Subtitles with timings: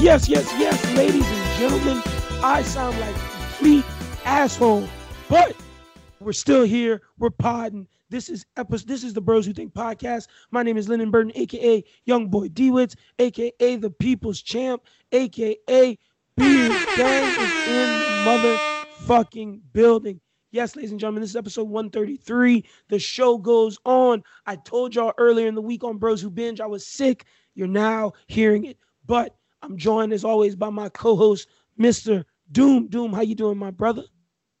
[0.00, 2.02] Yes, yes, yes, ladies and gentlemen.
[2.42, 3.84] I sound like a complete
[4.24, 4.88] asshole,
[5.28, 5.54] but
[6.20, 7.02] we're still here.
[7.18, 7.86] We're podding.
[8.08, 8.88] This is episode.
[8.88, 10.28] This is the Bros Who Think podcast.
[10.52, 14.82] My name is Lyndon Burton, aka Young Boy Dewitz, aka the People's Champ,
[15.12, 15.98] aka
[16.34, 18.58] Beard Gang is in the
[19.06, 20.18] motherfucking building.
[20.50, 22.64] Yes, ladies and gentlemen, this is episode 133.
[22.88, 24.22] The show goes on.
[24.46, 27.26] I told y'all earlier in the week on Bros Who Binge I was sick.
[27.54, 32.24] You're now hearing it, but I'm joined as always by my co-host, Mr.
[32.52, 32.88] Doom.
[32.88, 34.04] Doom, how you doing, my brother?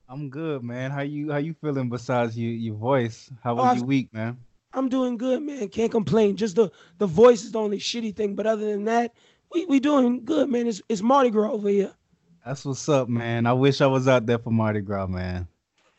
[0.08, 0.90] I'm good, man.
[0.90, 3.30] How you how you feeling besides your your voice?
[3.42, 4.38] How was Oh, your week, man?
[4.72, 5.68] I'm doing good, man.
[5.68, 6.36] Can't complain.
[6.36, 9.14] Just the the voice is the only shitty thing, but other than that,
[9.52, 10.66] we we doing good, man.
[10.66, 11.92] It's it's Mardi Gras over here.
[12.44, 13.46] That's what's up, man.
[13.46, 15.46] I wish I was out there for Mardi Gras, man.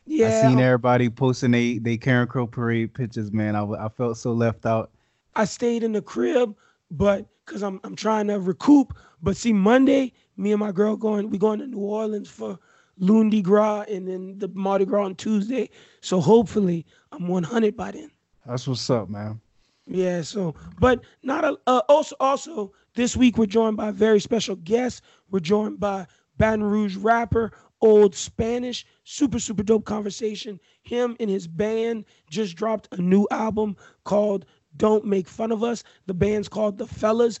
[0.06, 3.56] Yeah, I seen everybody posting they they Karen Crow parade pictures, man.
[3.56, 4.90] I I felt so left out.
[5.34, 6.54] I stayed in the crib,
[6.90, 8.96] but because I'm I'm trying to recoup.
[9.22, 12.58] But see, Monday, me and my girl going, we going to New Orleans for
[12.98, 15.70] Lundi Gras and then the Mardi Gras on Tuesday.
[16.00, 18.10] So hopefully I'm 100 by then.
[18.46, 19.40] That's what's up, man.
[19.86, 20.22] Yeah.
[20.22, 21.58] So, but not a.
[21.66, 25.02] Uh, also, also this week we're joined by a very special guest.
[25.30, 26.06] We're joined by
[26.38, 28.86] Baton Rouge rapper Old Spanish.
[29.04, 30.60] Super super dope conversation.
[30.82, 35.84] Him and his band just dropped a new album called Don't Make Fun of Us.
[36.06, 37.38] The band's called The Fellas.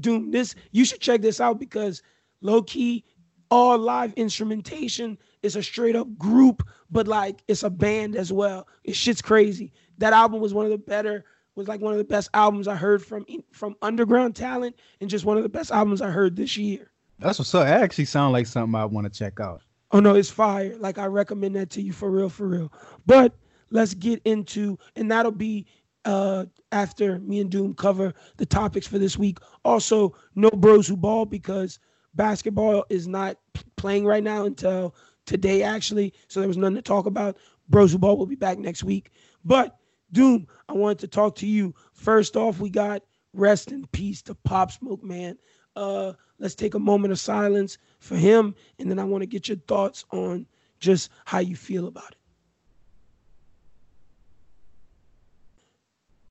[0.00, 0.30] Doom.
[0.30, 2.02] This you should check this out because
[2.40, 3.04] low key
[3.50, 5.18] all live instrumentation.
[5.42, 8.66] is a straight up group, but like it's a band as well.
[8.84, 9.72] It's shit's crazy.
[9.98, 12.76] That album was one of the better, was like one of the best albums I
[12.76, 16.56] heard from from underground talent, and just one of the best albums I heard this
[16.56, 16.90] year.
[17.18, 17.66] That's what's up.
[17.66, 19.60] It actually sounds like something I want to check out.
[19.90, 20.74] Oh no, it's fire.
[20.78, 22.72] Like I recommend that to you for real, for real.
[23.04, 23.34] But
[23.70, 25.66] let's get into, and that'll be
[26.04, 29.38] uh after me and Doom cover the topics for this week.
[29.64, 31.78] Also, no bros who ball because
[32.14, 33.38] basketball is not
[33.76, 34.94] playing right now until
[35.26, 36.12] today actually.
[36.28, 37.36] So there was nothing to talk about.
[37.68, 39.10] Bros who ball will be back next week.
[39.44, 39.76] But
[40.12, 41.74] Doom, I wanted to talk to you.
[41.92, 43.02] First off, we got
[43.32, 45.38] rest in peace to Pop Smoke, man.
[45.74, 49.48] Uh, let's take a moment of silence for him, and then I want to get
[49.48, 50.46] your thoughts on
[50.80, 52.18] just how you feel about it.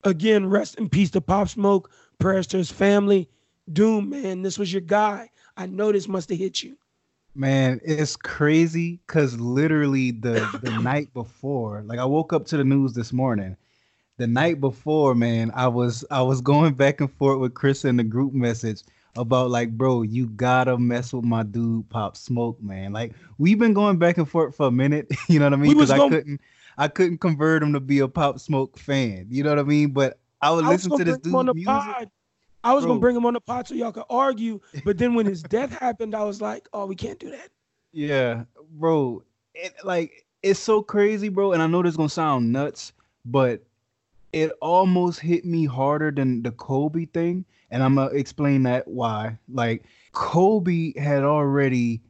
[0.03, 1.91] Again, rest in peace to Pop Smoke.
[2.19, 3.29] Prayers to his family.
[3.71, 5.29] Doom, man, this was your guy.
[5.57, 6.77] I know this must have hit you.
[7.33, 12.63] Man, it's crazy because literally the the night before, like I woke up to the
[12.63, 13.55] news this morning.
[14.17, 17.97] The night before, man, I was I was going back and forth with Chris in
[17.97, 18.83] the group message
[19.15, 22.91] about like, bro, you gotta mess with my dude Pop Smoke, man.
[22.91, 25.73] Like we've been going back and forth for a minute, you know what I mean?
[25.73, 26.41] Because I couldn't
[26.77, 29.27] I couldn't convert him to be a Pop Smoke fan.
[29.29, 29.91] You know what I mean?
[29.91, 31.93] But I would I listen to this bring him on dude's the music.
[31.93, 32.11] pod.
[32.63, 35.25] I was gonna bring him on the pod so y'all could argue, but then when
[35.25, 37.49] his death happened, I was like, "Oh, we can't do that."
[37.91, 38.43] Yeah,
[38.73, 39.23] bro.
[39.55, 41.53] It like it's so crazy, bro.
[41.53, 42.93] And I know this gonna sound nuts,
[43.25, 43.63] but
[44.31, 47.45] it almost hit me harder than the Kobe thing.
[47.71, 49.37] And I'm gonna explain that why.
[49.49, 52.01] Like Kobe had already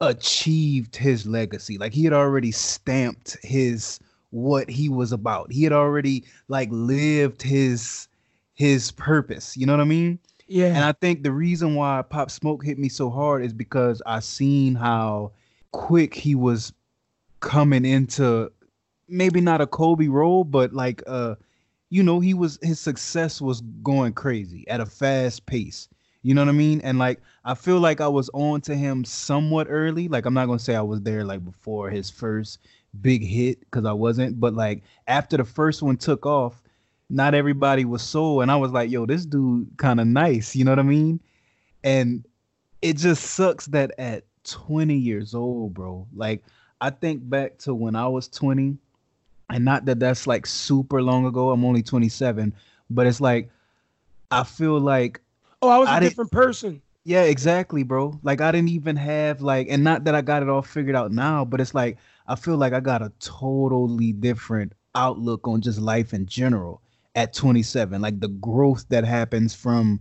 [0.00, 1.78] achieved his legacy.
[1.78, 3.98] Like he had already stamped his
[4.30, 5.50] what he was about.
[5.52, 8.08] He had already like lived his
[8.54, 9.56] his purpose.
[9.56, 10.18] You know what I mean?
[10.46, 14.00] Yeah, And I think the reason why Pop Smoke hit me so hard is because
[14.06, 15.32] I seen how
[15.72, 16.72] quick he was
[17.40, 18.50] coming into
[19.08, 21.34] maybe not a Kobe role, but like uh
[21.90, 25.88] you know, he was his success was going crazy at a fast pace.
[26.22, 26.80] You know what I mean?
[26.82, 30.08] And like I feel like I was on to him somewhat early.
[30.08, 32.58] Like I'm not gonna say I was there like before his first
[33.00, 36.62] big hit because I wasn't, but like after the first one took off,
[37.10, 40.64] not everybody was sold, and I was like, yo, this dude kind of nice, you
[40.64, 41.20] know what I mean?
[41.84, 42.26] And
[42.82, 46.42] it just sucks that at 20 years old, bro, like
[46.80, 48.76] I think back to when I was 20,
[49.50, 51.50] and not that that's like super long ago.
[51.50, 52.52] I'm only 27,
[52.90, 53.50] but it's like
[54.30, 55.20] I feel like
[55.62, 56.82] oh, I was a I different person.
[57.04, 58.18] yeah, exactly, bro.
[58.22, 61.12] Like I didn't even have like, and not that I got it all figured out
[61.12, 65.80] now, but it's like I feel like I got a totally different outlook on just
[65.80, 66.82] life in general
[67.14, 68.00] at 27.
[68.02, 70.00] Like the growth that happens from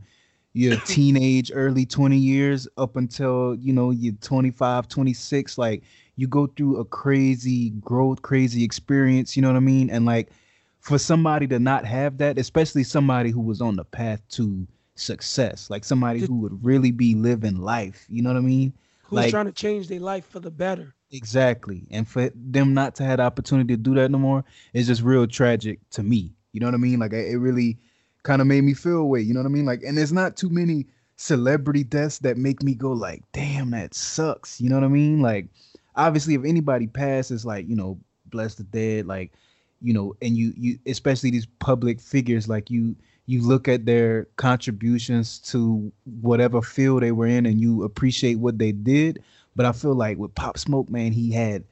[0.53, 5.57] your teenage, early 20 years up until you know you're 25, 26.
[5.57, 5.83] Like
[6.17, 9.35] you go through a crazy growth, crazy experience.
[9.35, 9.89] You know what I mean?
[9.89, 10.29] And like
[10.81, 14.67] for somebody to not have that, especially somebody who was on the path to
[14.99, 18.05] success, like somebody who would really be living life.
[18.09, 18.73] You know what I mean?
[19.03, 20.93] Who's Like- trying to change their life for the better?
[21.11, 21.87] Exactly.
[21.89, 25.01] And for them not to have the opportunity to do that no more is just
[25.01, 26.33] real tragic to me.
[26.51, 26.99] You know what I mean?
[26.99, 27.77] Like it it really
[28.23, 29.21] kind of made me feel away.
[29.21, 29.65] You know what I mean?
[29.65, 30.85] Like, and there's not too many
[31.15, 34.59] celebrity deaths that make me go like, damn, that sucks.
[34.59, 35.21] You know what I mean?
[35.21, 35.47] Like,
[35.95, 39.31] obviously, if anybody passes, like, you know, bless the dead, like,
[39.81, 42.95] you know, and you you especially these public figures, like you
[43.27, 45.91] you look at their contributions to
[46.21, 49.21] whatever field they were in and you appreciate what they did.
[49.55, 51.65] But I feel like with Pop Smoke, man, he had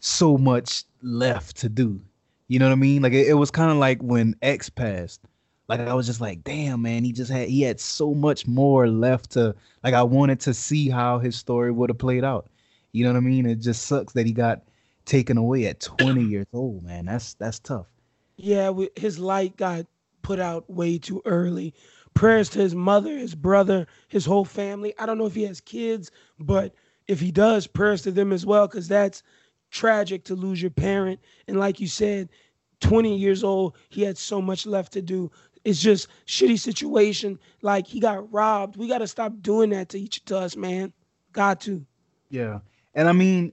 [0.00, 2.00] so much left to do.
[2.48, 3.02] You know what I mean?
[3.02, 5.20] Like it, it was kind of like when X passed.
[5.68, 8.88] Like I was just like, damn, man, he just had he had so much more
[8.88, 12.48] left to like I wanted to see how his story would have played out.
[12.92, 13.46] You know what I mean?
[13.46, 14.62] It just sucks that he got
[15.04, 17.06] taken away at 20 years old, man.
[17.06, 17.86] That's that's tough.
[18.36, 19.86] Yeah, his light got
[20.24, 21.72] put out way too early.
[22.14, 24.94] Prayers to his mother, his brother, his whole family.
[24.98, 26.10] I don't know if he has kids,
[26.40, 26.74] but
[27.06, 29.22] if he does, prayers to them as well, because that's
[29.70, 31.20] tragic to lose your parent.
[31.46, 32.30] And like you said,
[32.80, 35.30] 20 years old, he had so much left to do.
[35.64, 37.38] It's just shitty situation.
[37.62, 38.76] Like he got robbed.
[38.76, 40.92] We got to stop doing that to each to us, man.
[41.32, 41.84] Got to.
[42.30, 42.60] Yeah,
[42.94, 43.52] and I mean,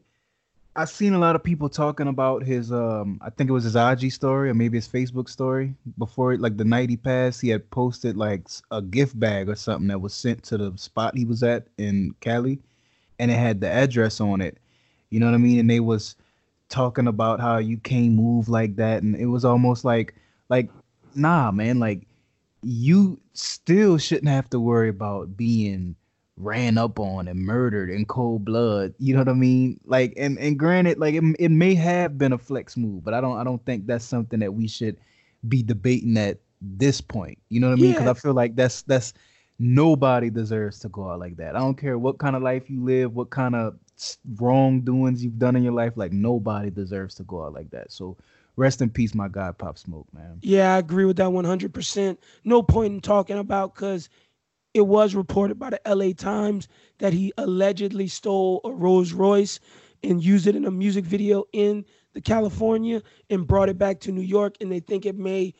[0.75, 3.75] I've seen a lot of people talking about his um I think it was his
[3.75, 7.69] IG story or maybe his Facebook story before like the night he passed he had
[7.71, 11.44] posted like a gift bag or something that was sent to the spot he was
[11.44, 12.59] at in Cali
[13.19, 14.57] and it had the address on it.
[15.09, 15.59] You know what I mean?
[15.59, 16.15] And they was
[16.69, 20.15] talking about how you can't move like that and it was almost like
[20.47, 20.69] like
[21.15, 22.07] nah man like
[22.63, 25.97] you still shouldn't have to worry about being
[26.42, 28.94] ran up on and murdered in cold blood.
[28.98, 29.80] You know what I mean?
[29.86, 33.22] Like, and and granted, like it, it may have been a flex move, but I
[33.22, 34.98] don't I don't think that's something that we should
[35.48, 37.38] be debating at this point.
[37.50, 37.92] You know what I mean?
[37.92, 38.12] Because yeah.
[38.12, 39.14] I feel like that's that's
[39.60, 41.56] nobody deserves to go out like that.
[41.56, 43.76] I don't care what kind of life you live, what kind of
[44.36, 45.94] wrongdoings you've done in your life.
[45.96, 47.92] Like nobody deserves to go out like that.
[47.92, 48.18] So
[48.56, 50.40] rest in peace, my God, Pop Smoke, man.
[50.42, 52.18] Yeah, I agree with that 100%.
[52.44, 54.10] No point in talking about because
[54.73, 56.68] it was reported by the LA Times
[57.00, 59.59] that he allegedly stole a Rolls Royce
[60.03, 64.12] and used it in a music video in the California and brought it back to
[64.12, 65.53] New York and they think it may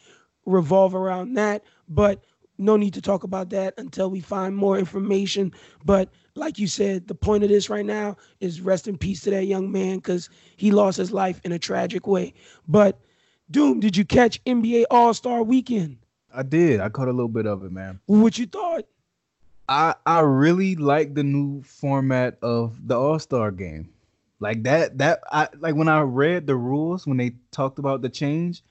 [0.46, 2.24] revolve around that but
[2.58, 5.52] no need to talk about that until we find more information
[5.86, 9.30] but like you said the point of this right now is rest in peace to
[9.30, 12.34] that young man cuz he lost his life in a tragic way
[12.68, 13.00] but
[13.52, 15.98] Doom did you catch NBA All-Star weekend
[16.34, 16.80] I did.
[16.80, 18.00] I caught a little bit of it, man.
[18.06, 18.86] What you thought?
[19.72, 23.90] I I really like the new format of the All Star game.
[24.42, 28.10] Like that that I like when I read the rules when they talked about the
[28.10, 28.64] change,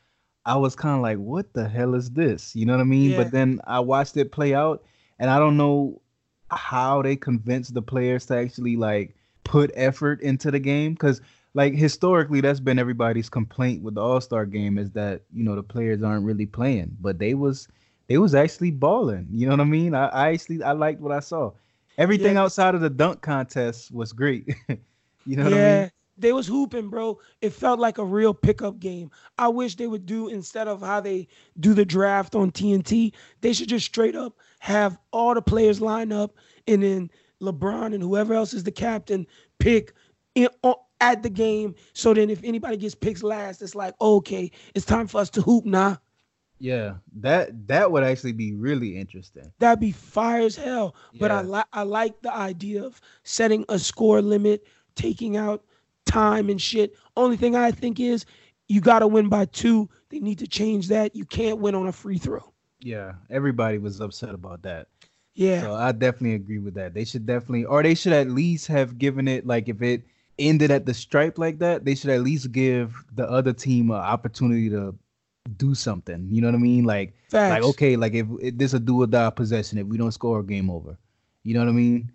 [0.44, 2.54] I was kind of like, what the hell is this?
[2.54, 3.12] You know what I mean?
[3.12, 3.16] Yeah.
[3.16, 4.84] But then I watched it play out,
[5.18, 6.02] and I don't know
[6.50, 11.22] how they convinced the players to actually like put effort into the game because
[11.54, 15.62] like historically that's been everybody's complaint with the all-star game is that you know the
[15.62, 17.68] players aren't really playing but they was
[18.10, 19.28] they was actually balling.
[19.30, 19.94] You know what I mean?
[19.94, 21.52] I, I actually I liked what I saw.
[21.96, 22.42] Everything yeah.
[22.42, 24.48] outside of the dunk contest was great.
[24.68, 25.50] you know yeah.
[25.50, 25.90] what I mean?
[26.18, 27.20] They was hooping, bro.
[27.40, 29.12] It felt like a real pickup game.
[29.38, 31.28] I wish they would do instead of how they
[31.60, 33.12] do the draft on TNT,
[33.42, 36.34] they should just straight up have all the players line up
[36.66, 37.10] and then
[37.40, 39.24] LeBron and whoever else is the captain
[39.60, 39.94] pick
[40.34, 40.48] in,
[41.00, 41.76] at the game.
[41.92, 45.42] So then if anybody gets picked last, it's like, okay, it's time for us to
[45.42, 46.00] hoop now.
[46.60, 49.50] Yeah, that that would actually be really interesting.
[49.58, 50.94] That'd be fire as hell.
[51.18, 55.64] But I like I like the idea of setting a score limit, taking out
[56.04, 56.94] time and shit.
[57.16, 58.26] Only thing I think is
[58.68, 59.88] you got to win by two.
[60.10, 61.16] They need to change that.
[61.16, 62.52] You can't win on a free throw.
[62.80, 64.88] Yeah, everybody was upset about that.
[65.34, 65.62] Yeah.
[65.62, 66.92] So I definitely agree with that.
[66.92, 70.02] They should definitely, or they should at least have given it like if it
[70.38, 73.96] ended at the stripe like that, they should at least give the other team an
[73.96, 74.94] opportunity to
[75.56, 76.26] do something.
[76.30, 76.84] You know what I mean?
[76.84, 77.50] Like, Facts.
[77.50, 80.42] like okay, like if, if this a do or die possession, if we don't score,
[80.42, 80.96] game over.
[81.42, 82.12] You know what I mean?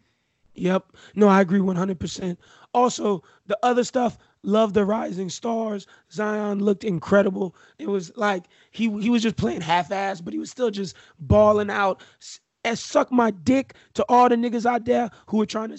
[0.55, 0.85] Yep.
[1.15, 2.37] No, I agree 100%.
[2.73, 5.87] Also, the other stuff, love the rising stars.
[6.11, 7.55] Zion looked incredible.
[7.77, 11.69] It was like he he was just playing half-ass, but he was still just balling
[11.69, 12.01] out.
[12.63, 15.77] And suck my dick to all the niggas out there who are trying to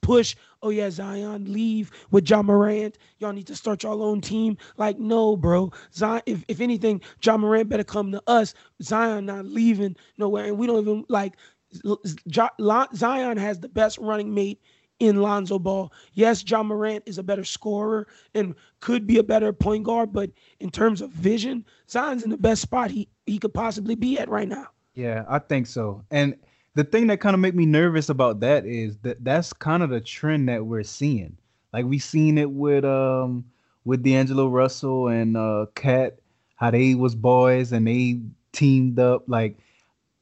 [0.00, 2.98] push, oh yeah, Zion, leave with Ja Morant.
[3.18, 4.56] Y'all need to start your own team.
[4.76, 5.72] Like, no, bro.
[5.94, 8.54] Zion, if, if anything, Ja Morant better come to us.
[8.82, 10.46] Zion not leaving nowhere.
[10.46, 11.34] And we don't even like
[12.94, 14.60] Zion has the best running mate
[15.00, 15.92] in Lonzo Ball.
[16.14, 20.30] Yes, John Morant is a better scorer and could be a better point guard, but
[20.60, 24.28] in terms of vision, Zion's in the best spot he, he could possibly be at
[24.28, 24.66] right now.
[24.94, 26.02] Yeah, I think so.
[26.10, 26.34] And
[26.78, 29.90] the thing that kind of make me nervous about that is that that's kind of
[29.90, 31.36] the trend that we're seeing.
[31.72, 33.44] Like we seen it with um
[33.84, 36.20] with D'Angelo Russell and uh KAT,
[36.54, 38.20] how they was boys and they
[38.52, 39.24] teamed up.
[39.26, 39.58] Like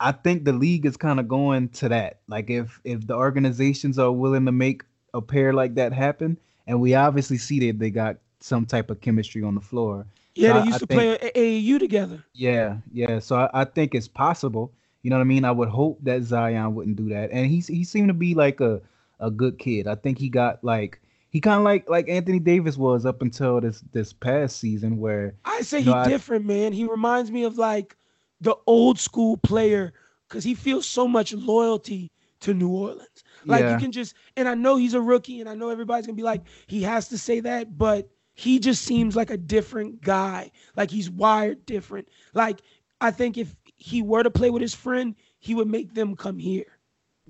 [0.00, 2.20] I think the league is kind of going to that.
[2.26, 4.82] Like if if the organizations are willing to make
[5.12, 9.02] a pair like that happen, and we obviously see that they got some type of
[9.02, 10.06] chemistry on the floor.
[10.34, 12.24] Yeah, So they I- used I to think- play AAU together.
[12.32, 13.18] Yeah, yeah.
[13.18, 14.72] So I, I think it's possible.
[15.06, 15.44] You know what I mean?
[15.44, 17.30] I would hope that Zion wouldn't do that.
[17.30, 18.80] And he's he seemed to be like a
[19.20, 19.86] a good kid.
[19.86, 23.60] I think he got like he kind of like like Anthony Davis was up until
[23.60, 26.72] this this past season where I say No, he I- different, man.
[26.72, 27.96] He reminds me of like
[28.40, 29.92] the old school player
[30.28, 32.10] because he feels so much loyalty
[32.40, 33.22] to New Orleans.
[33.44, 33.74] Like Yeah.
[33.74, 36.24] you can just, and I know he's a rookie, and I know everybody's gonna be
[36.24, 40.50] like, he has to say that, but he just seems like a different guy.
[40.76, 42.08] Like he's wired different.
[42.34, 42.60] Like
[43.00, 43.54] I think if
[43.86, 46.78] he were to play with his friend, he would make them come here.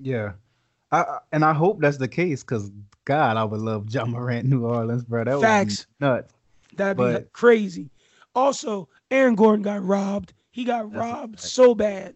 [0.01, 0.33] yeah.
[0.93, 2.71] I, and I hope that's the case because
[3.05, 5.25] God, I would love Ja Morant, New Orleans, bro.
[5.25, 5.87] That Facts.
[5.87, 6.33] would be nuts.
[6.77, 7.91] That'd be crazy.
[8.35, 10.33] Also, Aaron Gordon got robbed.
[10.53, 12.15] He got robbed so bad.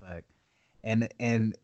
[0.00, 0.24] Fact.
[0.82, 1.54] And and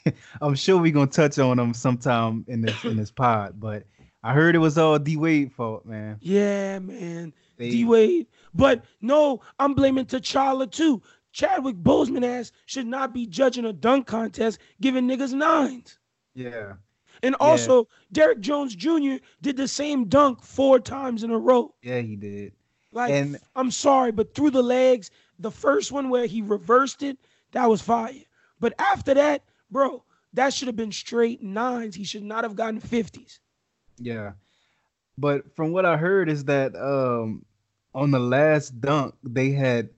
[0.40, 3.82] I'm sure we're gonna touch on him sometime in this in this pod, but
[4.22, 6.18] I heard it was all D Wade fault, man.
[6.20, 7.34] Yeah, man.
[7.58, 8.28] D Wade.
[8.54, 11.02] But no, I'm blaming T'Challa too.
[11.32, 15.98] Chadwick Boseman ass should not be judging a dunk contest, giving niggas nines.
[16.34, 16.74] yeah,
[17.22, 19.16] And also, Derrick Jones Jr.
[19.42, 21.74] did the same dunk four times in a row.
[21.82, 22.52] yeah, he did.
[22.92, 27.18] Like, And- I'm sorry, but through the legs, the first one where he reversed it,
[27.52, 28.14] that was fire.
[28.60, 31.94] But after that, bro, that should have been straight nines.
[31.94, 33.38] He should not have gotten 50s.
[33.98, 34.32] Yeah.
[35.16, 37.44] But from what I heard is that um
[37.94, 39.90] on the last dunk they had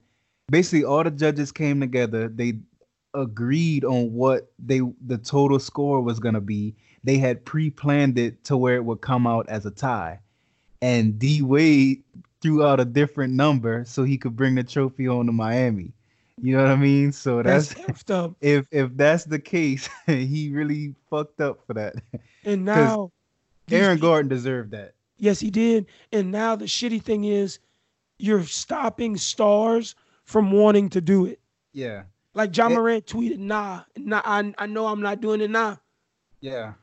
[0.51, 2.59] basically all the judges came together, they
[3.13, 6.75] agreed on what they the total score was going to be.
[7.03, 10.19] They had pre-planned it to where it would come out as a tie.
[10.83, 12.03] And D Wade
[12.41, 15.93] threw out a different number so he could bring the trophy on to Miami.
[16.41, 17.11] You know what I mean?
[17.11, 18.35] So That's that's up.
[18.41, 21.95] if if that's the case, he really fucked up for that.
[22.45, 23.11] And now,
[23.69, 24.93] Aaron Gordon deserved that.
[25.17, 25.85] Yes, he did.
[26.11, 27.59] And now the shitty thing is
[28.17, 29.95] you're stopping stars
[30.31, 31.41] from wanting to do it.
[31.73, 32.03] Yeah.
[32.33, 35.79] Like John It- Morant tweeted, nah, nah, I, I know I'm not doing it now.
[36.39, 36.73] Yeah.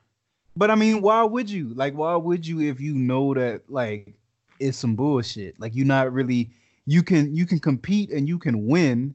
[0.55, 1.73] But I mean, why would you?
[1.75, 4.13] Like, why would you if you know that like
[4.61, 5.59] it's some bullshit?
[5.59, 6.51] Like you're not really
[6.85, 9.15] you can you can compete and you can win,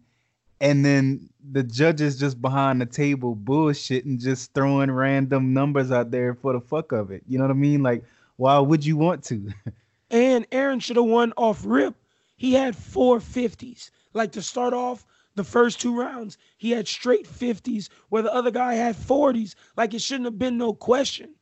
[0.61, 6.09] and then the judges just behind the table bullshit and just throwing random numbers out
[6.11, 7.21] there for the fuck of it.
[7.27, 7.83] You know what I mean?
[7.83, 8.03] Like,
[8.37, 9.51] why would you want to?
[10.11, 11.95] And Aaron should have won off rip.
[12.37, 13.89] He had four 50s.
[14.13, 15.05] Like to start off
[15.35, 19.55] the first two rounds, he had straight 50s where the other guy had 40s.
[19.75, 21.33] Like it shouldn't have been no question.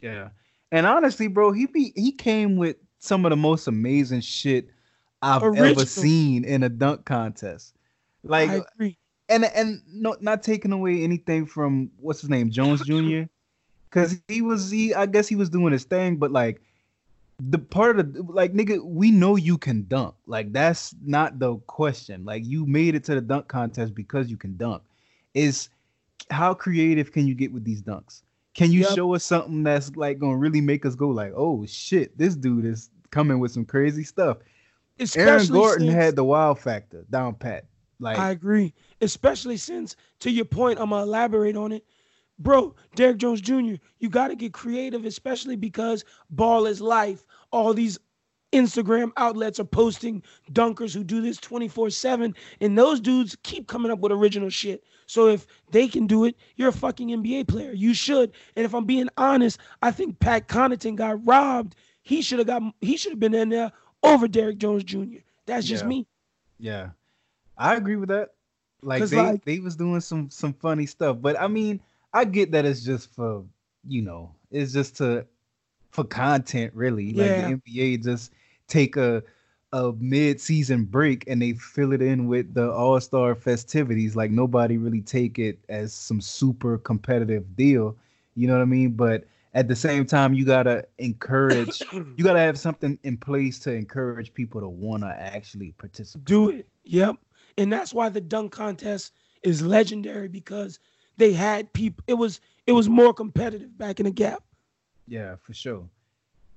[0.00, 0.30] Yeah.
[0.72, 4.68] And honestly, bro, he be he came with some of the most amazing shit
[5.22, 5.70] I've Original.
[5.70, 7.74] ever seen in a dunk contest.
[8.22, 8.98] Like I agree.
[9.28, 13.22] and and no, not taking away anything from what's his name, Jones Jr.
[13.90, 16.60] Cause he was he I guess he was doing his thing, but like
[17.38, 20.14] the part of like nigga, we know you can dunk.
[20.26, 22.24] Like that's not the question.
[22.24, 24.82] Like you made it to the dunk contest because you can dunk.
[25.34, 25.68] Is
[26.30, 28.22] how creative can you get with these dunks?
[28.54, 28.94] Can you Yep.
[28.94, 32.64] show us something that's like gonna really make us go like, oh shit, this dude
[32.64, 34.38] is coming with some crazy stuff.
[34.98, 37.66] Especially Aaron Gordon since- had the wild factor down pat.
[38.00, 38.72] Like I agree.
[39.02, 41.84] Especially since, to your point, I'm gonna elaborate on it.
[42.38, 47.24] Bro, Derrick Jones Jr., you gotta get creative, especially because ball is life.
[47.50, 47.98] All these
[48.52, 53.98] Instagram outlets are posting dunkers who do this 24-7, and those dudes keep coming up
[54.00, 54.84] with original shit.
[55.06, 57.72] So if they can do it, you're a fucking NBA player.
[57.72, 58.32] You should.
[58.56, 61.76] And if I'm being honest, I think Pat Connaughton got robbed.
[62.02, 65.18] He should have got he should have been in there over Derrick Jones Jr.
[65.46, 65.88] That's just Yeah.
[65.88, 66.06] me.
[66.58, 66.90] Yeah,
[67.56, 68.30] I agree with that.
[68.82, 71.80] Like they like- they was doing some some funny stuff, but I mean,
[72.16, 73.44] I get that it's just for
[73.86, 75.26] you know, it's just to
[75.90, 77.04] for content really.
[77.04, 77.24] Yeah.
[77.24, 78.32] Like the NBA just
[78.68, 79.22] take a
[79.72, 84.16] a mid season break and they fill it in with the All Star festivities.
[84.16, 87.94] Like nobody really take it as some super competitive deal.
[88.34, 88.92] You know what I mean?
[88.92, 91.82] But at the same time, you gotta encourage.
[91.92, 96.24] you gotta have something in place to encourage people to wanna actually participate.
[96.24, 96.66] do it.
[96.84, 97.16] Yep.
[97.58, 100.78] And that's why the dunk contest is legendary because
[101.16, 104.42] they had people it was it was more competitive back in the gap.
[105.06, 105.88] Yeah, for sure.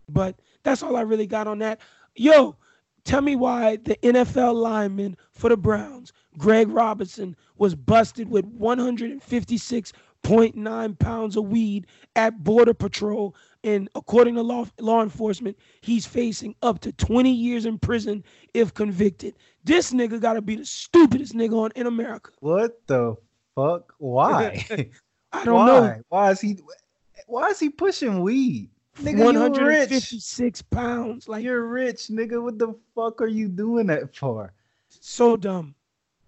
[0.08, 1.80] But that's all I really got on that.
[2.16, 2.56] Yo,
[3.04, 9.94] tell me why the NFL lineman for the Browns, Greg Robinson, was busted with 156
[10.24, 13.36] 0.9 pounds of weed at Border Patrol.
[13.64, 18.24] And according to law, law enforcement, he's facing up to 20 years in prison
[18.54, 19.36] if convicted.
[19.64, 22.32] This nigga gotta be the stupidest nigga on in America.
[22.40, 23.16] What the
[23.60, 23.94] fuck?
[23.98, 24.66] Why?
[25.32, 25.66] I don't why?
[25.68, 26.02] know.
[26.10, 26.58] Why is he?
[27.28, 28.70] Why is he pushing weed?
[28.98, 29.90] Nigga, you rich.
[29.92, 31.30] 156 pounds.
[31.30, 32.42] Like You're rich, nigga.
[32.42, 34.54] What the fuck are you doing that for?
[34.90, 35.76] so dumb.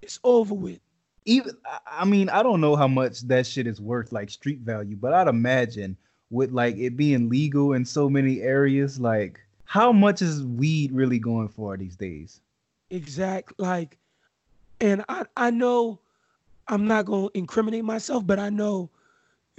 [0.01, 0.79] It's over with.
[1.25, 4.59] Even I- I mean, I don't know how much that shit is worth, like street
[4.59, 5.97] value, but I'd imagine
[6.29, 11.19] with like it being legal in so many areas, like how much is weed really
[11.19, 12.39] going for these days?
[12.89, 13.97] Exact like
[14.79, 15.99] and I I know
[16.67, 18.89] I'm not gonna incriminate myself, but I know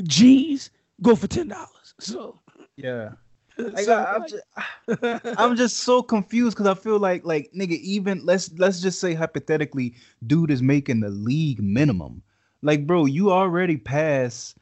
[0.03, 1.95] G's go for ten dollars.
[2.01, 2.41] So,
[2.77, 3.11] Yeah.
[3.59, 4.45] Like, so, I, am like- just,
[5.39, 9.13] I'm just so confused because I feel like like nigga, even let's let's just say
[9.13, 9.95] hypothetically,
[10.27, 12.23] dude is making the league minimum.
[12.63, 14.57] Like, bro, you already passed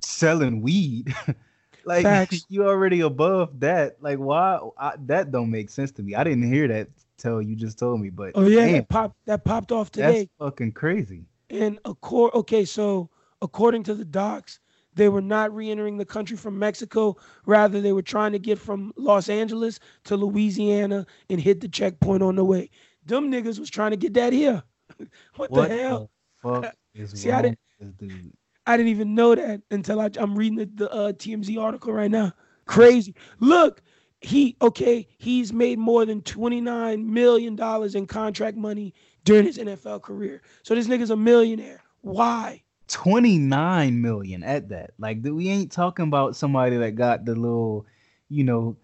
[0.00, 1.14] selling weed.
[1.84, 2.44] like Facts.
[2.48, 3.96] you already above that.
[4.00, 6.14] Like, why I, that don't make sense to me.
[6.14, 9.16] I didn't hear that till you just told me, but oh yeah, damn, that popped
[9.26, 11.24] that popped off today that's fucking crazy.
[11.50, 13.10] And accord okay, so
[13.42, 14.58] according to the docs,
[14.94, 17.16] they were not re-entering the country from Mexico.
[17.44, 22.22] Rather, they were trying to get from Los Angeles to Louisiana and hit the checkpoint
[22.22, 22.70] on the way.
[23.04, 24.62] Them niggas was trying to get that here.
[25.36, 26.10] what, What the hell?
[26.42, 28.32] the fuck is See, I didn't- with this dude?
[28.68, 32.10] I didn't even know that until I, I'm reading the, the uh, TMZ article right
[32.10, 32.32] now.
[32.64, 33.14] Crazy.
[33.38, 33.80] Look,
[34.20, 35.06] he okay.
[35.18, 38.92] He's made more than 29 million dollars in contract money
[39.26, 40.40] during his NFL career.
[40.62, 41.82] So this nigga's a millionaire.
[42.00, 42.62] Why?
[42.88, 44.92] 29 million at that.
[44.98, 47.84] Like we ain't talking about somebody that got the little,
[48.28, 48.76] you know,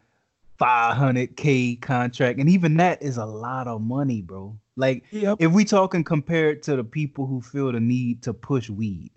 [0.61, 4.57] 500k contract and even that is a lot of money, bro.
[4.77, 5.37] Like Yep.
[5.41, 9.11] if we talking compared to the people who feel the need to push weed.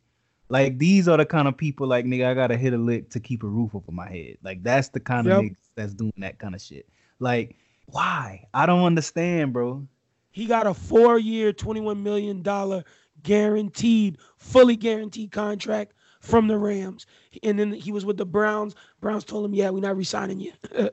[0.49, 3.09] Like these are the kind of people like nigga I got to hit a lick
[3.11, 4.37] to keep a roof over my head.
[4.43, 5.51] Like that's the kind of Yep.
[5.51, 6.87] niggas that's doing that kind of shit.
[7.19, 7.55] Like
[7.87, 8.47] why?
[8.53, 9.87] I don't understand, bro.
[10.35, 12.83] He got a four-year, 21 million dollar
[13.23, 17.05] guaranteed, fully guaranteed contract from the Rams.
[17.41, 18.75] And then he was with the Browns.
[18.99, 20.51] Browns told him, "Yeah, we're not re-signing you."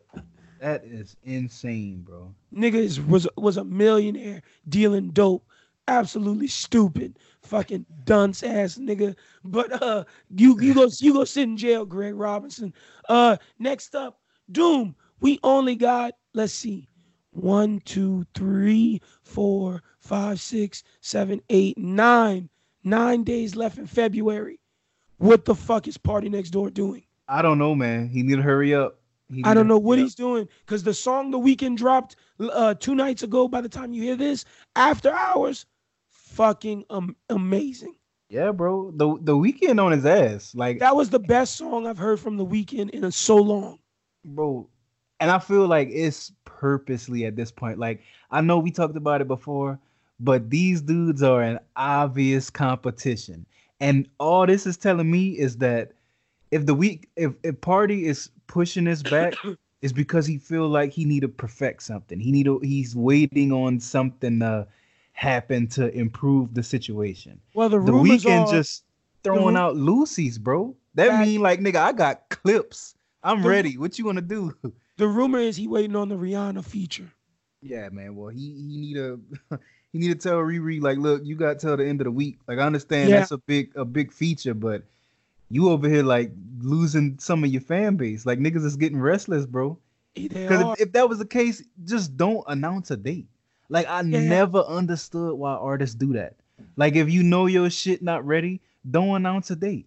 [0.61, 2.33] That is insane, bro.
[2.55, 5.45] Nigga is, was was a millionaire dealing dope.
[5.89, 9.17] Absolutely stupid, fucking dunce ass nigga.
[9.43, 12.73] But uh, you you go you go sit in jail, Greg Robinson.
[13.09, 14.21] Uh, next up,
[14.53, 14.95] Doom.
[15.21, 16.89] We only got let's see,
[17.33, 22.49] one, two, three, four, five, six, seven, eight, nine,
[22.85, 24.61] nine days left in February.
[25.19, 27.05] What the fuck is PartyNextDoor doing?
[27.29, 28.09] I don't know, man.
[28.09, 28.99] He need to hurry up.
[29.45, 30.03] I don't know what up.
[30.03, 33.49] he's doing because the song the Weeknd dropped uh, two nights ago.
[33.49, 34.45] By the time you hear this,
[34.77, 35.65] after hours,
[36.09, 37.95] fucking um, amazing.
[38.29, 38.91] Yeah, bro.
[38.91, 40.55] The the Weeknd on his ass.
[40.55, 43.79] Like That was the best song I've heard from the Weeknd in a, so long.
[44.25, 44.69] bro.
[45.23, 47.79] And I feel like it's purposely at this point.
[47.79, 49.79] Like I know we talked about it before,
[50.19, 53.47] but these dudes are an obvious competition.
[53.79, 55.93] And all this is telling me is that
[56.51, 59.35] if the week if, if party is pushing this back,
[59.83, 62.19] is because he feel like he need to perfect something.
[62.19, 64.67] He need to he's waiting on something to
[65.13, 67.39] happen to improve the situation.
[67.55, 68.83] Well, the, the Weeknd are just
[69.23, 70.75] throwing out Lucy's, bro.
[70.97, 71.29] That Fact.
[71.29, 72.97] mean like nigga, I got clips.
[73.23, 73.79] I'm The- ready.
[73.79, 74.53] What you want to do?
[74.97, 77.11] the rumor is he waiting on the Rihanna feature.
[77.61, 78.17] yeah, man.
[78.17, 79.21] Well, he he need to
[79.93, 82.39] he need to tell Riri like, look, you got till the end of the week.
[82.49, 83.21] Like, I understand Yeah.
[83.21, 84.83] that's a big a big feature, but
[85.49, 88.25] you over here like losing some of your fan base.
[88.27, 89.79] Like niggas is getting restless, bro.
[90.15, 93.27] Because if, if that was the case, just don't announce a date.
[93.69, 94.21] Like I Yeah.
[94.21, 96.35] never understood why artists do that.
[96.77, 99.87] Like if you know your shit not ready, don't announce a date.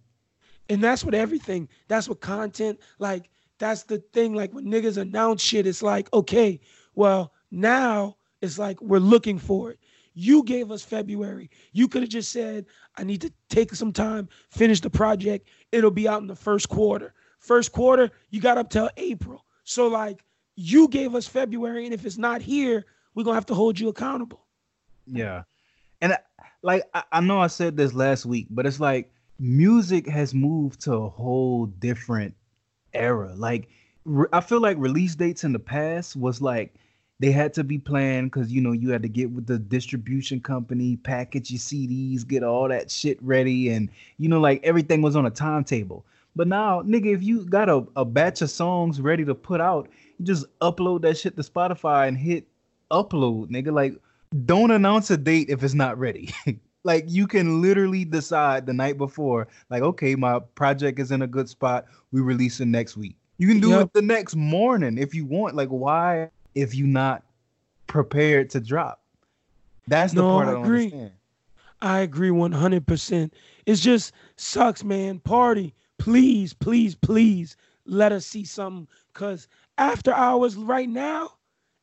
[0.68, 4.34] And that's what everything, that's what content, like, that's the thing.
[4.34, 6.60] Like, when niggas announce shit, it's like, okay,
[6.94, 9.78] well, now it's like we're looking for it.
[10.14, 11.50] You gave us February.
[11.72, 12.66] You could have just said,
[12.96, 15.48] I need to take some time, finish the project.
[15.72, 17.12] It'll be out in the first quarter.
[17.38, 19.44] First quarter, you got up till April.
[19.64, 23.46] So, like, you gave us February, and if it's not here, we're going to have
[23.46, 24.46] to hold you accountable.
[25.06, 25.42] Yeah.
[26.00, 26.16] And
[26.62, 30.92] like I know I said this last week, but it's like music has moved to
[30.94, 32.34] a whole different
[32.96, 33.34] era.
[33.36, 33.68] Like
[34.04, 36.74] re- I feel like release dates in the past was like
[37.18, 40.40] they had to be planned because you know you had to get with the distribution
[40.40, 45.16] company, package your CDs, get all that shit ready, and you know like everything was
[45.16, 46.04] on a timetable.
[46.34, 49.88] But now, nigga, if you got a, a batch of songs ready to put out,
[50.18, 52.46] you just upload that shit to Spotify and hit
[52.90, 53.72] upload, nigga.
[53.72, 53.94] Like,
[54.44, 56.34] don't announce a date if it's not ready.
[56.86, 61.26] Like you can literally decide the night before, like, okay, my project is in a
[61.26, 61.86] good spot.
[62.12, 63.16] We release it next week.
[63.38, 63.80] You can do Yep.
[63.80, 65.56] it the next morning if you want.
[65.56, 67.24] Like, why if you not
[67.88, 69.02] prepared to drop?
[69.88, 70.84] That's the No, part I I don't agree.
[70.84, 71.12] understand.
[71.82, 73.32] I agree 100%.
[73.66, 75.18] It's just sucks, man.
[75.18, 81.32] Party, please, please, please let us see something cuz after hours right now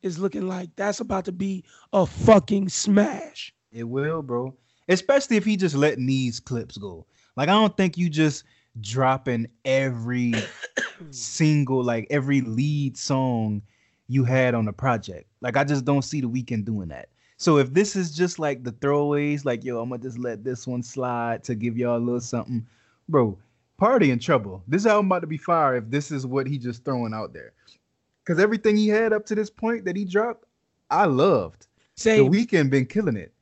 [0.01, 3.53] is looking like that's about to be a fucking smash.
[3.71, 4.55] It will, bro.
[4.89, 7.05] Especially if he just letting these clips go.
[7.35, 8.43] Like, I don't think you just
[8.81, 10.33] dropping every
[11.11, 13.61] single, like every lead song
[14.07, 15.27] you had on the project.
[15.41, 17.09] Like, I just don't see the Weeknd doing that.
[17.43, 20.65] So if this is just like the throwaways, like yo, I'm gonna just let this
[20.65, 22.65] one slide to give y'all a little something,
[23.09, 23.37] bro.
[23.77, 24.63] Party in trouble.
[24.65, 27.51] This album about to be fire if this is what he just throwing out there.
[28.23, 30.45] Cause everything he had up to this point that he dropped,
[30.89, 31.67] I loved.
[31.95, 32.31] Same.
[32.31, 33.32] The Weeknd been killing it.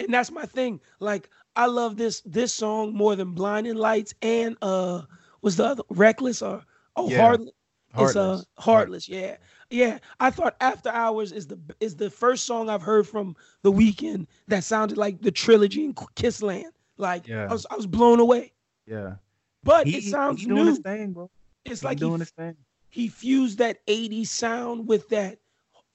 [0.00, 0.80] And that's my thing.
[1.00, 5.02] Like I love this this song more than Blinding Lights and uh
[5.42, 6.62] was the other Reckless or
[6.96, 7.18] oh Yeah.
[7.22, 7.50] Heartless.
[7.98, 8.46] It's uh Heartless.
[8.58, 9.36] Heartless, yeah.
[9.70, 9.98] Yeah.
[10.20, 14.26] I thought After Hours is the is the first song I've heard from the Weeknd
[14.48, 16.72] that sounded like the trilogy in Kiss Land.
[16.98, 17.46] Like Yeah.
[17.48, 18.52] I was I was blown away.
[18.86, 19.14] Yeah.
[19.62, 20.70] But He, it sounds he doing new.
[20.70, 21.30] his thing, bro.
[21.64, 22.56] It's He like doing he, his thing.
[22.90, 25.38] he fused that 80s sound with that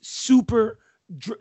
[0.02, 0.80] super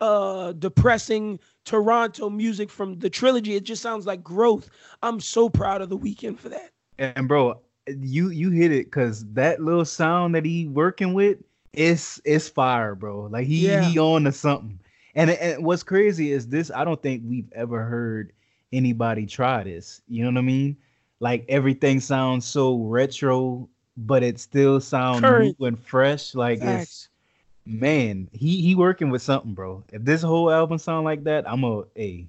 [0.01, 3.55] uh depressing Toronto music from the trilogy.
[3.55, 4.69] It just sounds like growth.
[5.03, 6.71] I'm so proud of the Weeknd for that.
[6.97, 11.37] And bro, you you hit it because that little sound that he working with
[11.73, 13.27] is it's fire, bro.
[13.31, 13.81] Like he Yeah.
[13.81, 14.79] he on to something.
[15.15, 16.71] And, and what's crazy is this.
[16.71, 18.31] I don't think we've ever heard
[18.71, 20.01] anybody try this.
[20.07, 20.77] You know what I mean?
[21.19, 25.59] Like everything sounds so retro, but it still sounds Current.
[25.59, 26.33] new and fresh.
[26.33, 27.09] Like it's Facts.
[27.71, 29.83] Man, he he working with something, bro.
[29.93, 32.27] If this whole album sound like that, I'm a a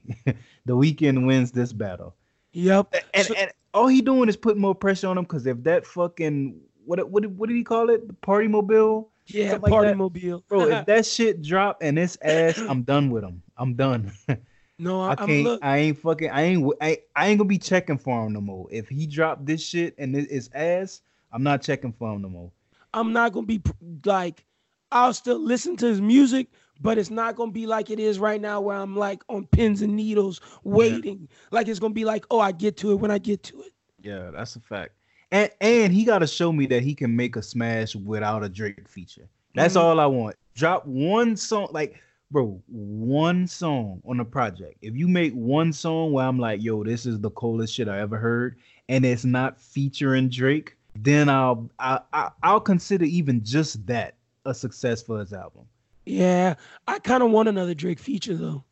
[0.67, 2.15] the Weeknd wins this battle.
[2.53, 2.95] Yep.
[3.15, 5.87] And, So- and all he doing is putting more pressure on him because if that
[5.87, 8.07] fucking what what did- what did he call it?
[8.07, 9.97] The party mobile, Yeah, like party that.
[9.97, 10.45] mobile.
[10.49, 10.69] bro.
[10.69, 13.43] if that shit drop and it's ass, I'm done with him.
[13.57, 14.13] I'm done.
[14.79, 15.45] no, I I, I'm can't.
[15.45, 15.65] look.
[15.65, 16.31] I ain't fucking.
[16.31, 16.73] I ain't.
[16.81, 18.67] I, I ain't gonna be checking for him no more.
[18.71, 21.01] If he drop this shit and it is ass,
[21.33, 22.51] I'm not checking for him no more.
[22.95, 23.63] I'm not gonna be
[24.05, 24.45] like
[24.93, 26.49] I'll still listen to his music,
[26.81, 29.83] but it's not gonna be like it is right now where I'm like on pins
[29.83, 31.29] and needles waiting.
[31.51, 33.73] Like it's gonna be like, oh, I get to it when I get to it.
[34.03, 34.93] Yeah, that's a fact.
[35.31, 38.49] And and he got to show me that he can make a smash without a
[38.49, 39.29] Drake feature.
[39.55, 39.81] That's Mhm.
[39.81, 40.37] all I want.
[40.55, 42.01] Drop one song, like
[42.31, 44.77] bro, one song on a project.
[44.83, 48.01] If you make one song where I'm like, yo, this is the coolest shit I
[48.01, 48.57] ever heard,
[48.89, 54.55] and it's not featuring Drake, then I'll I, I I'll consider even just that a
[54.55, 55.65] success for his album.
[56.05, 56.55] Yeah,
[56.89, 58.65] I kind of want another Drake feature though.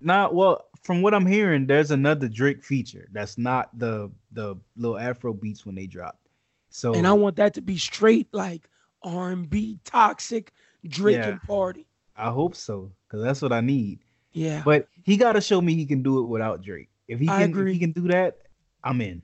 [0.00, 4.98] Not well, from what I'm hearing, there's another Drake feature that's not the the little
[4.98, 6.28] Afro beats when they dropped.
[6.68, 8.68] So And I want that to be straight like
[9.02, 10.52] R&B, toxic,
[10.86, 11.28] Drake Yeah.
[11.28, 11.86] and party.
[12.16, 14.00] I hope so, because that's what I need.
[14.32, 14.62] Yeah.
[14.64, 16.88] But he got to show me he can do it without Drake.
[17.06, 18.38] If he can, if he can do that,
[18.82, 19.22] I'm in.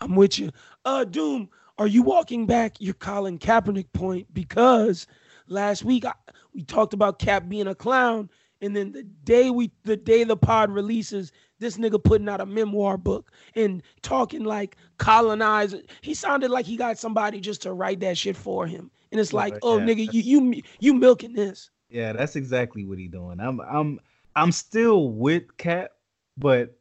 [0.00, 0.50] I'm with you.
[0.84, 4.32] Uh, Doom, are you walking back your Colin Kaepernick point?
[4.32, 5.06] Because
[5.46, 6.12] last week I,
[6.52, 8.30] we talked about Cap being a clown,
[8.60, 12.46] and then the day we, the day the pod releases, this nigga putting out a
[12.46, 15.80] memoir book and talking like colonizer.
[16.00, 19.32] He sounded like he got somebody just to write that shit for him, and it's
[19.32, 21.70] like, oh yeah, nigga, you you you milking this.
[21.90, 23.40] Yeah, that's exactly what he doing.
[23.40, 24.00] I'm I'm
[24.36, 25.92] I'm still with Cap,
[26.36, 26.76] but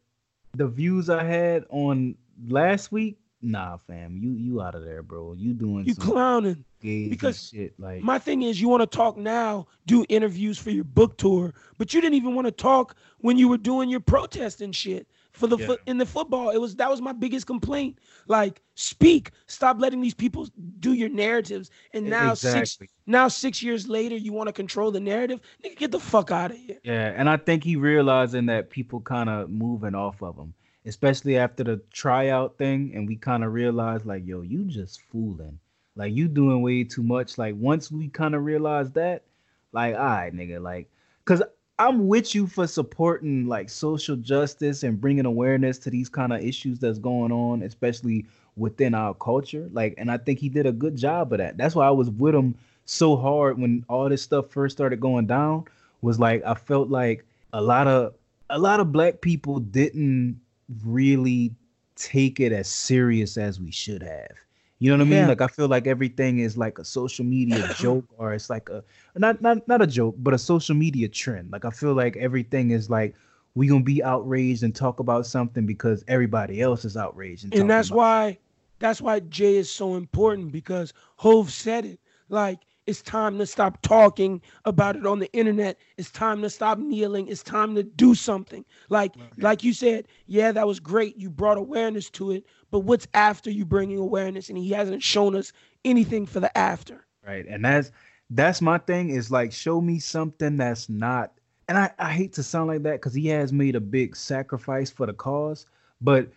[0.55, 2.15] the views I had on
[2.47, 5.33] last week, nah, fam, you you out of there, bro.
[5.33, 6.63] You doing You some clowning.
[6.81, 10.83] because shit like My thing is, you want to talk now, do interviews for your
[10.83, 14.61] book tour, but you didn't even want to talk when you were doing your protest
[14.61, 15.65] and shit for the Yeah.
[15.67, 16.49] foot in the football.
[16.49, 17.99] It was that was my biggest complaint.
[18.27, 20.47] Like, speak, stop letting these people
[20.79, 21.69] do your narratives.
[21.93, 25.41] And now six now six years later, you want to control the narrative.
[25.63, 26.79] Nigga, get the fuck out of here.
[26.83, 30.53] Yeah, and I think he realizing that people kind of moving off of him,
[30.85, 35.59] especially after the tryout thing, and we kind of realized like, yo, you just fooling,
[35.95, 37.37] like you doing way too much.
[37.37, 39.23] Like once we kind of realized that,
[39.71, 40.87] like, all right, nigga, like,
[41.25, 41.41] cause
[41.79, 46.41] I'm with you for supporting like social justice and bringing awareness to these kind of
[46.41, 49.67] issues that's going on, especially within our culture.
[49.71, 51.57] Like, and I think he did a good job of that.
[51.57, 55.25] That's why I was with him so hard when all this stuff first started going
[55.25, 55.65] down
[56.01, 58.13] was like I felt like a lot of
[58.49, 60.39] a lot of black people didn't
[60.85, 61.55] really
[61.95, 64.31] take it as serious as we should have.
[64.79, 65.27] You know what I mean?
[65.27, 68.83] Like I feel like everything is like a social media joke or it's like a
[69.15, 71.51] not not not a joke, but a social media trend.
[71.51, 73.15] Like I feel like everything is like
[73.55, 77.45] we gonna be outraged and talk about something because everybody else is outraged.
[77.45, 78.39] And, and that's why
[78.79, 81.99] that's why Jay is so important because Hove said it.
[82.27, 85.77] Like it's time to stop talking about it on the internet.
[85.97, 87.27] It's time to stop kneeling.
[87.27, 88.65] It's time to do something.
[88.89, 91.17] Like like you said, yeah, that was great.
[91.17, 94.49] You brought awareness to it, but what's after you bringing awareness?
[94.49, 95.53] And he hasn't shown us
[95.85, 97.05] anything for the after.
[97.25, 97.91] Right, and that's
[98.29, 99.09] that's my thing.
[99.09, 101.31] Is like show me something that's not
[101.67, 104.89] and I, I hate to sound like that because he has made a big sacrifice
[104.91, 105.65] for the cause,
[106.01, 106.29] but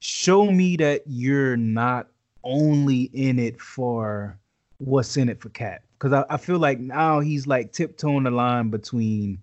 [0.00, 2.08] show me that you're not
[2.44, 4.38] only in it for
[4.78, 5.82] what's in it for Cap.
[5.98, 9.38] Because I, I feel like now he's like tiptoeing the line between,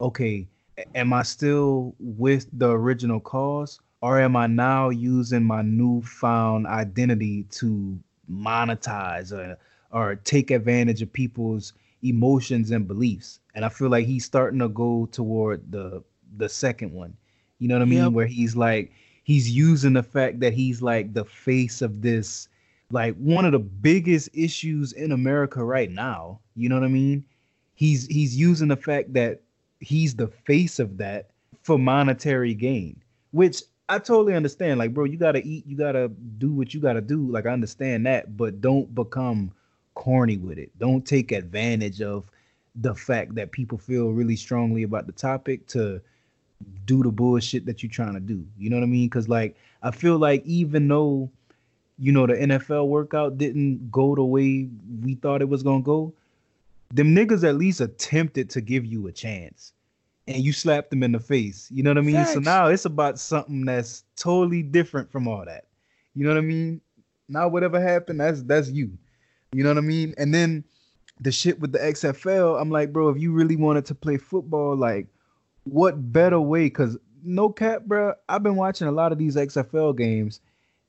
[0.00, 0.48] okay,
[0.94, 3.80] am I still with the original cause?
[4.00, 7.98] Or am I now using my newfound identity to
[8.30, 9.56] monetize or,
[9.92, 13.40] or take advantage of people's emotions and beliefs.
[13.54, 16.02] And I feel like he's starting to go toward the
[16.36, 17.16] the second one.
[17.58, 18.04] You know what I mean?
[18.04, 18.12] Yep.
[18.12, 18.92] Where he's like
[19.24, 22.48] he's using the fact that he's like the face of this
[22.92, 26.38] like one of the biggest issues in America right now.
[26.54, 27.24] You know what I mean?
[27.74, 29.40] He's he's using the fact that
[29.80, 31.30] he's the face of that
[31.62, 33.02] for monetary gain,
[33.32, 34.78] which I totally understand.
[34.78, 37.28] Like, bro, you gotta eat, you gotta do what you gotta do.
[37.30, 39.52] Like, I understand that, but don't become
[39.94, 40.70] corny with it.
[40.78, 42.30] Don't take advantage of
[42.76, 46.00] the fact that people feel really strongly about the topic to
[46.84, 48.46] do the bullshit that you're trying to do.
[48.58, 49.06] You know what I mean?
[49.06, 51.30] Because like I feel like even though
[52.02, 54.68] you know the NFL workout didn't go the way
[55.02, 56.12] we thought it was gonna go,
[56.92, 59.72] them niggas at least attempted to give you a chance.
[60.26, 61.68] And you slapped them in the face.
[61.70, 62.16] You know what I mean?
[62.16, 62.32] Thanks.
[62.32, 65.66] So now it's about something that's totally different from all that.
[66.16, 66.80] You know what I mean?
[67.28, 68.98] Now whatever happened, that's that's you.
[69.52, 70.12] You know what I mean?
[70.18, 70.64] And then
[71.20, 74.76] the shit with the XFL, I'm like, bro, if you really wanted to play football,
[74.76, 75.06] like,
[75.64, 76.64] what better way?
[76.64, 78.14] Because no cap, bro.
[78.28, 80.40] I've been watching a lot of these XFL games,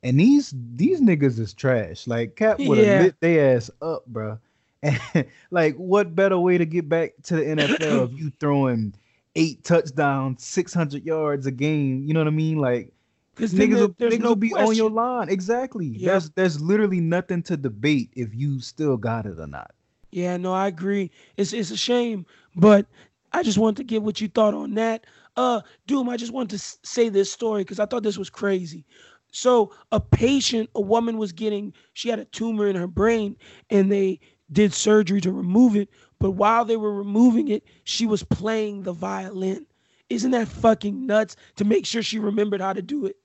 [0.03, 2.07] and these these niggas is trash.
[2.07, 3.01] Like Cap would have yeah.
[3.01, 4.37] lit their ass up, bro.
[4.83, 4.99] And
[5.51, 8.93] like, what better way to get back to the NFL if you throwing
[9.35, 12.03] eight touchdowns, six hundred yards a game?
[12.05, 12.57] You know what I mean?
[12.57, 12.91] Like,
[13.33, 14.67] because niggas, will, niggas no will be question.
[14.67, 15.29] on your line.
[15.29, 15.87] Exactly.
[15.87, 16.11] Yeah.
[16.11, 19.71] There's there's literally nothing to debate if you still got it or not.
[20.11, 21.09] Yeah, no, I agree.
[21.37, 22.85] It's it's a shame, but
[23.31, 25.05] I just wanted to get what you thought on that.
[25.35, 28.85] Uh, Doom, I just wanted to say this story because I thought this was crazy.
[29.33, 33.35] So a patient, a woman was getting, she had a tumor in her brain,
[33.69, 34.19] and they
[34.51, 35.89] did surgery to remove it.
[36.19, 39.65] But while they were removing it, she was playing the violin.
[40.07, 41.35] Isn't that fucking nuts?
[41.55, 43.17] To make sure she remembered how to do it.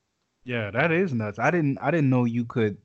[0.45, 1.39] Yeah, that is nuts.
[1.39, 2.79] I didn't I didn't know you could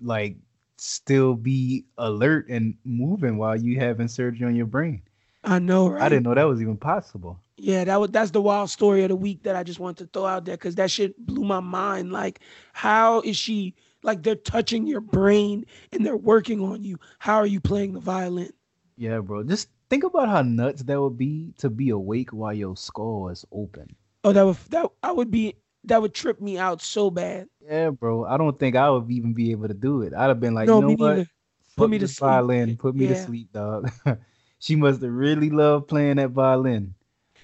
[0.00, 0.36] like
[0.78, 5.02] still be alert and moving while you having surgery on your brain.
[5.42, 6.02] I know, right?
[6.02, 7.40] I didn't know that was even possible.
[7.56, 10.06] Yeah, that was that's the wild story of the week that I just want to
[10.06, 12.12] throw out there because that shit blew my mind.
[12.12, 12.40] Like,
[12.72, 16.98] how is she like they're touching your brain and they're working on you?
[17.18, 18.50] How are you playing the violin?
[18.96, 19.42] Yeah, bro.
[19.44, 23.44] Just think about how nuts that would be to be awake while your skull is
[23.52, 23.94] open.
[24.24, 27.48] Oh, that would that I would be that would trip me out so bad.
[27.62, 28.24] Yeah, bro.
[28.24, 30.12] I don't think I would even be able to do it.
[30.14, 31.16] I'd have been like, no, you know what?
[31.16, 31.30] Neither.
[31.76, 32.28] Put me to sleep.
[32.28, 32.76] Violin.
[32.76, 33.14] Put me yeah.
[33.14, 33.90] to sleep, dog.
[34.60, 36.94] she must have really loved playing that violin.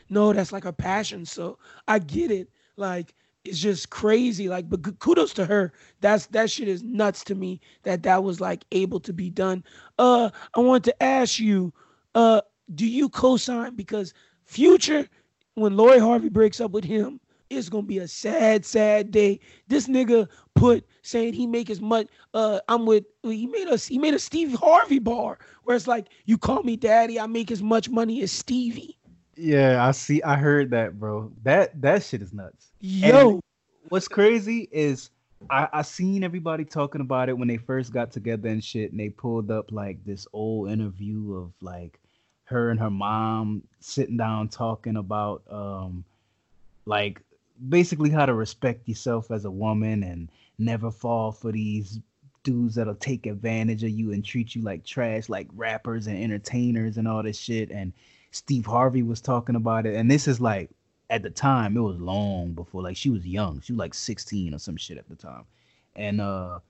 [0.08, 1.26] No, that's like a passion.
[1.26, 2.48] So I get it.
[2.76, 4.48] Like it's just crazy.
[4.48, 5.72] Like, but kudos to her.
[6.00, 9.64] That's that shit is nuts to me that that was like able to be done.
[9.98, 11.72] Uh, I want to ask you,
[12.14, 12.42] uh,
[12.74, 14.12] do you co-sign because
[14.44, 15.08] Future,
[15.54, 19.40] when Lori Harvey breaks up with him, it's gonna be a sad, sad day.
[19.68, 22.08] This nigga put saying he make as much.
[22.34, 23.04] Uh, I'm with.
[23.22, 23.86] He made us.
[23.86, 27.50] He made a Steve Harvey bar where it's like, you call me daddy, I make
[27.50, 28.98] as much money as Stevie.
[29.36, 30.22] Yeah, I see.
[30.22, 31.30] I heard that, bro.
[31.44, 32.72] That that shit is nuts.
[32.80, 33.42] Yo, and
[33.90, 35.10] what's crazy is
[35.50, 38.98] I I seen everybody talking about it when they first got together and shit, and
[38.98, 42.00] they pulled up like this old interview of like
[42.44, 46.04] her and her mom sitting down talking about um
[46.86, 47.20] like
[47.68, 52.00] basically how to respect yourself as a woman and never fall for these
[52.42, 56.96] dudes that'll take advantage of you and treat you like trash, like rappers and entertainers
[56.96, 57.70] and all this shit.
[57.70, 57.92] And
[58.30, 59.96] Steve Harvey was talking about it.
[59.96, 60.70] And this is like
[61.10, 63.60] at the time, it was long before like she was young.
[63.60, 65.44] She was like 16 or some shit at the time.
[65.96, 66.60] And uh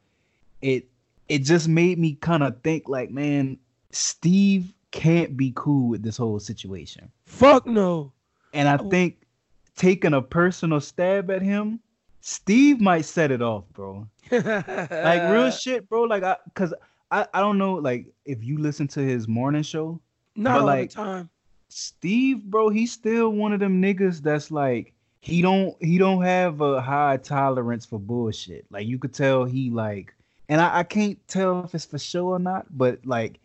[0.63, 0.89] it
[1.29, 3.59] it just made me kind of think like, man,
[3.91, 7.11] Steve can't be cool with this whole situation.
[7.27, 8.13] Fuck no.
[8.55, 8.89] And I oh.
[8.89, 9.27] think
[9.77, 11.81] taking a personal stab at him,
[12.29, 14.05] Steve might set it off, bro.
[14.33, 16.03] like real shit, bro.
[16.03, 16.75] Like I cause
[17.09, 20.01] I, I don't know like if you listen to his morning show.
[20.35, 21.31] Not all like, the time.
[21.69, 26.61] Steve, bro, he's still one of them niggas that's like he don't he don't have
[26.63, 28.67] a high tolerance for bullshit.
[28.71, 30.13] Like you could tell he like,
[30.49, 33.39] and I, I can't tell if it's for sure or not, but like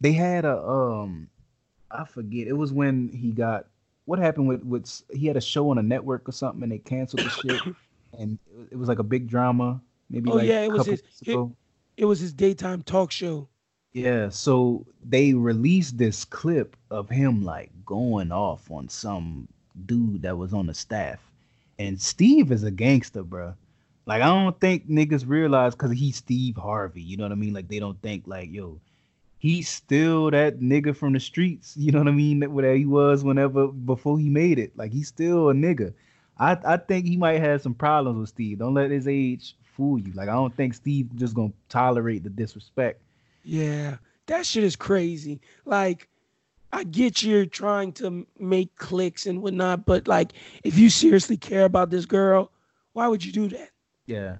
[0.00, 1.28] they had a um,
[1.90, 2.46] I forget.
[2.46, 3.66] It was when he got
[4.04, 6.78] what happened with with he had a show on a network or something, and they
[6.78, 7.74] canceled the shit,
[8.16, 8.38] and
[8.70, 9.80] it was like a big drama.
[10.10, 11.48] Maybe oh like yeah, it was his it,
[11.96, 13.48] it was his daytime talk show.
[13.92, 19.48] Yeah, so they released this clip of him like going off on some
[19.86, 21.20] dude that was on the staff
[21.78, 23.54] and Steve is a gangster, bro.
[24.06, 27.02] Like I don't think niggas realize because he's Steve Harvey.
[27.02, 27.54] You know what I mean?
[27.54, 28.80] Like they don't think like, yo,
[29.38, 31.76] he's still that nigga from the streets.
[31.76, 32.40] You know what I mean?
[32.40, 34.76] That where he was whenever before he made it.
[34.76, 35.92] Like he's still a nigga.
[36.38, 38.58] I I think he might have some problems with Steve.
[38.58, 40.12] Don't let his age fool you.
[40.12, 43.00] Like I don't think Steve just gonna tolerate the disrespect.
[43.44, 43.96] Yeah,
[44.26, 45.40] that shit is crazy.
[45.64, 46.08] Like
[46.72, 50.32] I get you're trying to make clicks and whatnot, but like
[50.64, 52.50] if you seriously care about this girl,
[52.92, 53.70] why would you do that?
[54.06, 54.36] Yeah.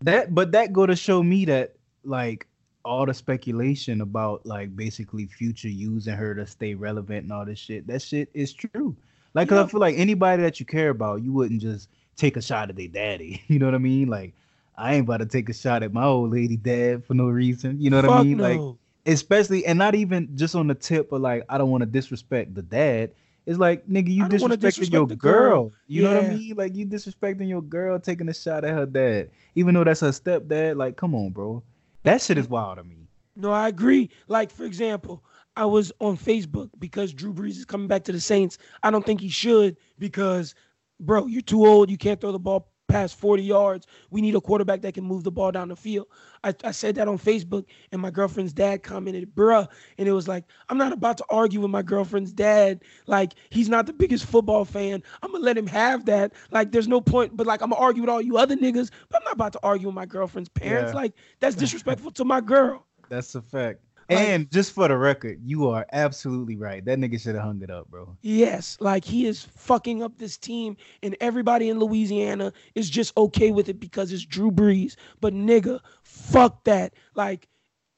[0.00, 2.46] That but that go to show me that like
[2.84, 7.58] all the speculation about like basically future using her to stay relevant and all this
[7.58, 8.96] shit, that shit is true.
[9.34, 12.42] Like cause I feel like anybody that you care about, you wouldn't just take a
[12.42, 13.42] shot at their daddy.
[13.48, 14.08] You know what I mean?
[14.08, 14.34] Like
[14.76, 17.80] I ain't about to take a shot at my old lady dad for no reason.
[17.80, 18.38] You know what I mean?
[18.38, 18.44] No.
[18.44, 21.86] Like especially and not even just on the tip of like I don't want to
[21.86, 23.12] disrespect the dad.
[23.46, 25.16] It's like nigga, you disrespecting your girl.
[25.16, 25.72] girl.
[25.86, 26.08] You yeah.
[26.08, 26.56] know what I mean?
[26.56, 30.10] Like you disrespecting your girl, taking a shot at her dad, even though that's her
[30.10, 30.76] stepdad.
[30.76, 31.62] Like, come on, bro.
[32.02, 32.50] That shit is mm.
[32.50, 32.96] wild to me.
[33.36, 34.10] No, I agree.
[34.28, 35.22] Like for example,
[35.60, 38.56] I was on Facebook because Drew Brees is coming back to the Saints.
[38.82, 40.54] I don't think he should because,
[41.00, 41.90] bro, you're too old.
[41.90, 43.86] You can't throw the ball past 40 yards.
[44.08, 46.06] We need a quarterback that can move the ball down the field.
[46.42, 49.68] I, I said that on Facebook, and my girlfriend's dad commented, bruh.
[49.98, 52.82] And it was like, I'm not about to argue with my girlfriend's dad.
[53.06, 55.02] Like, he's not the biggest football fan.
[55.22, 56.32] I'm going to let him have that.
[56.52, 58.90] Like, there's no point, but like, I'm going to argue with all you other niggas,
[59.10, 60.92] but I'm not about to argue with my girlfriend's parents.
[60.94, 61.00] Yeah.
[61.00, 62.86] Like, that's disrespectful to my girl.
[63.10, 63.80] That's a fact.
[64.10, 66.84] And just for the record, you are absolutely right.
[66.84, 68.16] That nigga should have hung it up, bro.
[68.22, 73.52] Yes, like he is fucking up this team, and everybody in Louisiana is just okay
[73.52, 74.96] with it because it's Drew Brees.
[75.20, 76.94] But nigga, fuck that.
[77.14, 77.48] Like,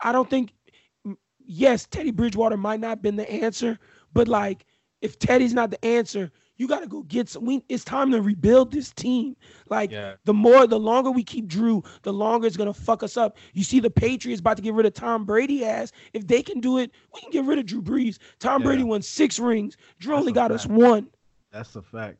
[0.00, 0.52] I don't think.
[1.44, 3.78] Yes, Teddy Bridgewater might not have been the answer,
[4.12, 4.64] but like,
[5.00, 7.44] if Teddy's not the answer, you got to go get some.
[7.44, 9.36] We, it's time to rebuild this team.
[9.68, 10.14] Like yeah.
[10.24, 13.36] the more, the longer we keep Drew, the longer it's gonna fuck us up.
[13.52, 15.64] You see, the Patriots about to get rid of Tom Brady.
[15.64, 15.92] Ass.
[16.12, 18.18] If they can do it, we can get rid of Drew Brees.
[18.38, 18.66] Tom yeah.
[18.66, 19.76] Brady won six rings.
[19.98, 20.60] Drew That's only got fact.
[20.60, 21.08] us one.
[21.52, 22.18] That's a fact.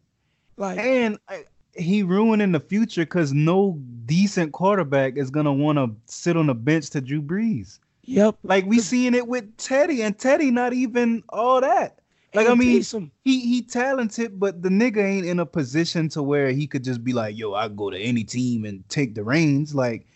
[0.56, 5.90] Like and I, he ruining the future because no decent quarterback is gonna want to
[6.06, 7.78] sit on the bench to Drew Brees.
[8.04, 8.36] Yep.
[8.42, 12.00] Like we seeing it with Teddy, and Teddy not even all that.
[12.34, 12.82] Like I mean,
[13.24, 17.04] he he talented, but the nigga ain't in a position to where he could just
[17.04, 20.06] be like, "Yo, I go to any team and take the reins." Like,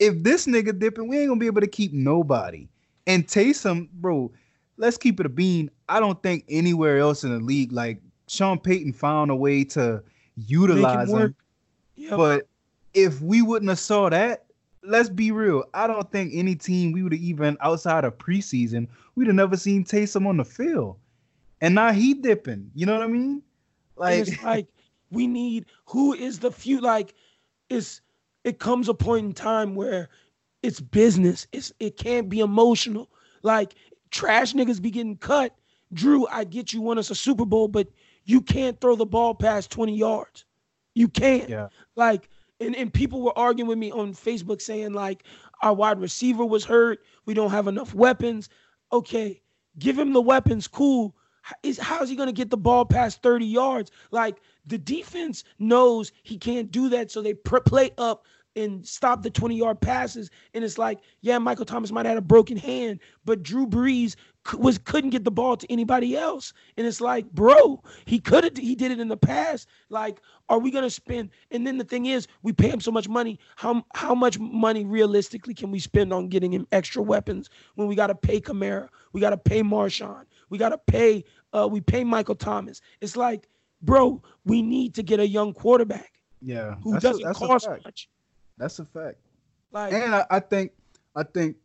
[0.00, 2.66] if this nigga dipping, we ain't gonna be able to keep nobody.
[3.06, 4.32] And Taysom, bro,
[4.76, 5.70] let's keep it a bean.
[5.88, 10.02] I don't think anywhere else in the league, like Sean Payton, found a way to
[10.34, 11.34] utilize him.
[11.94, 12.16] Yep.
[12.16, 12.48] But
[12.92, 14.46] if we wouldn't have saw that,
[14.82, 15.62] let's be real.
[15.74, 19.56] I don't think any team we would have even outside of preseason, we'd have never
[19.56, 20.96] seen Taysom on the field
[21.62, 22.70] and now he dipping.
[22.74, 23.40] You know what I mean?
[23.96, 24.66] Like, it's like
[25.10, 27.14] we need who is the few like
[27.70, 28.02] it's
[28.44, 30.10] it comes a point in time where
[30.62, 31.46] it's business.
[31.52, 33.08] It's it can't be emotional.
[33.42, 33.74] Like
[34.10, 35.56] trash niggas be getting cut.
[35.94, 37.88] Drew, I get you won us a Super Bowl, but
[38.24, 40.44] you can't throw the ball past 20 yards.
[40.94, 41.48] You can't.
[41.48, 41.68] Yeah.
[41.96, 45.24] Like, and, and people were arguing with me on Facebook saying, like,
[45.60, 47.00] our wide receiver was hurt.
[47.26, 48.48] We don't have enough weapons.
[48.90, 49.42] Okay,
[49.78, 51.14] give him the weapons, cool
[51.62, 53.90] is how's he going to get the ball past 30 yards?
[54.10, 58.26] Like the defense knows he can't do that, so they play up
[58.56, 60.30] and stop the 20 yard passes.
[60.54, 64.16] And it's like, yeah, Michael Thomas might have had a broken hand, but Drew Brees
[64.54, 66.52] was couldn't get the ball to anybody else.
[66.76, 69.68] And it's like, bro, he could have he did it in the past.
[69.88, 71.30] Like, are we gonna spend?
[71.50, 73.38] And then the thing is, we pay him so much money.
[73.56, 77.94] How how much money realistically can we spend on getting him extra weapons when we
[77.94, 82.82] gotta pay Kamara, we gotta pay Marshawn, we gotta pay uh we pay Michael Thomas.
[83.00, 83.48] It's like,
[83.80, 86.20] bro, we need to get a young quarterback.
[86.42, 88.10] Yeah, who doesn't a, cost much.
[88.58, 89.16] That's a fact.
[89.72, 90.72] Like, and I, I think
[91.16, 91.56] I think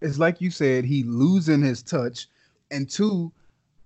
[0.00, 2.26] it's like you said, he losing his touch,
[2.72, 3.32] and two,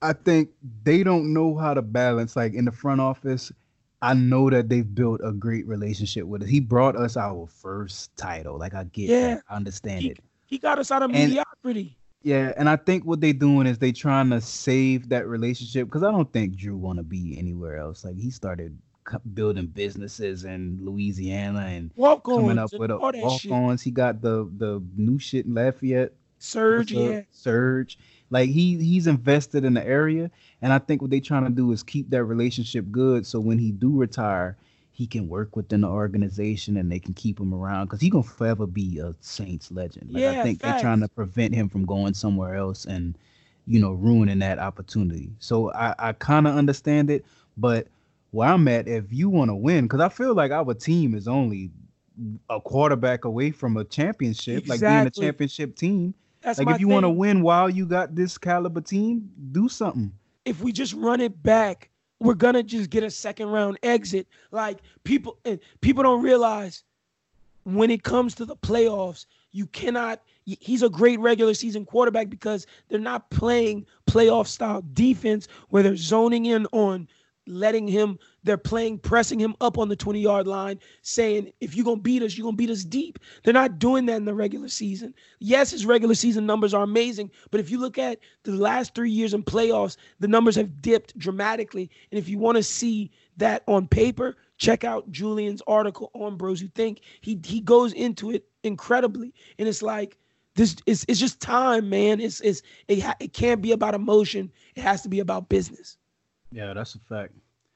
[0.01, 0.49] I think
[0.85, 2.35] they don't know how to balance.
[2.35, 3.53] Like in the front office,
[4.01, 6.49] I know that they've built a great relationship with us.
[6.49, 8.59] He brought us our first title.
[8.59, 9.43] Like I get, yeah, that.
[9.51, 10.21] I understand he, it.
[10.47, 11.99] He got us out of and, mediocrity.
[12.27, 16.03] Yeah, and I think what they're doing is they trying to save that relationship because
[16.03, 18.05] I don't think Drew want to be anywhere else.
[18.05, 18.77] Like he started
[19.33, 23.81] building businesses in Louisiana and Walk-ons coming up with a walk ons.
[23.81, 26.15] He got the the new shit in Lafayette.
[26.41, 27.21] Surge, yeah.
[27.31, 27.97] Surge.
[28.31, 30.29] Like he he's invested in the area,
[30.63, 33.25] and I think what they're trying to do is keep that relationship good.
[33.25, 34.57] So when he do retire,
[34.97, 38.25] he can work within the organization, and they can keep him around because he gonna
[38.25, 40.13] forever be a Saints legend.
[40.13, 43.17] Like I Yeah, think they're trying to prevent him from going somewhere else and
[43.67, 45.33] you know ruining that opportunity.
[45.39, 47.25] So I I kind of understand it,
[47.57, 47.89] but
[48.31, 51.29] where I'm at, if you want to win, because I feel like our team is
[51.29, 51.71] only
[52.51, 56.15] a quarterback away from a championship, like being a championship team.
[56.43, 60.13] That's Like if you want to win while you got this caliber team, do something.
[60.45, 61.91] if we just run it back,
[62.21, 64.27] we're gonna just get a second round exit.
[64.51, 66.85] Like people, and people don't realize
[67.65, 70.23] when it comes to the playoffs, you cannot.
[70.45, 75.97] He's a great regular season quarterback because they're not playing playoff style defense where they're
[75.97, 77.09] zoning in on
[77.47, 78.19] letting him.
[78.45, 82.23] They're playing pressing him up on the twenty yard line, saying if you're gonna beat
[82.23, 83.19] us, you're gonna beat us deep.
[83.43, 85.15] They're not doing that in the regular season.
[85.39, 89.11] Yes, his regular season numbers are amazing, but if you look at the last three
[89.11, 91.91] years in playoffs, the numbers have dipped dramatically.
[92.11, 96.61] And if you want to see that on paper, check out Julian's article on Bros
[96.61, 97.01] Who Think.
[97.21, 100.17] He he goes into it incredibly, and it's like
[100.55, 100.77] this.
[100.87, 102.21] is it's just time, man.
[102.21, 104.51] It's it's it, it can't be about emotion.
[104.75, 105.99] It has to be about business.
[106.53, 107.33] Yeah, that's a fact.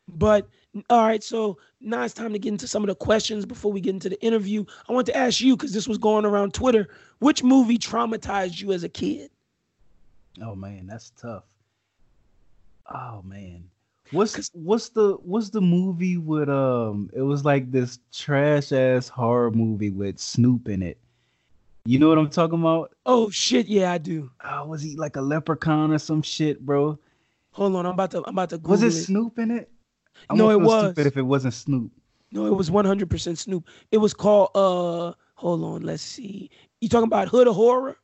[0.08, 0.48] But
[0.88, 3.80] all right, so now it's time to get into some of the questions before we
[3.80, 4.64] get into the interview.
[4.88, 6.88] I want to ask you because this was going around Twitter.
[7.18, 9.30] Which movie traumatized you as a kid?
[10.42, 11.44] Oh man, that's tough.
[12.92, 13.64] Oh man.
[14.10, 19.52] What's what's the what's the movie with um it was like this trash ass horror
[19.52, 20.98] movie with Snoop in it.
[21.84, 22.92] You know what I'm talking about?
[23.06, 24.30] Oh shit, yeah, I do.
[24.44, 26.98] Oh, was he like a leprechaun or some shit, bro?
[27.53, 29.05] Hold on, I'm about to I'm about to Google Was it it.
[29.05, 29.70] Snoop in it?
[30.28, 30.92] I No, it was.
[30.94, 31.90] stupid if it wasn't Snoop.
[32.32, 33.66] No, it was 100% Snoop.
[33.90, 36.51] It was called uh hold on, let's see.
[36.80, 37.96] You talking about Hood of Horror?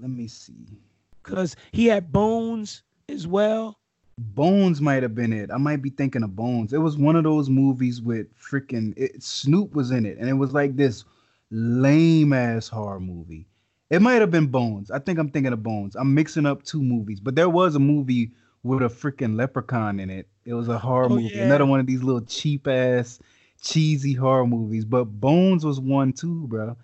[0.00, 0.78] Let me see.
[1.22, 3.78] Cuz he had Bones as well.
[4.18, 5.50] Bones might have been it.
[5.50, 6.72] I might be thinking of Bones.
[6.72, 10.34] It was one of those movies with freaking it, Snoop was in it, and it
[10.34, 11.04] was like this
[11.50, 13.46] lame ass horror movie.
[13.90, 14.90] It might have been Bones.
[14.90, 15.94] I think I'm thinking of Bones.
[15.96, 18.32] I'm mixing up two movies, but there was a movie
[18.66, 20.28] with a freaking leprechaun in it.
[20.44, 21.30] It was a horror Oh, movie.
[21.34, 21.44] yeah.
[21.44, 23.18] Another one of these little cheap ass,
[23.62, 24.84] cheesy horror movies.
[24.84, 26.76] But Bones was one too, bro.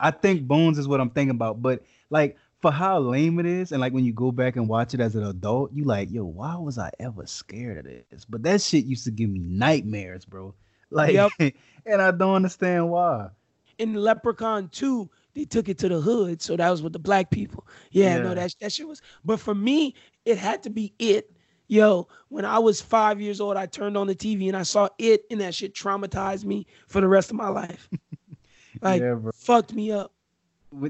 [0.00, 1.62] I think Bones is what I'm thinking about.
[1.62, 4.94] But like for how lame it is, and like when you go back and watch
[4.94, 8.24] it as an adult, you like, yo, why was I ever scared of this?
[8.24, 10.54] But that shit used to give me nightmares, bro.
[10.90, 11.32] Like, Yep.
[11.86, 13.28] and I don't understand why.
[13.78, 17.30] In Leprechaun 2, they took it to the hood, so that was with the black
[17.30, 17.66] people.
[17.90, 18.34] Yeah, no, Yeah.
[18.34, 21.30] that that shit was but for me, it had to be it.
[21.66, 24.88] Yo, when I was 5 years old, I turned on the TV and I saw
[24.98, 27.88] it and that shit traumatized me for the rest of my life.
[28.82, 30.12] Like yeah, fucked me up.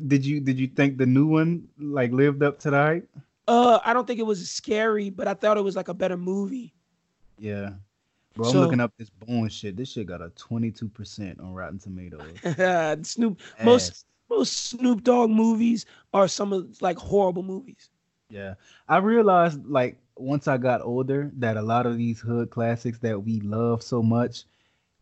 [0.07, 3.09] Did you did you think the new one like lived up to the hype?
[3.47, 6.16] Uh, I don't think it was scary, but I thought it was like a better
[6.16, 6.72] movie.
[7.39, 7.74] Yeah.
[8.35, 9.76] Bro, I'm So- looking up this Bones shit.
[9.76, 13.07] This shit got a 22% on Rotten Tomatoes.
[13.07, 17.91] Snoop, most most Snoop Dogg movies are some of like horrible movies.
[18.35, 18.55] Yeah.
[18.89, 23.22] I realized like once I got older that a lot of these hood classics that
[23.22, 24.45] we love so much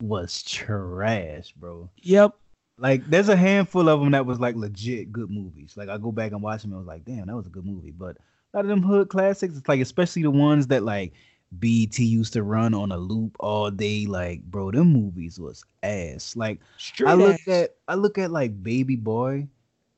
[0.01, 1.89] was trash, bro.
[2.03, 2.35] Yep.
[2.79, 5.75] Like there's a handful of them that was like legit good movies.
[5.77, 7.51] Like I go back and watch them and I was like, damn, that was a
[7.51, 7.91] good movie.
[7.91, 8.17] But
[8.53, 11.13] a lot of them hood classics, it's like especially the ones that like
[11.59, 14.07] BT used to run on a loop all day.
[14.07, 16.35] Like, bro, them movies was ass.
[16.37, 17.49] Like Straight I look ass.
[17.49, 19.47] at I look at like Baby Boy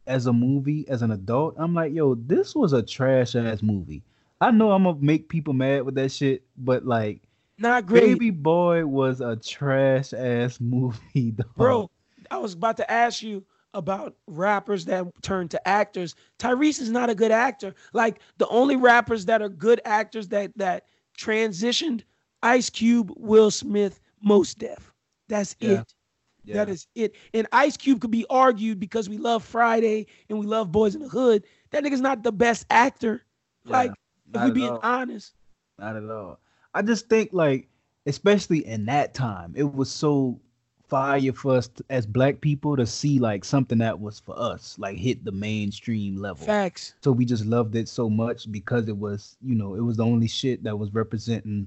[0.07, 1.55] as a movie as an adult.
[1.59, 4.03] I'm like, yo, this was a trash ass movie.
[4.41, 7.23] I know I'm gonna make people mad with that shit, but like
[7.59, 11.55] not great, Baby Boy was a trash ass movie, dog.
[11.57, 11.91] bro.
[12.31, 13.45] I was about to ask you
[13.75, 16.15] about rappers that turn to actors.
[16.39, 17.75] Tyrese is not a good actor.
[17.93, 20.87] Like the only rappers that are good actors that that
[21.19, 22.03] transitioned,
[22.43, 24.93] Ice Cube, Will Smith, Mos Def.
[25.29, 25.81] That's Yeah.
[25.81, 25.95] it.
[26.47, 27.15] That is it.
[27.33, 31.01] And Ice Cube could be argued because we love Friday and we love Boyz n
[31.01, 31.45] the Hood.
[31.71, 33.25] That nigga's not the best actor.
[33.65, 33.93] Like,
[34.35, 34.81] if we being all.
[34.83, 35.33] honest.
[35.79, 36.39] Not at all.
[36.75, 37.69] I just think like,
[38.07, 40.39] especially in that time, it was so
[40.89, 44.77] fire for us t- as black people to see like something that was for us,
[44.79, 46.45] like hit the mainstream level.
[46.45, 46.95] Facts.
[47.01, 50.05] So we just loved it so much because it was, you know, it was the
[50.05, 51.67] only shit that was representing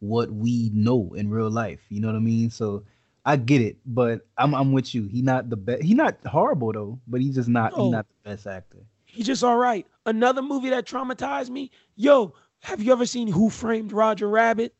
[0.00, 1.80] what we know in real life.
[1.88, 2.50] You know what I mean?
[2.50, 2.84] So
[3.28, 5.06] I get it, but I'm I'm with you.
[5.06, 5.82] He not the best.
[5.82, 7.84] He not horrible though, but he's just not No.
[7.84, 8.78] he not the best actor.
[9.04, 9.86] He's just all right.
[10.06, 11.70] Another movie that traumatized me.
[11.94, 14.74] Yo, have you ever seen Who Framed Roger Rabbit?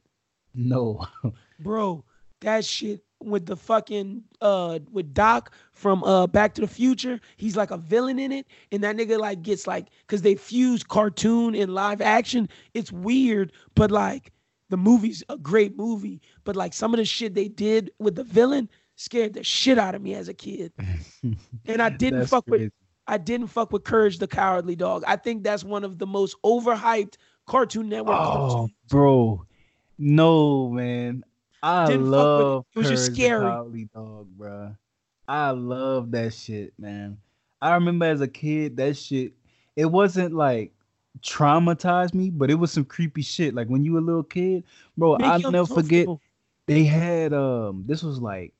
[0.55, 1.07] No.
[1.61, 2.07] bro,
[2.41, 7.21] that shit with the fucking uh with Doc from uh Back to the Future.
[7.37, 10.83] He's like a villain in it, and that nigga like gets like because they fuse
[10.83, 12.49] cartoon and live action.
[12.73, 14.33] It's weird, but like
[14.71, 16.21] the movie's a great movie.
[16.45, 19.95] But like some of the shit they did with the villain scared the shit out
[19.95, 20.73] of me as a kid,
[21.67, 22.65] and I didn't fuck crazy.
[22.65, 22.73] with.
[23.07, 25.03] I didn't fuck with Courage the Cowardly Dog.
[25.07, 27.15] I think that's one of the most overhyped
[27.47, 28.17] Cartoon Network.
[28.19, 28.71] Oh, cartoons.
[28.89, 29.47] bro,
[29.99, 31.25] no man,
[31.63, 32.77] I Didn't love it.
[32.77, 33.89] it was just scary.
[33.95, 34.75] dog, bro.
[35.27, 37.19] I love that shit, man.
[37.61, 39.33] I remember as a kid, that shit.
[39.77, 40.73] It wasn't like
[41.23, 43.55] traumatized me, but it was some creepy shit.
[43.55, 44.65] Like when you were a little kid,
[44.97, 45.17] bro.
[45.17, 46.07] I'll never forget.
[46.67, 47.85] They had um.
[47.87, 48.53] This was like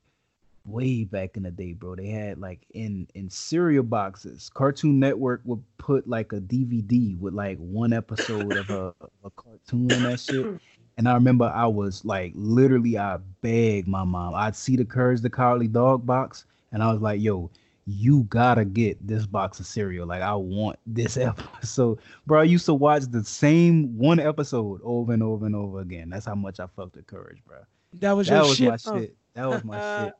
[0.65, 1.95] way back in the day, bro.
[1.95, 4.49] They had like in in cereal boxes.
[4.53, 8.93] Cartoon Network would put like a DVD with like one episode of a,
[9.23, 10.59] a cartoon and that shit.
[10.97, 14.35] And I remember I was like, literally, I begged my mom.
[14.35, 16.43] I'd see the Courage the Cowardly Dog box,
[16.73, 17.49] and I was like, yo,
[17.89, 20.05] you gotta get this box of cereal.
[20.05, 21.99] Like, I want this episode.
[22.27, 26.09] Bro, I used to watch the same one episode over and over and over again.
[26.09, 27.57] That's how much I fucked with Courage, bro.
[27.93, 28.99] That was that was shit, my huh?
[28.99, 29.15] shit.
[29.33, 30.13] That was my shit.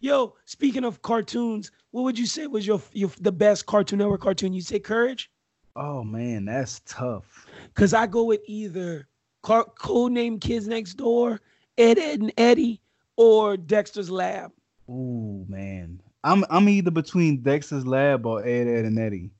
[0.00, 4.20] Yo, speaking of cartoons, what would you say was your, your the best Cartoon Network
[4.20, 4.52] cartoon?
[4.52, 5.30] You say Courage?
[5.74, 7.46] Oh man, that's tough.
[7.74, 9.08] Cause I go with either
[9.42, 11.40] Car- Codename Kids Next Door,
[11.76, 12.80] Ed, Edd n Eddy,
[13.16, 14.52] or Dexter's Lab.
[14.88, 19.30] Ooh man, I'm I'm either between Dexter's Lab or Ed, Edd n Eddy.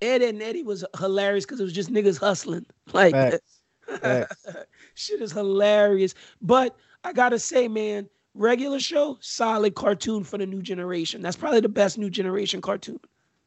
[0.00, 2.66] Ed, Edd n Eddy was hilarious because it was just niggas hustling.
[2.92, 3.60] Like Facts.
[4.00, 4.46] Facts.
[4.94, 6.14] shit is hilarious.
[6.40, 11.22] But I gotta say, man, regular show, solid cartoon for the new generation.
[11.22, 13.00] That's probably the best new generation cartoon.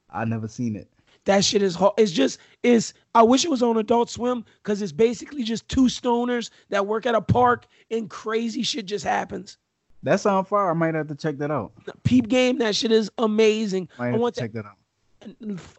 [0.09, 0.89] I never seen it.
[1.25, 1.93] That shit is hard.
[1.97, 2.93] It's just is.
[3.15, 7.05] I wish it was on Adult Swim because it's basically just two stoners that work
[7.05, 9.57] at a park and crazy shit just happens.
[10.05, 10.69] That sounds far.
[10.69, 11.71] I might have to check that out.
[12.03, 12.59] Peep game.
[12.59, 13.89] That shit is amazing.
[13.97, 14.77] Might I want to check that out.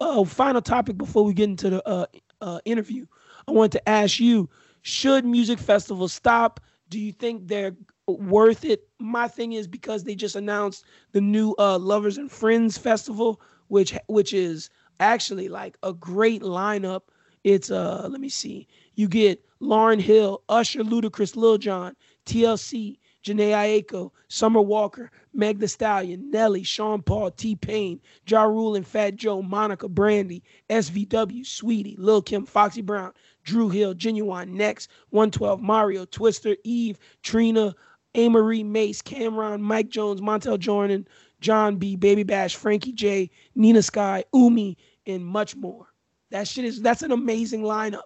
[0.01, 2.05] Uh, final topic before we get into the uh,
[2.41, 3.05] uh, interview.
[3.47, 4.49] I want to ask you:
[4.81, 6.59] Should music festivals stop?
[6.89, 7.73] Do you think they're
[8.05, 8.89] worth it?
[8.99, 13.95] My thing is because they just announced the new uh, Lovers and Friends Festival, which
[14.07, 14.69] which is
[14.99, 17.03] actually like a great lineup.
[17.45, 18.67] It's uh let me see.
[18.95, 22.97] You get Lauryn Hill, Usher, Ludacris, Lil Jon, TLC,
[23.27, 28.87] Jhené Aiko, Summer Walker, Meg The Stallion, Nelly, Sean Paul, T Pain, Ja Rule and
[28.87, 33.11] Fat Joe, Monica, Brandy, SWV, Sweetie, Lil Kim, Foxy Brown,
[33.43, 37.75] Dru Hill, Ginuwine, Next, 112, Mario, Twista, Eve, Trina,
[38.15, 41.07] Amerie, Mace, Cam'ron, Mike Jones, Montell Jordan,
[41.41, 45.87] Jon B, Baby Bash, Frankie J, Nina Sky, Umi, and much more.
[46.31, 48.03] That shit is that's an amazing lineup.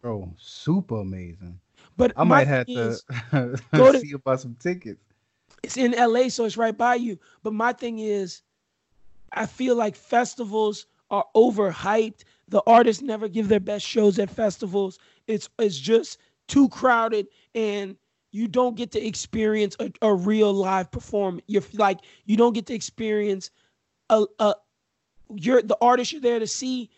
[0.00, 1.58] Bro, super amazing.
[1.96, 2.98] But I might have to
[3.72, 5.00] go to, see about some tickets.
[5.62, 7.18] It's in LA, so it's right by you.
[7.42, 8.42] But my thing is,
[9.32, 12.24] I feel like festivals are overhyped.
[12.48, 14.98] The artists never give their best shows at festivals.
[15.26, 16.18] It's it's just
[16.48, 17.96] too crowded and
[18.30, 21.44] you don't get to experience a, a real live performance.
[21.46, 23.50] You're like you don't get to experience
[24.10, 24.54] a, a
[25.34, 26.90] you're the artist you're there to see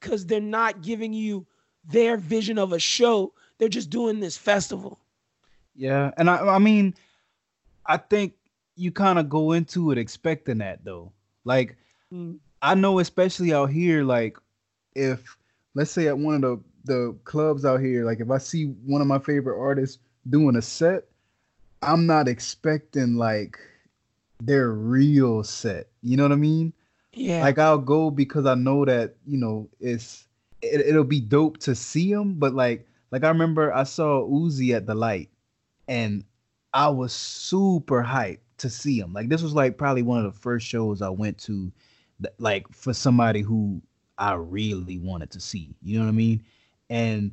[0.00, 1.46] because they're not giving you
[1.84, 3.34] their vision of a show.
[3.64, 4.98] They're just doing this festival.
[5.74, 6.94] Yeah, and I I mean,
[7.86, 8.34] I think
[8.76, 11.12] you kind of go into it expecting that though.
[11.44, 11.78] Like
[12.12, 12.36] mm.
[12.60, 14.36] I know especially out here, like
[14.94, 15.38] if
[15.74, 19.00] let's say at one of the the clubs out here, like if I see one
[19.00, 19.96] of my favorite artists
[20.28, 21.04] doing a set,
[21.80, 23.58] I'm not expecting like
[24.42, 25.88] their real set.
[26.02, 26.74] You know what I mean?
[27.14, 27.40] Yeah.
[27.40, 30.26] Like I'll go because I know that you know it's
[30.60, 32.34] it, it'll be dope to see them.
[32.34, 35.30] But like like I remember I saw Uzi at the light,
[35.86, 36.24] and
[36.72, 39.12] I was super hyped to see him.
[39.12, 41.70] Like this was like probably one of the first shows I went to,
[42.18, 43.80] that, like for somebody who
[44.18, 45.76] I really wanted to see.
[45.80, 46.42] You know what I mean?
[46.90, 47.30] And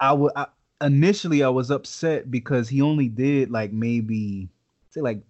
[0.00, 0.32] I would
[0.80, 4.48] initially I was upset because he only did like maybe
[4.90, 5.22] say like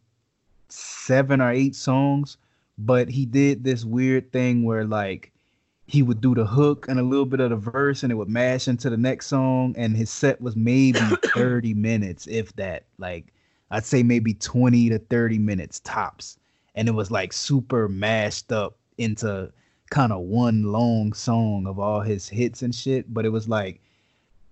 [0.71, 2.39] seven or eight songs,
[2.79, 5.31] but he did this weird thing where like
[5.91, 8.29] he would do the hook and a little bit of the verse and it would
[8.29, 11.01] mash into the next song and his set was maybe
[11.35, 13.33] 30 minutes if that like
[13.73, 16.39] I'd say maybe 20 to 30 minutes tops
[16.75, 19.53] and it was like super mashed up into
[19.91, 23.81] kind of one long song of all his hits and shit but it was like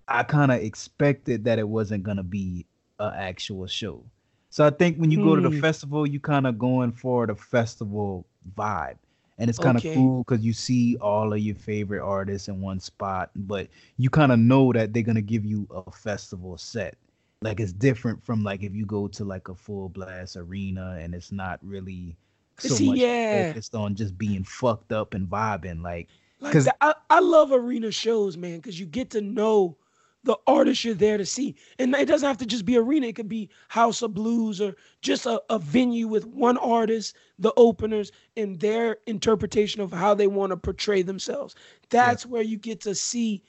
[0.09, 2.66] I kind of expected that it wasn't gonna be
[2.99, 4.03] an actual show.
[4.51, 5.61] So I think when you go to the hmm.
[5.61, 8.26] festival, you kind of going for the festival
[8.57, 8.97] vibe,
[9.39, 9.95] and it's kind of okay.
[9.95, 13.30] cool because you see all of your favorite artists in one spot.
[13.36, 16.97] But you kind of know that they're gonna give you a festival set,
[17.43, 21.14] Like it's different from like if you go to like a full blast arena and
[21.14, 22.16] it's not really
[22.59, 23.53] so See, much yeah.
[23.53, 25.82] focused on just being fucked up and vibing.
[25.82, 26.09] Like
[26.41, 29.76] because that- I, I love arena shows, man, because you get to know
[30.25, 31.55] the artist you're there to see.
[31.79, 34.75] And it doesn't have to just be arena, it could be House of Blues or
[35.01, 40.27] just a, a venue with one artist, the openers, and their interpretation of how they
[40.27, 41.55] want to portray themselves.
[41.91, 43.43] That's where you get to see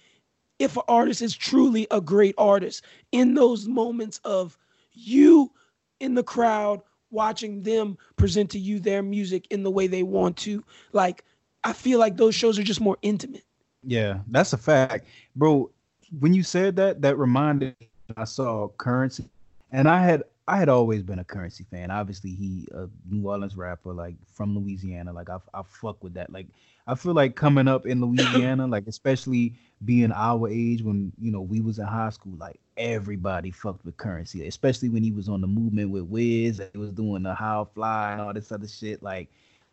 [0.60, 4.58] if an artist is truly a great artist in those moments of
[4.92, 5.52] you
[6.00, 10.38] in the crowd watching them present to you their music in the way they want
[10.38, 10.64] to.
[10.94, 11.24] Like,
[11.64, 13.44] I feel like those shows are just more intimate.
[13.84, 15.72] Yeah, that's a fact, bro.
[16.18, 17.88] When you said that, that reminded me
[18.18, 19.30] I saw Currency,
[19.72, 21.92] and I had I had always been a Currency fan.
[21.92, 25.14] Obviously, he a New Orleans rapper, like from Louisiana.
[25.14, 26.32] Like I I fuck with that.
[26.32, 26.48] Like
[26.88, 29.54] I feel like coming up in Louisiana, like especially
[29.86, 33.98] being our age when you know we was in high school, like everybody fucked with
[33.98, 36.60] Currency, especially when he was on the movement with Wiz.
[36.60, 39.04] and He was doing the How Fly and all this other shit.
[39.04, 39.30] Like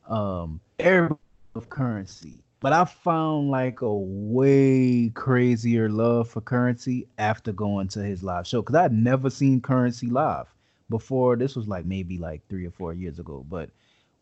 [0.09, 1.21] um, everybody
[1.55, 2.35] of Currency.
[2.67, 8.45] But I found like a way crazier love for Currency after going to his live
[8.45, 10.53] show because I'd never seen Currency live
[10.91, 11.37] before.
[11.37, 13.47] This was like maybe like three or four years ago.
[13.49, 13.71] But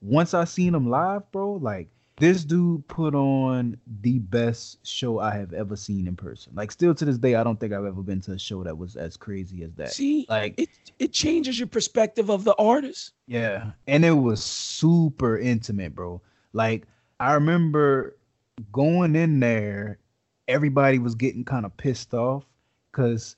[0.03, 1.89] once I seen him live, bro, like
[2.19, 6.53] this dude put on the best show I have ever seen in person.
[6.55, 8.77] Like still to this day, I don't think I've ever been to a show that
[8.77, 9.93] was as crazy as that.
[9.93, 10.69] See, Like it
[10.99, 13.13] it changes your perspective of the artist.
[13.27, 16.21] yeah, and it was super intimate, bro.
[16.53, 16.87] Like
[17.19, 18.17] I remember
[18.73, 19.99] going in there,
[20.49, 22.45] everybody was getting kind of pissed off
[22.91, 23.37] because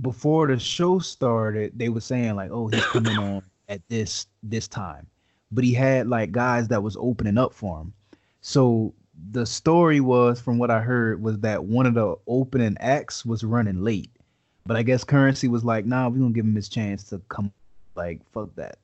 [0.00, 4.68] before the show started, they were saying like, "Oh, he's coming on at this this
[4.68, 5.06] time,"
[5.50, 7.92] but he had like guys that was opening up for him.
[8.40, 8.94] So
[9.32, 13.44] the story was, from what I heard, was that one of the opening acts was
[13.44, 14.10] running late,
[14.66, 17.52] but I guess Currency was like, "Nah, we gonna give him his chance to come."
[17.94, 18.78] Like, fuck that.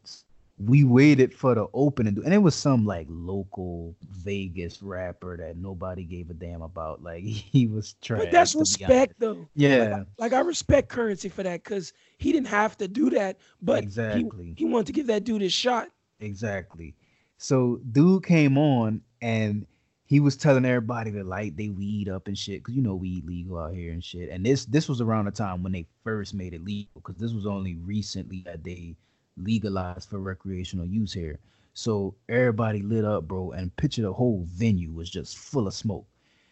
[0.58, 6.04] We waited for the opening, and it was some like local Vegas rapper that nobody
[6.04, 7.02] gave a damn about.
[7.02, 8.20] Like he was trash.
[8.20, 9.46] But that's respect, though.
[9.54, 13.80] Yeah, Like I respect currency for that because he didn't have to do that, but
[13.80, 14.54] he- exactly.
[14.56, 15.88] he, wanted to give that dude his shot.
[16.20, 16.94] Exactly.
[17.38, 19.66] So dude came on and
[20.06, 23.26] he was telling everybody to light they weed up and shit, cause you know weed
[23.26, 24.30] legal out here and shit.
[24.30, 27.32] And this this was around the time when they first made it legal, cause this
[27.32, 28.96] was only recently that they
[29.36, 31.38] legalized for recreational use here.
[31.74, 36.06] So everybody lit up, bro, and picture the whole venue was just full of smoke.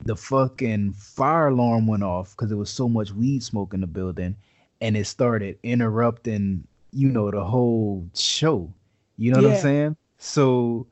[0.05, 3.87] The fucking fire alarm went off because there was so much weed smoke in the
[3.87, 4.37] building,
[4.83, 8.71] and it started interrupting, you know, the whole show.
[9.17, 9.97] You know what I'm saying?
[10.19, 10.87] So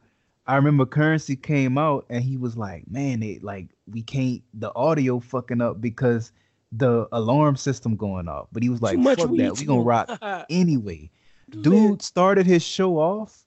[0.46, 4.74] I remember Currency came out and he was like, "Man, it like we can't the
[4.74, 6.32] audio fucking up because
[6.72, 10.18] the alarm system going off." But he was like, "Fuck that, we gonna rock
[10.50, 11.10] anyway."
[11.60, 13.44] Dude started his show off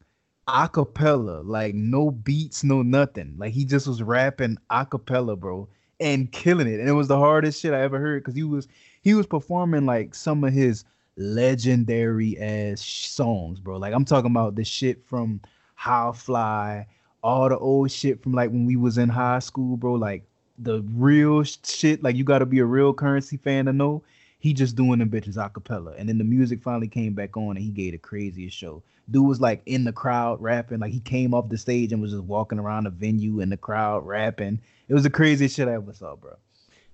[0.47, 3.35] a cappella, like no beats, no nothing.
[3.37, 5.67] Like he just was rapping a cappella, bro,
[5.99, 6.79] and killing it.
[6.79, 8.67] And it was the hardest shit I ever heard because he was
[9.01, 10.85] he was performing like some of his
[11.17, 13.77] legendary ass songs, bro.
[13.77, 15.41] Like I'm talking about the shit from
[15.73, 16.85] How Fly,
[17.23, 19.93] all the old shit from like when we was in high school, bro.
[19.93, 20.23] Like
[20.59, 22.03] the real shit.
[22.03, 24.03] Like you got to be a real currency fan to know.
[24.45, 25.95] He just doing them bitches a cappella.
[25.97, 28.83] And then the music finally came back on and he gave the craziest show.
[29.09, 30.81] Dude was like in the crowd rapping.
[30.81, 33.57] Like he came off the stage and was just walking around the venue in the
[33.57, 34.61] crowd rapping.
[34.87, 36.35] It was the craziest shit I ever saw, bro.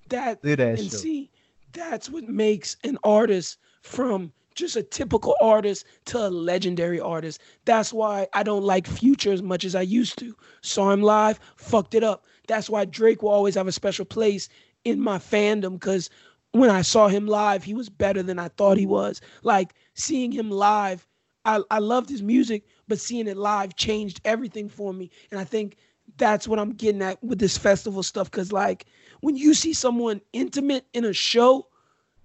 [0.08, 0.96] that that and show.
[0.96, 1.30] see,
[1.74, 7.42] that's what makes an artist from just a typical artist to a legendary artist.
[7.66, 10.34] That's why I don't like Future as much as I used to.
[10.62, 12.24] Saw him live, fucked it up.
[12.48, 14.48] That's why Drake will always have a special place
[14.84, 16.10] in my fandom because
[16.52, 19.22] when I saw him live, he was better than I thought he was.
[19.44, 21.08] Like seeing him live,
[21.46, 25.10] I, I loved his music, but seeing it live changed everything for me.
[25.32, 25.78] And I think
[26.18, 28.30] that's what I'm getting at with this festival stuff.
[28.30, 28.86] Cause like
[29.22, 31.68] when you see someone intimate in a show,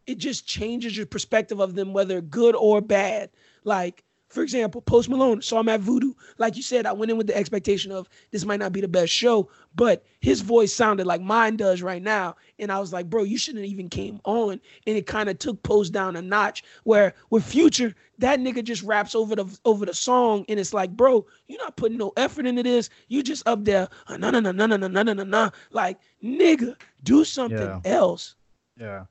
[0.07, 3.31] it just changes your perspective of them, whether good or bad.
[3.65, 4.05] Like,
[4.37, 6.13] for example, Post Malone saw him at Voodoo.
[6.37, 8.87] Like you said, I went in with the expectation of this might not be the
[8.87, 12.37] best show, but his voice sounded like mine does right now.
[12.59, 14.61] And I was like, bro, you shouldn't have even came on.
[14.87, 16.65] And it kind of took Post down a notch.
[16.85, 20.91] Where with Future, that nigga just raps over the over the song, and it's like,
[20.91, 22.91] bro, you're not putting no effort into this.
[23.09, 25.51] You just up there, no, no, no, no, no, no, no, no, no.
[25.71, 27.81] Like, nigga, do something Yeah.
[27.87, 28.35] else.
[28.79, 29.05] Yeah.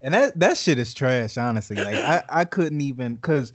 [0.00, 1.76] And that that shit is trash, honestly.
[1.76, 3.52] Like I I couldn't even cuz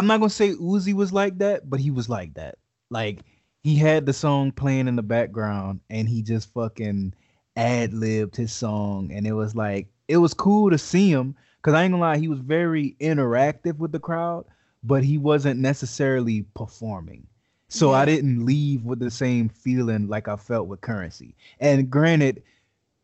[0.00, 2.56] I'm not to say Uzi was like that, but he was like that.
[2.90, 3.20] Like
[3.62, 7.14] he had the song playing in the background and he just fucking
[7.56, 11.82] ad-libbed his song and it was like it was cool to see him Cause I
[11.82, 14.46] ain't gonna lie, he was very interactive with the crowd,
[14.82, 17.26] but he wasn't necessarily performing.
[17.68, 21.36] So I didn't leave with the same feeling like I felt with Currency.
[21.60, 22.42] And granted,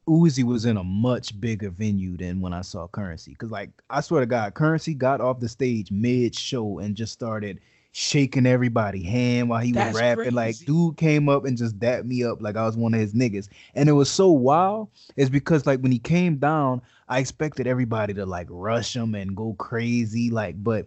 [0.08, 3.34] Uzi was in a much bigger venue than when I saw Currency.
[3.34, 7.12] Cause like I swear to God, Currency got off the stage mid show and just
[7.12, 7.60] started
[7.92, 10.34] shaking everybody hand while he That's was rapping.
[10.34, 13.14] Like dude came up and just dapped me up like I was one of his
[13.14, 13.48] niggas.
[13.74, 18.14] And it was so wild, is because like when he came down, I expected everybody
[18.14, 20.30] to like rush him and go crazy.
[20.30, 20.86] Like, but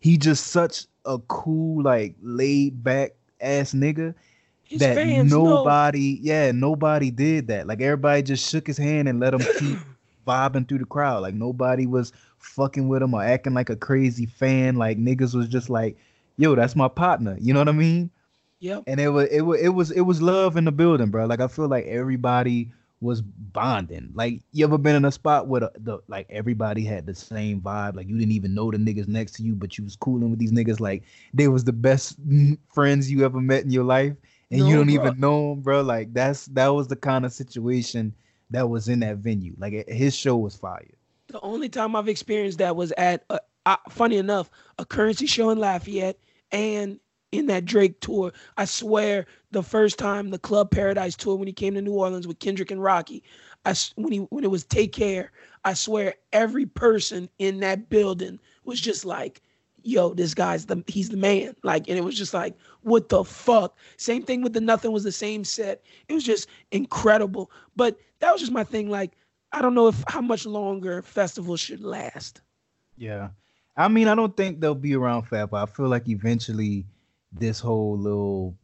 [0.00, 4.14] he just such a cool, like laid back ass nigga
[4.68, 5.44] His that fans know.
[5.44, 7.66] nobody, yeah, nobody did that.
[7.66, 9.78] Like everybody just shook his hand and let him keep
[10.26, 11.22] vibing through the crowd.
[11.22, 14.76] Like nobody was fucking with him or acting like a crazy fan.
[14.76, 15.96] Like niggas was just like,
[16.36, 17.36] yo, that's my partner.
[17.40, 18.10] You know what I mean?
[18.60, 18.84] Yep.
[18.86, 21.26] And it was it was it was it was love in the building, bro.
[21.26, 24.10] Like I feel like everybody was bonding.
[24.14, 27.60] Like you ever been in a spot where the, the like everybody had the same
[27.60, 27.94] vibe.
[27.94, 30.38] Like you didn't even know the niggas next to you, but you was cooling with
[30.38, 30.80] these niggas.
[30.80, 32.16] Like they was the best
[32.72, 34.14] friends you ever met in your life,
[34.50, 34.94] and you don't bro.
[34.94, 35.82] even know him, bro.
[35.82, 38.14] Like that's that was the kind of situation
[38.50, 39.54] that was in that venue.
[39.58, 40.94] Like his show was fire.
[41.28, 45.50] The only time I've experienced that was at, a, uh, funny enough, a currency show
[45.50, 46.18] in Lafayette
[46.50, 46.98] and
[47.32, 48.32] in that Drake tour.
[48.56, 52.26] I swear, the first time the Club Paradise tour when he came to New Orleans
[52.26, 53.22] with Kendrick and Rocky,
[53.66, 55.32] I when he when it was Take Care,
[55.64, 59.42] I swear every person in that building was just like,
[59.82, 63.24] "Yo, this guy's the he's the man." Like, and it was just like, "What the
[63.24, 65.82] fuck?" Same thing with the Nothing was the same set.
[66.08, 67.50] It was just incredible.
[67.76, 68.90] But that was just my thing.
[68.90, 69.12] Like,
[69.52, 72.40] I don't know if how much longer festivals should last.
[72.96, 73.28] Yeah.
[73.76, 75.56] I mean, I don't think they'll be around forever.
[75.56, 76.84] I feel like eventually
[77.32, 78.56] this whole little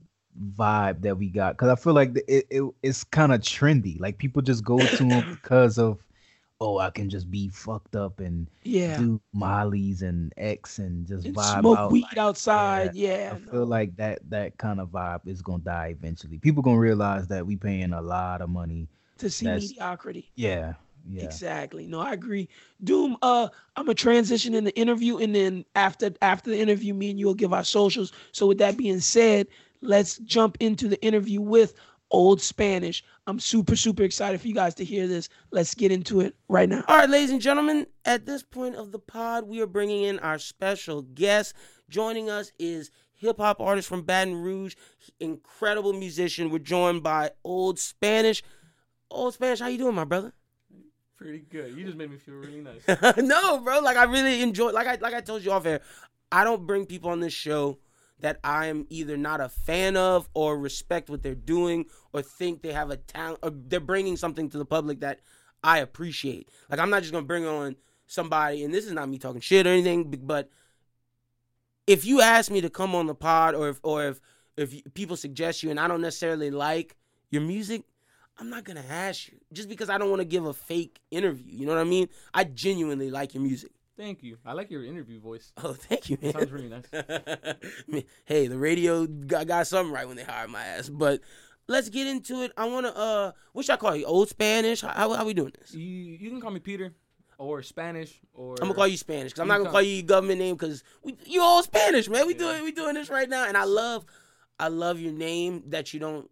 [0.57, 4.01] vibe that we got, because I feel like it, it it's kind of trendy.
[4.01, 6.05] Like people just go to them because of,
[6.61, 8.97] oh, I can just be fucked up and Yeah.
[8.99, 11.93] do mollies and X and just and vibe smoke out.
[11.93, 12.95] weed like, outside.
[12.95, 13.35] Yeah.
[13.35, 13.51] I no.
[13.51, 16.39] feel like that that kind of vibe is gonna die eventually.
[16.39, 18.89] People gonna realize that we paying a lot of money.
[19.19, 20.31] to see that's- mediocrity.
[20.35, 20.75] Yeah,
[21.09, 21.23] yeah.
[21.23, 21.87] Exactly.
[21.87, 22.49] No, I agree.
[22.83, 27.11] Doom, uh, I'm gonna transition in the interview, and then after after the interview, me
[27.11, 28.13] and you will give our socials.
[28.33, 29.47] So with that being said,
[29.83, 31.75] let's jump into the interview with
[32.15, 33.03] Old Spanish.
[33.27, 35.29] I'm super super excited for you guys to hear this.
[35.51, 36.85] Let's get into it right now.
[36.87, 40.21] All right, ladies and gentlemen, at this point of the pod, we are bringing in
[40.21, 41.55] our special guest.
[41.91, 44.77] Joining us is hip hop artist from Baton Rouge,
[45.19, 46.51] incredible musician.
[46.51, 48.45] We're joined by Old Spanish.
[49.11, 50.33] Old Spanish, how you doing, my brother?
[51.17, 51.77] Pretty good.
[51.77, 53.17] You just made me feel really nice.
[53.17, 53.81] no, bro.
[53.81, 54.71] Like I really enjoy.
[54.71, 55.81] Like I like I told you off air.
[56.31, 57.81] I don't bring people on this show
[58.21, 62.63] that I am either not a fan of or respect what they're doing or think
[62.63, 65.21] they have a talent or they're bringing something to the public that
[65.63, 66.49] I appreciate.
[66.71, 69.67] Like I'm not just gonna bring on somebody, and this is not me talking shit
[69.67, 70.49] or anything, but
[71.87, 74.21] if you ask me to come on the pod or if or if
[74.57, 76.97] if people suggest you and I don't necessarily like
[77.31, 77.83] your music,
[78.39, 81.53] I'm not gonna ask you just because I don't want to give a fake interview.
[81.53, 82.09] You know what I mean?
[82.33, 83.73] I genuinely like your music.
[83.97, 84.39] Thank you.
[84.45, 85.53] I like your interview voice.
[85.63, 86.33] Oh, thank you, man.
[86.33, 86.85] Sounds really nice.
[88.25, 90.89] hey, the radio got, got something right when they hired my ass.
[90.89, 91.21] But
[91.69, 92.53] let's get into it.
[92.57, 94.05] I wanna uh, what should I call you?
[94.05, 94.81] Old Spanish?
[94.81, 95.75] How how we doing this?
[95.75, 96.93] You you can call me Peter
[97.39, 100.05] or Spanish or I'm gonna call you Spanish because I'm not gonna call you your
[100.05, 100.83] government name because
[101.27, 102.27] you all Spanish, man.
[102.27, 102.39] We Yeah.
[102.39, 104.05] doing we doing this right now, and I love
[104.59, 106.31] I love your name that you don't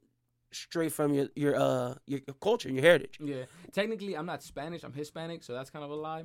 [0.52, 3.18] stray from your your uh your, your culture, and your heritage.
[3.20, 3.44] Yeah.
[3.72, 6.24] Technically I'm not Spanish, I'm Hispanic, so that's kind of a lie.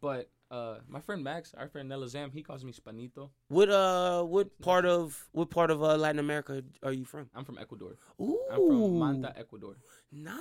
[0.00, 3.30] But uh my friend Max, our friend Nella Zam, he calls me Spanito.
[3.48, 7.28] What uh what part of what part of uh, Latin America are you from?
[7.34, 7.96] I'm from Ecuador.
[8.20, 9.76] Ooh, I'm from Manta, Ecuador.
[10.12, 10.32] right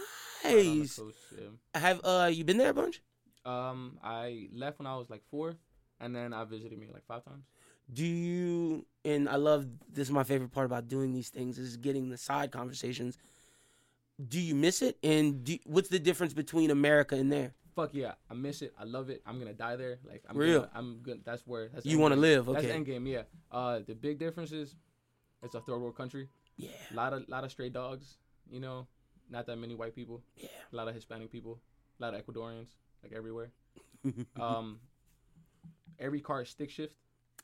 [0.46, 0.96] on the nice.
[0.98, 1.80] coast, yeah.
[1.80, 3.02] Have uh you been there a bunch?
[3.46, 5.56] Um I left when I was like 4
[6.00, 7.46] and then I visited me like 5 times.
[7.92, 11.76] Do you and I love this is my favorite part about doing these things is
[11.78, 13.18] getting the side conversations.
[14.28, 14.98] Do you miss it?
[15.04, 17.56] And do, what's the difference between America and there?
[17.76, 18.74] Fuck yeah, I miss it.
[18.78, 19.22] I love it.
[19.26, 20.00] I'm gonna die there.
[20.08, 20.62] Like I'm Real?
[20.62, 21.22] Gonna, I'm good.
[21.26, 21.70] That's where.
[21.70, 22.68] That's You wanna live, That's okay.
[22.68, 23.08] the end game.
[23.08, 23.24] Yeah.
[23.52, 24.76] Uh, the big difference is,
[25.42, 26.30] it's a third world country.
[26.58, 26.70] Yeah.
[26.92, 28.18] A lot of lot of stray dogs.
[28.50, 28.88] You know,
[29.30, 30.22] not that many white people.
[30.38, 30.50] Yeah.
[30.72, 31.60] A lot of Hispanic people.
[32.00, 32.70] A lot of Ecuadorians.
[33.02, 33.52] Like everywhere.
[34.40, 34.80] Um,
[35.98, 36.94] every car is stick shift.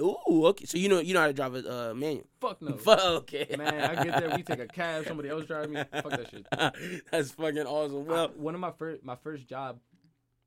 [0.02, 0.66] Ooh, okay.
[0.66, 2.28] So you know you know how to drive a uh, manual.
[2.40, 2.74] Fuck no.
[2.78, 3.56] Fuck, okay.
[3.58, 4.36] Man, I get there.
[4.36, 5.06] We take a cab.
[5.06, 5.82] Somebody else drive me.
[5.92, 6.46] Fuck that shit.
[7.12, 8.06] That's fucking awesome.
[8.06, 9.80] Well, Well, one of my first my first job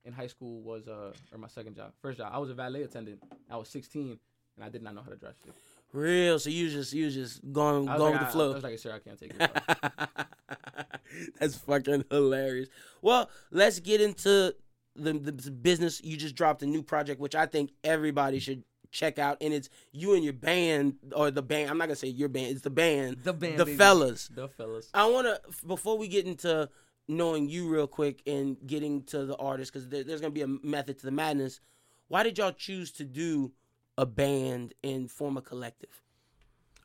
[0.05, 1.93] in high school was uh or my second job.
[2.01, 3.23] First job, I was a valet attendant.
[3.51, 4.19] I was 16
[4.57, 5.55] and I did not know how to drive shit.
[5.93, 6.39] real.
[6.39, 8.51] So you just you just going going like, with I, the flow.
[8.51, 9.51] I was like, sir, I can't take it.
[11.39, 12.69] That's fucking hilarious.
[13.03, 14.55] Well, let's get into
[14.97, 16.01] the, the business.
[16.03, 19.69] You just dropped a new project, which I think everybody should check out, and it's
[19.93, 21.71] you and your band or the band.
[21.71, 22.53] I'm not gonna say your band.
[22.53, 23.77] It's the band, The band, the baby.
[23.77, 24.29] fellas.
[24.35, 24.89] The fellas.
[24.95, 26.69] I want to before we get into
[27.09, 30.47] knowing you real quick and getting to the artist because there, there's gonna be a
[30.47, 31.61] method to the madness.
[32.09, 33.53] Why did y'all choose to do
[33.99, 36.03] a band and form a collective?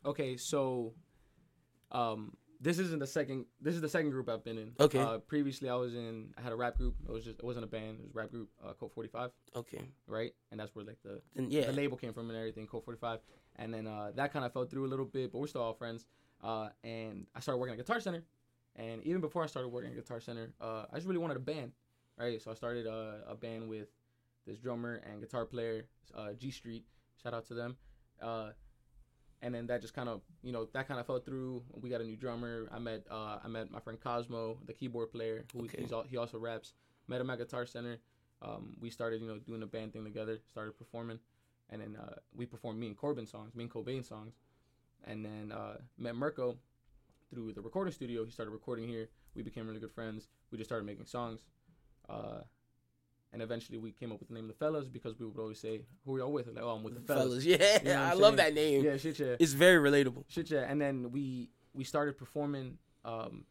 [0.06, 0.94] Okay, so
[1.92, 4.72] um this isn't the second this is the second group I've been in.
[4.80, 5.00] Okay.
[5.00, 6.96] Uh previously I was in I had a rap group.
[7.08, 9.32] It was just it wasn't a band, it was a rap group, uh Code 45,
[9.56, 10.34] Okay, right?
[10.52, 13.20] And that's where like the yeah, the label came from and everything, Code 45.
[13.58, 15.74] And then uh that kind of fell through a little bit, but we're still all
[15.74, 16.06] friends.
[16.44, 18.24] Uh and I started working at Guitar Center.
[18.78, 21.42] And even before I started working at Guitar Center, uh I just really wanted a
[21.42, 21.72] band,
[22.18, 22.42] right?
[22.42, 23.88] So I started uh, a band with
[24.46, 26.86] this drummer and guitar player, uh G Street.
[27.22, 27.78] Shout out to them.
[28.22, 28.52] Uh
[29.42, 31.64] and then that just kind of you know that kind of fell through.
[31.82, 32.68] We got a new drummer.
[32.72, 35.82] I met uh, I met my friend Cosmo, the keyboard player, who Okay.
[35.82, 36.74] he's he also raps.
[37.08, 37.98] Met him at Guitar Center.
[38.42, 40.40] Um, we started you know doing a band thing together.
[40.50, 41.20] Started performing,
[41.70, 44.34] and then uh, we performed me and Corbin songs, me and Cobain songs,
[45.06, 46.58] and then uh, met Mirko
[47.30, 48.26] through the recording studio.
[48.26, 49.10] He started recording here.
[49.36, 50.28] We became really good friends.
[50.52, 51.42] We just started making songs.
[52.10, 52.42] Uh,
[53.34, 55.82] and eventually we came up with the name the fellas because we would always say,
[56.06, 57.46] "Who are y'all with?" And like, "Oh, I'm with the fellas." fellas.
[57.46, 58.84] Yeah, You know I love that name.
[58.86, 59.36] Yeah, shit, yeah.
[59.40, 60.24] It's very relatable.
[60.30, 60.62] Shit, yeah.
[60.68, 63.44] And then we we started performing, um,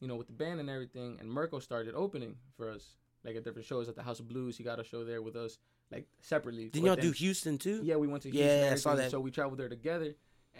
[0.00, 1.18] you know, with the band and everything.
[1.20, 4.56] And Mirko started opening for us, like at different shows at the House of Blues.
[4.56, 5.58] He got a show there with us,
[5.90, 6.68] like separately.
[6.68, 7.80] Didn't But y'all do Houston too?
[7.82, 8.48] Yeah, we went to Houston.
[8.48, 9.10] and I saw that.
[9.10, 10.14] So we traveled there together,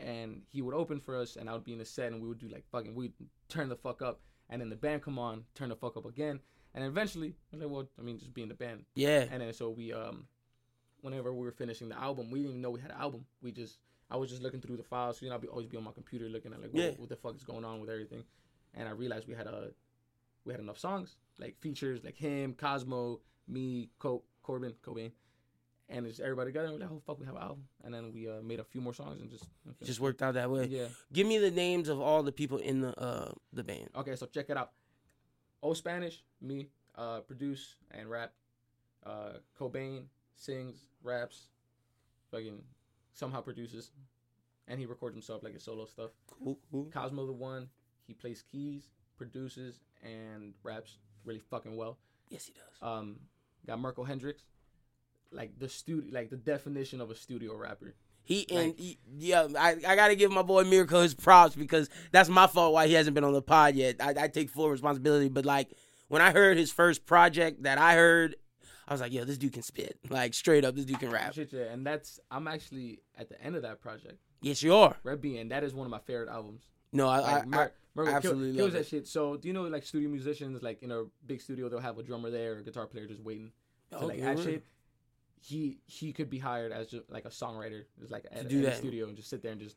[0.04, 2.28] and he would open for us, and I would be in the set, and we
[2.28, 3.12] would do like fucking, we'd
[3.48, 4.20] turn the fuck up,
[4.50, 6.40] and then the band come on, turn the fuck up again,
[6.74, 8.84] and eventually, I like, well, I mean, just be in the band.
[8.94, 9.24] Yeah.
[9.30, 10.26] And then so we um
[11.02, 13.24] whenever we were finishing the album, we didn't even know we had an album.
[13.42, 13.78] We just
[14.10, 15.92] I was just looking through the files, you know, I'd be always be on my
[15.92, 16.90] computer looking at like what, Yeah.
[16.96, 18.24] what the fuck is going on with everything.
[18.74, 19.70] And I realized we had a
[20.44, 25.10] we had enough songs, like features like him, Cosmo, me, Co- Corbin, Cobain.
[25.88, 26.66] And it's everybody together.
[26.68, 27.64] And we're like, oh fuck, we have an album.
[27.84, 29.44] And then we uh, made a few more songs and just
[29.80, 30.66] It just worked out that way.
[30.66, 30.86] yeah.
[31.12, 33.88] Give me the names of all the people in the uh the band.
[33.94, 34.72] Okay, so check it out.
[35.62, 38.32] Old Spanish, me, uh, produce and rap.
[39.04, 41.48] Uh, Cobain sings, raps,
[42.32, 42.62] fucking
[43.12, 43.92] somehow produces,
[44.66, 46.10] and he records himself like his solo stuff.
[46.26, 46.90] Cool, cool.
[46.92, 47.68] Cosmo the one,
[48.08, 51.98] he plays keys, produces, and raps really fucking well.
[52.28, 52.76] Yes, he does.
[52.82, 53.20] Um,
[53.66, 54.42] got Marco Hendricks,
[55.32, 57.94] like the studio, like the definition of a studio rapper.
[58.22, 62.28] He and he, yeah, I, I gotta give my boy Miracle his props because that's
[62.28, 63.96] my fault why he hasn't been on the pod yet.
[64.00, 65.70] I, I take full responsibility, but like
[66.08, 68.34] when I heard his first project that I heard,
[68.88, 69.98] I was like, yo, this dude can spit.
[70.10, 71.34] Like straight up, this dude can rap.
[71.34, 74.96] Shit, yeah, and that's I'm actually at the end of that project, Yes, you are.
[75.04, 76.62] Red Bean, and that is one of my favorite albums.
[76.92, 78.86] No, I, Like, I, I Mer- Merkel kill- absolutely kills love that it.
[78.88, 79.06] shit.
[79.06, 82.02] So do you know like studio musicians like in a big studio they'll have a
[82.02, 83.52] drummer there a guitar player just waiting
[83.92, 84.64] to like add shit.
[85.40, 88.66] He he could be hired as just like a songwriter, just like at, do the
[88.68, 88.76] that.
[88.78, 89.76] studio and just sit there and just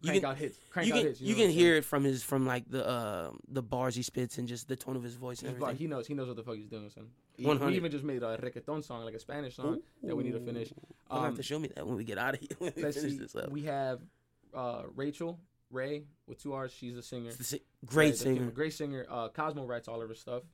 [0.00, 0.58] You crank can- out hits.
[0.70, 1.20] Crank you out hits.
[1.20, 4.38] you, know can hear it from his from like the uh the bars he spits
[4.38, 5.54] and just the tone of his voice and saying?
[5.56, 5.86] He's like, everything.
[5.88, 7.08] he knows he knows what the fuck he's doing, son.
[7.36, 7.68] He, 100.
[7.70, 10.40] we even just made a reggaeton song, like a Spanish song that we need to
[10.40, 10.72] finish.
[11.10, 12.72] You're have Um, to show me that when we get out of here.
[12.76, 13.18] Let's see.
[13.50, 14.00] We have
[14.54, 15.40] uh, Rachel
[15.72, 16.72] Ray with two R's.
[16.72, 17.32] She's a singer.
[17.32, 18.50] Si- Great Right, singer.
[18.52, 19.04] Great singer.
[19.10, 20.44] Uh, Cosmo writes all of her stuff,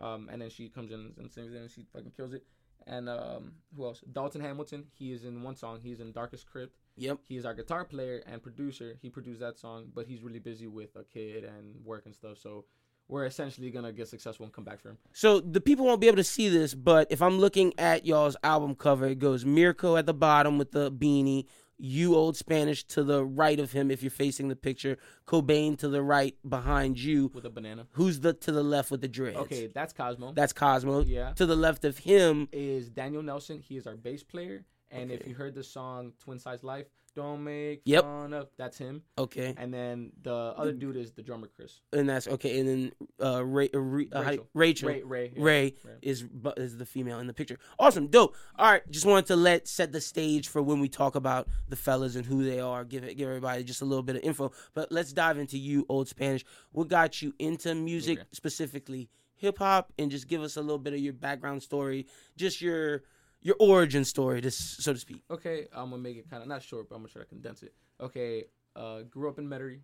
[0.00, 2.44] um, and then she comes in and sings it, and she fucking kills it.
[2.86, 4.02] And um, who else?
[4.12, 4.84] Dalton Hamilton.
[4.92, 5.80] He is in one song.
[5.82, 6.76] He's in Darkest Crypt.
[6.96, 7.18] Yep.
[7.26, 8.96] He is our guitar player and producer.
[9.00, 12.38] He produced that song, but he's really busy with a kid and work and stuff.
[12.38, 12.66] So
[13.08, 14.98] we're essentially gonna get successful and come back for him.
[15.12, 18.36] So the people won't be able to see this, but if I'm looking at y'all's
[18.42, 21.46] album cover, it goes Mirko at the bottom with the beanie,
[21.78, 24.96] you old Spanish to the right of him if you're facing the picture,
[25.26, 27.30] Cobain to the right behind you.
[27.34, 27.86] with a banana.
[27.92, 29.38] Who's the to the left with the dreads?
[29.38, 30.32] Okay, that's Cosmo.
[30.32, 31.02] That's Cosmo.
[31.02, 31.32] Yeah.
[31.32, 33.60] To the left of him, is Daniel Nelson.
[33.60, 34.64] He is our bass player.
[34.90, 38.02] And if you heard the song Twin Size Life, don't make Yep.
[38.02, 39.02] fun of that's him.
[39.16, 41.80] okay, And then the other dude is the drummer Chris.
[41.92, 42.92] and that's okay, and then
[43.24, 44.88] uh, Ray, uh, Re- uh, how do you- Rachel.
[44.88, 45.32] Rachel, Ray Ray.
[45.36, 45.42] yeah.
[45.44, 45.94] Ray Ray.
[46.02, 46.24] is
[46.56, 47.58] is the female in the picture.
[47.78, 48.34] Awesome, dope.
[48.58, 51.76] All right, just wanted to let set the stage for when we talk about the
[51.76, 52.84] fellas and who they are.
[52.84, 54.52] Give it, give everybody just a little bit of info.
[54.74, 56.44] But let's dive into you, old Spanish.
[56.72, 58.28] What got you into music Okay.
[58.32, 62.06] specifically, hip hop, and just give us a little bit of your background story,
[62.36, 63.02] just your
[63.44, 65.22] your origin story, to, s- so to speak.
[65.30, 67.62] Okay, I'm gonna make it kind of not short, but I'm gonna try to condense
[67.62, 67.74] it.
[68.00, 69.80] Okay, uh, grew up in Metairie.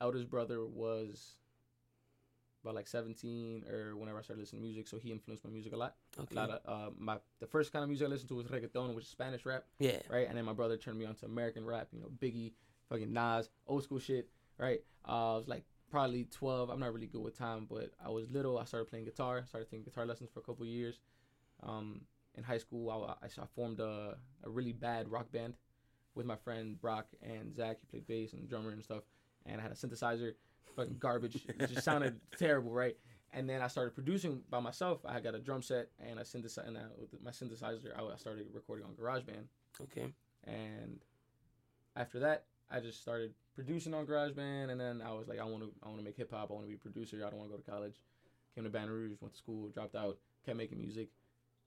[0.00, 1.36] Eldest brother was
[2.62, 5.72] about like 17 or whenever I started listening to music, so he influenced my music
[5.72, 5.96] a lot.
[6.18, 6.36] Okay.
[6.36, 8.94] A lot of uh, my the first kind of music I listened to was reggaeton,
[8.94, 9.98] which is Spanish rap, yeah.
[10.10, 10.28] right?
[10.28, 12.52] And then my brother turned me on to American rap, you know, Biggie,
[12.90, 14.80] fucking Nas, old school shit, right?
[15.08, 16.68] Uh, I was like probably 12.
[16.68, 18.58] I'm not really good with time, but I was little.
[18.58, 19.44] I started playing guitar.
[19.48, 21.00] Started taking guitar lessons for a couple years.
[21.62, 22.02] Um,
[22.36, 25.54] in high school, I, I, I formed a, a really bad rock band
[26.14, 27.78] with my friend Brock and Zach.
[27.80, 29.02] He played bass and drummer and stuff.
[29.46, 30.34] And I had a synthesizer,
[30.76, 31.36] fucking garbage.
[31.48, 32.96] it just sounded terrible, right?
[33.32, 35.00] And then I started producing by myself.
[35.06, 36.66] I got a drum set and a synthesizer.
[36.66, 39.44] And I, with my synthesizer, I, I started recording on GarageBand.
[39.82, 40.12] Okay.
[40.44, 41.00] And
[41.96, 44.70] after that, I just started producing on GarageBand.
[44.70, 46.50] And then I was like, I want to, I want to make hip hop.
[46.50, 47.18] I want to be a producer.
[47.24, 47.96] I don't want to go to college.
[48.54, 51.08] Came to Baton Rouge, went to school, dropped out, kept making music,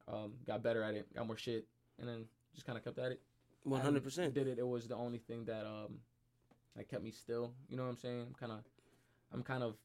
[0.07, 1.65] um, got better at it, got more shit,
[1.99, 3.21] and then just kind of kept at it.
[3.71, 4.33] Hundred percent.
[4.33, 4.59] Did it.
[4.59, 5.99] It was the only thing that um,
[6.75, 7.53] like kept me still.
[7.69, 8.25] You know what I'm saying?
[8.27, 8.59] I'm kind of,
[9.33, 9.75] I'm kind of,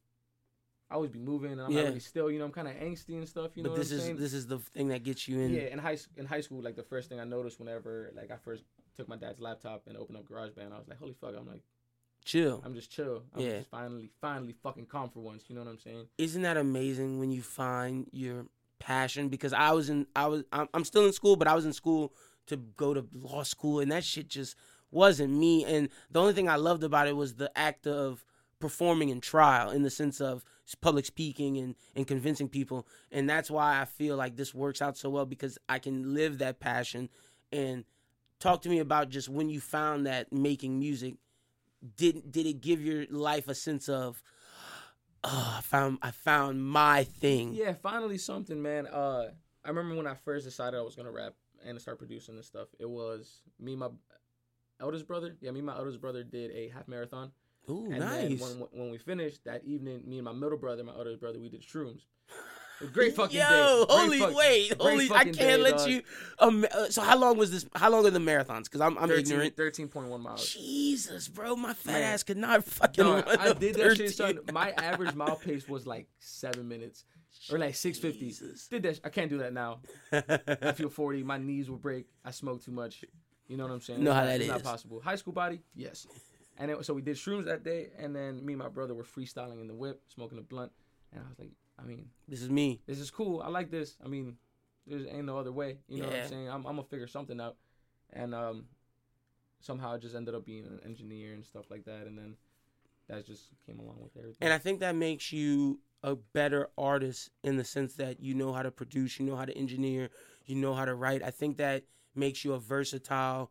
[0.91, 1.83] I always be moving, and I'm Yeah.
[1.83, 2.31] not really still.
[2.31, 3.53] You know, I'm kind of angsty and stuff.
[3.57, 4.17] You know But what this I'm is saying?
[4.17, 5.53] this is the thing that gets you in.
[5.53, 8.37] Yeah, in high in high school, like the first thing I noticed whenever like I
[8.37, 8.65] first
[8.97, 11.35] took my dad's laptop and opened up GarageBand, I was like, holy fuck!
[11.39, 11.63] I'm like,
[12.25, 12.61] Chill.
[12.65, 13.23] I'm just chill.
[13.33, 13.59] I'm Yeah.
[13.59, 15.45] just finally, finally fucking calm for once.
[15.49, 16.09] You know what I'm saying?
[16.19, 18.47] Isn't that amazing when you find your
[18.79, 19.29] passion?
[19.29, 22.13] Because I was in, I was, I'm, still in school, but I was in school
[22.47, 24.57] to go to law school, and that shit just
[24.91, 25.65] wasn't me.
[25.65, 28.25] And the only thing I loved about it was the act of
[28.59, 30.45] performing in trial, in the sense of
[30.81, 32.87] public speaking and and convincing people.
[33.11, 36.39] And that's why I feel like this works out so well because I can live
[36.39, 37.09] that passion.
[37.53, 37.85] And
[38.41, 41.15] talk to me about just when you found that making music.
[41.97, 44.21] Did did it give your life a sense of
[45.25, 47.53] oh, I found I found my thing.
[47.55, 48.87] Yeah, finally something, man.
[48.87, 49.31] Uh,
[49.65, 52.69] I remember when I first decided I was gonna rap and start producing and stuff.
[52.79, 53.89] It was me, and my
[54.81, 55.37] eldest brother.
[55.41, 57.33] Yeah, me, and my eldest brother did a half marathon.
[57.71, 58.29] Ooh, And nice.
[58.29, 61.39] then when, when we finished that evening, me and my middle brother, my eldest brother,
[61.39, 62.01] we did shrooms.
[62.81, 63.85] It was a great fucking Yo, day.
[63.87, 65.11] Great holy fuck- wait, holy!
[65.11, 65.89] I can't day, let dog.
[65.89, 66.03] you.
[66.39, 67.67] Um, uh, so how long was this?
[67.75, 68.65] How long are the marathons?
[68.65, 69.57] Because I'm I'm 13 ignorant.
[69.57, 70.49] 13.1 miles.
[70.55, 72.03] Jesus, bro, my fat Man.
[72.03, 73.05] ass could not fucking.
[73.05, 74.37] No, run I did that shit, 13.
[74.37, 74.39] son.
[74.53, 77.05] My average mile pace was like seven minutes,
[77.51, 78.33] or like six fifty.
[78.71, 78.97] Did that?
[78.97, 79.81] sh- I can't do that now.
[80.13, 81.23] I feel forty.
[81.25, 82.07] My knees will break.
[82.25, 83.05] I smoke too much.
[83.49, 84.05] You know what I'm saying?
[84.05, 85.01] Know It's how not- that it's Not possible.
[85.01, 86.07] High school body, yes.
[86.59, 89.05] And then, so we did shrooms that day, and then me and my brother were
[89.05, 90.71] freestyling in the whip, smoking a blunt,
[91.13, 92.81] and I was like, I mean, This is me.
[92.87, 93.41] this is cool.
[93.41, 93.97] I like this.
[94.05, 94.37] I mean,
[94.87, 95.79] there ain't no other way.
[95.89, 96.49] You know what I'm saying?
[96.49, 97.57] I'm, I'm gonna figure something out,
[98.13, 98.65] and um,
[99.61, 102.37] somehow I just ended up being an engineer and stuff like that, and then
[103.09, 104.39] that just came along with everything.
[104.41, 108.53] And I think that makes you a better artist in the sense that you know
[108.53, 110.11] how to produce, you know how to engineer,
[110.47, 111.23] you know how to write.
[111.23, 113.51] I think that makes you a versatile,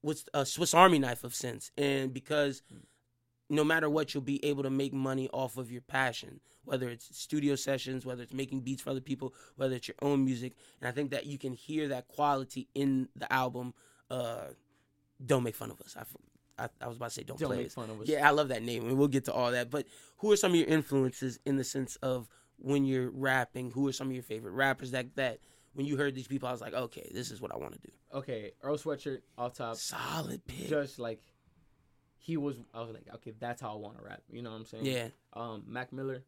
[0.00, 1.70] what's a Swiss Army knife of sense.
[1.76, 2.62] And because
[3.50, 7.16] no matter what, you'll be able to make money off of your passion, whether it's
[7.18, 10.54] studio sessions, whether it's making beats for other people, whether it's your own music.
[10.80, 13.74] And I think that you can hear that quality in the album.
[14.10, 14.48] Uh,
[15.24, 15.96] don't make fun of us.
[15.96, 17.74] I I was about to say don't, Don't play make us.
[17.74, 18.08] fun of us.
[18.08, 19.70] Yeah, I love that name, and we'll get to all that.
[19.70, 19.86] But
[20.18, 22.28] who are some of your influences in the sense of
[22.58, 23.70] when you're rapping?
[23.70, 25.38] Who are some of your favorite rappers that that
[25.74, 27.78] when you heard these people, I was like, okay, this is what I want to
[27.80, 27.92] do.
[28.12, 29.76] Okay, Earl Sweatshirt off top.
[29.76, 30.68] Solid pick.
[30.68, 31.22] Just like
[32.28, 34.20] he was, I was like, okay, that's how I want to rap.
[34.30, 34.84] You know what I'm saying?
[34.84, 35.08] yeah.
[35.32, 36.22] Um, Mac Miller,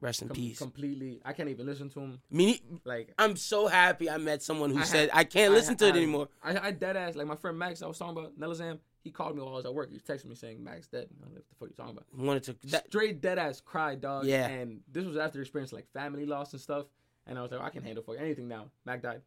[0.00, 0.58] Rest in com- peace.
[0.58, 1.20] completely.
[1.24, 2.20] I can't even listen to him.
[2.30, 5.76] Me, Like I'm so happy I met someone who I said had- I can't listen
[5.76, 6.28] to I, it anymore.
[6.42, 7.82] I, I dead ass like my friend Max.
[7.82, 8.78] I was talking about Nelizam.
[9.04, 9.90] He called me while I was at work.
[9.92, 11.08] He texted me saying Max dead.
[11.22, 12.06] Like, what the fuck you talking about?
[12.26, 12.56] Wanted to.
[12.70, 14.26] That, Straight dead ass cry, dog.
[14.26, 14.46] Yeah.
[14.48, 16.86] And this was after experience like family loss and stuff.
[17.26, 18.70] And I was like, I can handle fuck anything now.
[18.84, 19.20] Mac died,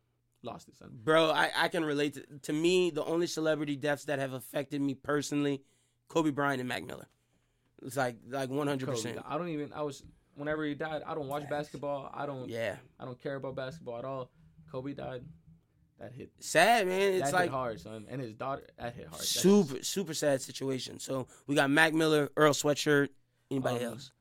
[0.44, 0.90] lost it, son.
[1.04, 2.26] bro, I, I can relate to.
[2.44, 5.62] To me, the only celebrity deaths that have affected me personally,
[6.12, 7.08] Kobe Bryant and Mac Miller.
[7.84, 9.18] It's like like one hundred percent.
[9.26, 9.72] I don't even.
[9.74, 10.04] I was
[10.36, 11.04] whenever he died.
[11.08, 12.12] I don't watch basketball.
[12.14, 12.50] I don't.
[12.50, 14.30] Yeah, I don't care about basketball at all.
[14.70, 15.24] Kobe died.
[16.00, 16.32] That hit.
[16.40, 17.14] sad man.
[17.14, 18.06] It's that like hit hard, son.
[18.10, 18.64] And his daughter.
[18.78, 19.22] That hit hard.
[19.22, 21.00] That super super sad situation.
[21.00, 23.08] So we got Mac Miller, Earl Sweatshirt.
[23.50, 24.12] Anybody Um, else?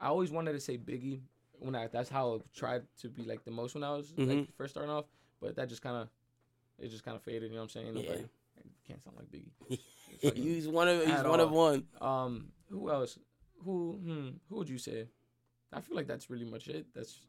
[0.00, 1.20] I always wanted to say Biggie
[1.58, 4.28] when I that's how I tried to be like the most when I was Mhm.
[4.38, 5.06] like first starting off,
[5.40, 6.08] but that just kind of
[6.78, 7.44] it just kind of faded.
[7.50, 7.96] You know what I'm saying?
[7.96, 8.02] Yeah.
[8.02, 8.24] Nobody
[8.86, 9.78] can't sound like Biggie.
[10.34, 11.84] He's one of he's one of one.
[12.00, 13.18] um, who else?
[13.64, 15.08] Who hmm, who would you say?
[15.72, 16.86] I feel like that's really much it.
[16.94, 17.20] That's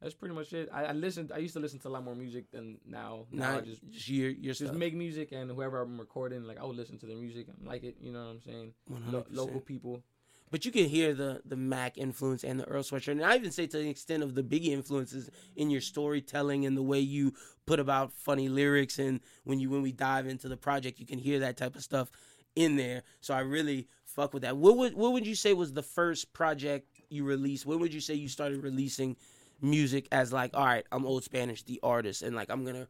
[0.00, 0.68] that's pretty much it.
[0.72, 1.32] I, I listened.
[1.34, 3.26] I used to listen to a lot more music than now.
[3.30, 4.74] Now I Not just just your your just stuff.
[4.76, 7.84] make music and whoever I'm recording, like I would listen to their music and like
[7.84, 7.96] it.
[8.00, 8.74] You know what I'm saying?
[9.08, 10.02] Lo- local people.
[10.50, 13.50] But you can hear the the Mac influence and the Earl Sweatshirt, and I even
[13.50, 17.32] say to the extent of the Biggie influences in your storytelling and the way you
[17.66, 21.18] put about funny lyrics, and when you when we dive into the project, you can
[21.18, 22.10] hear that type of stuff
[22.56, 23.02] in there.
[23.20, 24.56] So I really fuck with that.
[24.56, 27.66] What would what would you say was the first project you released?
[27.66, 29.16] When would you say you started releasing
[29.60, 32.88] music as like, all right, I'm Old Spanish, the artist, and like I'm gonna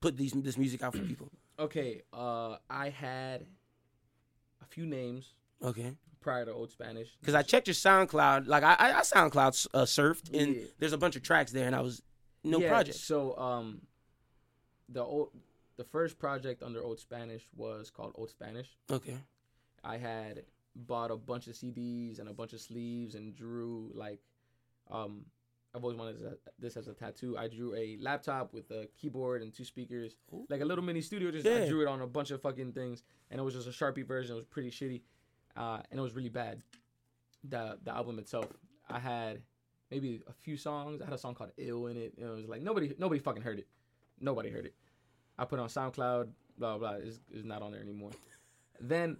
[0.00, 1.30] put these this music out for people?
[1.58, 3.46] Okay, uh, I had
[4.60, 5.96] a few names Okay.
[6.20, 7.08] prior to Old Spanish.
[7.20, 8.46] Because I checked your SoundCloud.
[8.46, 10.62] Like I, I, SoundCloud uh, surfed, and Yeah.
[10.78, 12.02] there's a bunch of tracks there, and I was
[12.42, 12.96] no yeah, project.
[12.98, 13.82] So um,
[14.88, 15.30] the old
[15.76, 18.68] the first project under Old Spanish was called Old Spanish.
[18.90, 19.16] Okay.
[19.82, 20.44] I had
[20.76, 24.20] bought a bunch of CDs and a bunch of sleeves and drew like
[24.90, 25.24] um
[25.74, 27.36] I've always wanted this- this as a tattoo.
[27.36, 30.46] I drew a laptop with a keyboard and two speakers, Ooh.
[30.48, 31.32] like a little mini studio.
[31.32, 31.64] Just Yeah.
[31.64, 34.06] I drew it on a bunch of fucking things, and it was just a Sharpie
[34.06, 34.34] version.
[34.34, 35.02] It was pretty shitty,
[35.56, 36.62] uh, and it was really bad.
[37.48, 38.46] The the album itself,
[38.88, 39.42] I had
[39.90, 41.02] maybe a few songs.
[41.02, 42.14] I had a song called "Ill" in it.
[42.16, 43.66] and It was like nobody nobody fucking heard it.
[44.20, 44.74] Nobody heard it.
[45.38, 46.28] I put it on SoundCloud.
[46.58, 46.92] Blah blah.
[46.94, 48.10] It's, it's not on there anymore.
[48.80, 49.18] Then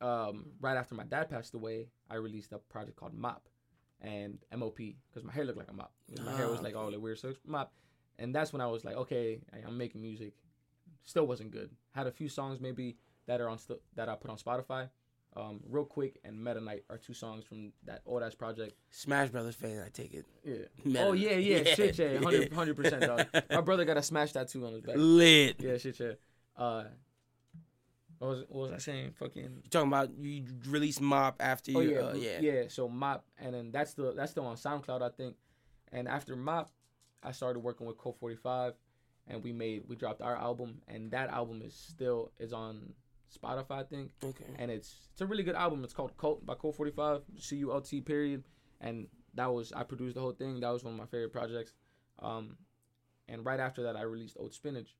[0.00, 3.48] um, right after my dad passed away, I released a project called Mop
[4.00, 5.92] and MOP because my hair looked like a mop.
[6.24, 7.72] My hair was Ah, like all like weird, so it's Mop.
[8.20, 10.34] And that's when I was like, okay, I'm making music.
[11.04, 11.70] Still wasn't good.
[11.92, 12.96] Had a few songs maybe
[13.26, 14.88] that are on st- that I put on Spotify.
[15.38, 18.74] Um, Real quick and Meta Knight are two songs from that old ass project.
[18.90, 20.26] Smash Brothers fan, I take it.
[20.44, 20.56] Yeah.
[20.84, 21.76] Meta oh yeah, yeah, Night.
[21.76, 22.20] shit, yeah, Yeah.
[22.20, 23.26] 100 percent, dog.
[23.50, 24.96] My brother got a smash tattoo on his back.
[24.98, 25.56] Lit.
[25.60, 26.12] Yeah, shit, yeah.
[26.56, 26.84] Uh,
[28.18, 29.12] what was what was I saying?
[29.12, 31.78] Fucking You talking about you release Mop after you?
[31.78, 32.40] Oh yeah, uh, yeah.
[32.40, 32.62] yeah.
[32.68, 35.36] So Mop, and then that's the that's still on SoundCloud, I think.
[35.92, 36.70] And after Mop,
[37.22, 38.74] I started working with Cult Forty Five,
[39.28, 42.92] and we made we dropped our album, and that album is still is on
[43.30, 44.44] Spotify, I think, Okay.
[44.58, 45.84] and it's it's a really good album.
[45.84, 48.44] It's called Cult by Cult Forty Five, C U L T period,
[48.80, 50.60] and that was I produced the whole thing.
[50.60, 51.74] That was one of my favorite projects.
[52.20, 52.56] Um,
[53.28, 54.94] and right after that, I released Old Spinach.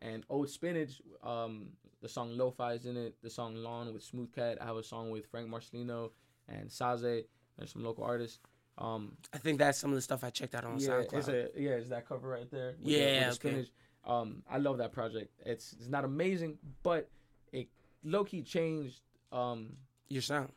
[0.00, 3.16] And Old Spinach, um, the song Lo-Fi is in it.
[3.22, 4.58] The song Lawn with Smooth Cat.
[4.60, 6.10] I have a song with Frank Marcelino
[6.48, 7.24] and Saze.
[7.56, 8.38] There's some local artists.
[8.78, 11.14] Um, I think that's some of the stuff I checked out on yeah, SoundCloud.
[11.14, 12.76] it's a yeah, it's that cover right there.
[12.80, 13.32] Yeah, the okay.
[13.32, 13.68] spinach.
[14.04, 15.32] Um, I love that project.
[15.44, 17.10] It's it's not amazing, but
[17.52, 17.68] it
[18.02, 19.00] low key changed.
[19.32, 19.76] Um,
[20.08, 20.52] Your sound.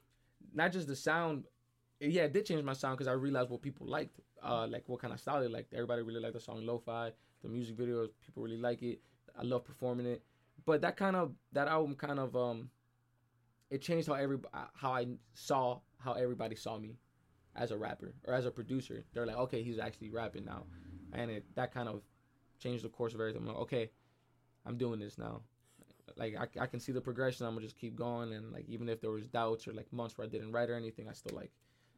[0.53, 1.45] not just the sound.
[1.99, 4.99] Yeah, it did change my sound because I realized what people liked, uh, like what
[5.01, 5.73] kind of style they liked.
[5.73, 7.11] Everybody really liked the song "Lo-Fi."
[7.43, 9.01] The music videos, people really like it.
[9.37, 10.23] I love performing it.
[10.65, 12.69] But that kind of that album kind of um,
[13.69, 14.37] it changed how every
[14.73, 16.97] how I saw how everybody saw me
[17.55, 19.03] as a rapper or as a producer.
[19.13, 20.65] They're like, okay, he's actually rapping now,
[21.13, 22.01] and it that kind of
[22.61, 23.41] changed the course of everything.
[23.41, 23.89] I'm like, okay,
[24.65, 25.41] I'm doing this now.
[26.17, 27.45] Like I, I can see the progression.
[27.45, 30.17] I'm gonna just keep going, and like even if there was doubts or like months
[30.17, 31.51] where I didn't write or anything, I still like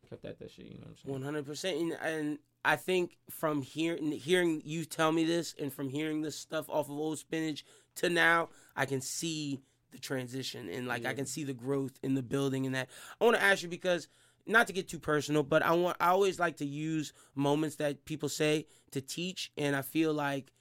[0.10, 0.66] kept at that shit.
[0.66, 1.14] You know what I'm saying?
[1.14, 5.74] One hundred percent, and and I think from hearing hearing you tell me this, and
[5.74, 9.62] from hearing this stuff off of Old Spinach to now, I can see
[9.92, 12.90] the transition, and like I can see the growth in the building, and that
[13.20, 14.08] I want to ask you because
[14.46, 18.06] not to get too personal, but I want I always like to use moments that
[18.06, 20.52] people say to teach, and I feel like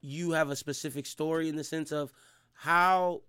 [0.00, 2.12] you have a specific story in the sense of
[2.52, 3.22] how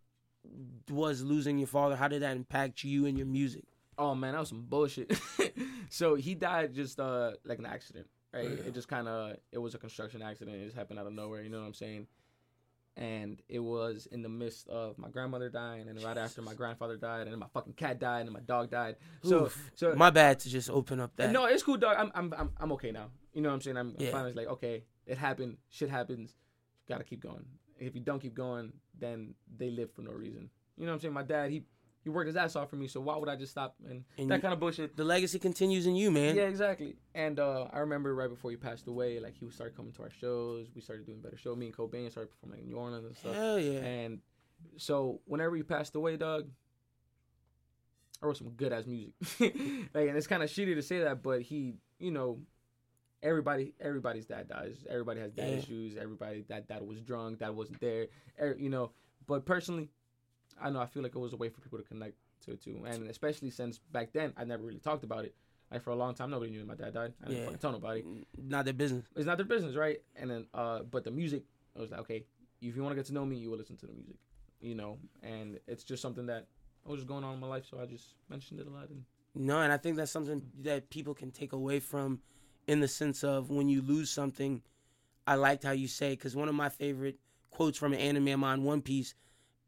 [0.92, 3.64] was losing your father how did that impact you and your music
[3.98, 5.18] Oh man, that was some bullshit.
[5.90, 8.46] so he died just uh like an accident, right?
[8.46, 10.58] It just kind of it was a construction accident.
[10.58, 11.42] It just happened out of nowhere.
[11.42, 12.08] You know what I'm saying?
[12.98, 16.96] And it was in the midst of my grandmother dying, and right after my grandfather
[16.96, 18.96] died, and then my fucking cat died, and my dog died.
[19.22, 19.72] So, Oof.
[19.76, 21.98] so my bad to just open up that no, it's cool, dog.
[22.00, 23.08] I'm, I'm, I'm, I'm okay now.
[23.34, 23.76] You know what I'm saying?
[23.76, 24.08] I'm, Yeah.
[24.08, 25.58] I'm finally like, okay, it happened.
[25.70, 26.36] Shit happens.
[26.88, 27.44] Gotta keep going.
[27.78, 30.50] If you don't keep going, then they live for no reason.
[30.78, 31.14] You know what I'm saying?
[31.14, 31.64] My dad, he,
[32.06, 32.88] he worked his ass off for me.
[32.88, 33.76] So why would I just stop?
[33.90, 34.96] And, And that you- kind of bullshit.
[34.96, 36.36] the legacy continues in you, man.
[36.38, 36.96] Yeah, exactly.
[37.14, 40.10] And uh, I remember right before he passed away, like he started coming to our
[40.12, 40.68] shows.
[40.74, 41.56] We started doing better show.
[41.56, 43.36] Me and Cobain started performing in New Orleans and stuff.
[43.36, 43.80] Hell yeah.
[43.80, 44.20] And
[44.78, 46.48] so whenever he passed away, Doug,
[48.22, 49.14] I wrote some good ass music.
[49.40, 52.40] like, and it's kind of shitty to say that, but he, you know,
[53.22, 54.86] everybody, everybody's dad dies.
[54.90, 55.58] Everybody has dad Yeah.
[55.58, 55.98] issues.
[55.98, 58.08] Everybody that dad was drunk, that wasn't there.
[58.40, 58.92] er- You know,
[59.28, 59.90] but personally,
[60.62, 62.16] I know I feel like it was a way for people to connect
[62.46, 65.36] to it too, and especially since back then I never really talked about it.
[65.72, 67.14] Like for a long time, nobody knew that my dad died.
[67.22, 67.46] I didn't Yeah.
[67.46, 68.04] fucking tell nobody
[68.38, 69.06] Not their business.
[69.16, 70.02] it's not their business, right?
[70.16, 71.44] And then, uh, but the music,
[71.76, 72.26] I was like, okay,
[72.62, 74.16] if you want to get to know me, you will listen to the music,
[74.62, 75.00] you know.
[75.24, 76.48] And it's just something that
[76.86, 78.90] I was just going on in my life, so I just mentioned it a lot.
[78.90, 79.04] And
[79.34, 82.22] No, and I think that's something that people can take away from
[82.68, 84.62] in the sense of when you lose something.
[85.28, 87.20] I liked how you say, because one of my favorite
[87.50, 89.16] quotes from an anime I'm on One Piece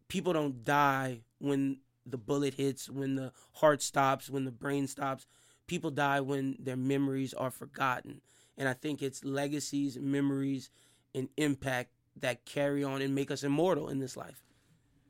[0.08, 5.26] people don't die when the bullet hits, when the heart stops, when the brain stops.
[5.68, 8.22] People die when their memories are forgotten.
[8.58, 10.70] And I think it's legacies, memories,
[11.14, 14.44] and impact that carry on and make us immortal in this life.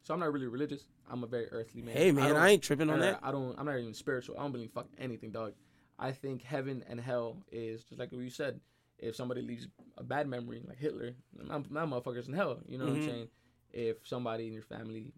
[0.03, 0.85] so I'm not really religious.
[1.09, 1.95] I'm a very earthly man.
[1.95, 3.19] Hey, man, don't- I ain't tripping on I, that.
[3.23, 3.57] I don't.
[3.57, 4.37] I'm not even spiritual.
[4.37, 5.53] I don't believe fucking anything, dog.
[5.99, 8.59] I think heaven and hell is just like what you said.
[8.99, 9.67] If somebody leaves
[9.97, 12.59] a bad memory, like Hitler, my, my motherfuckers in hell.
[12.67, 12.97] You know what Mhm.
[12.97, 13.27] I'm saying?
[13.73, 15.13] If somebody in your family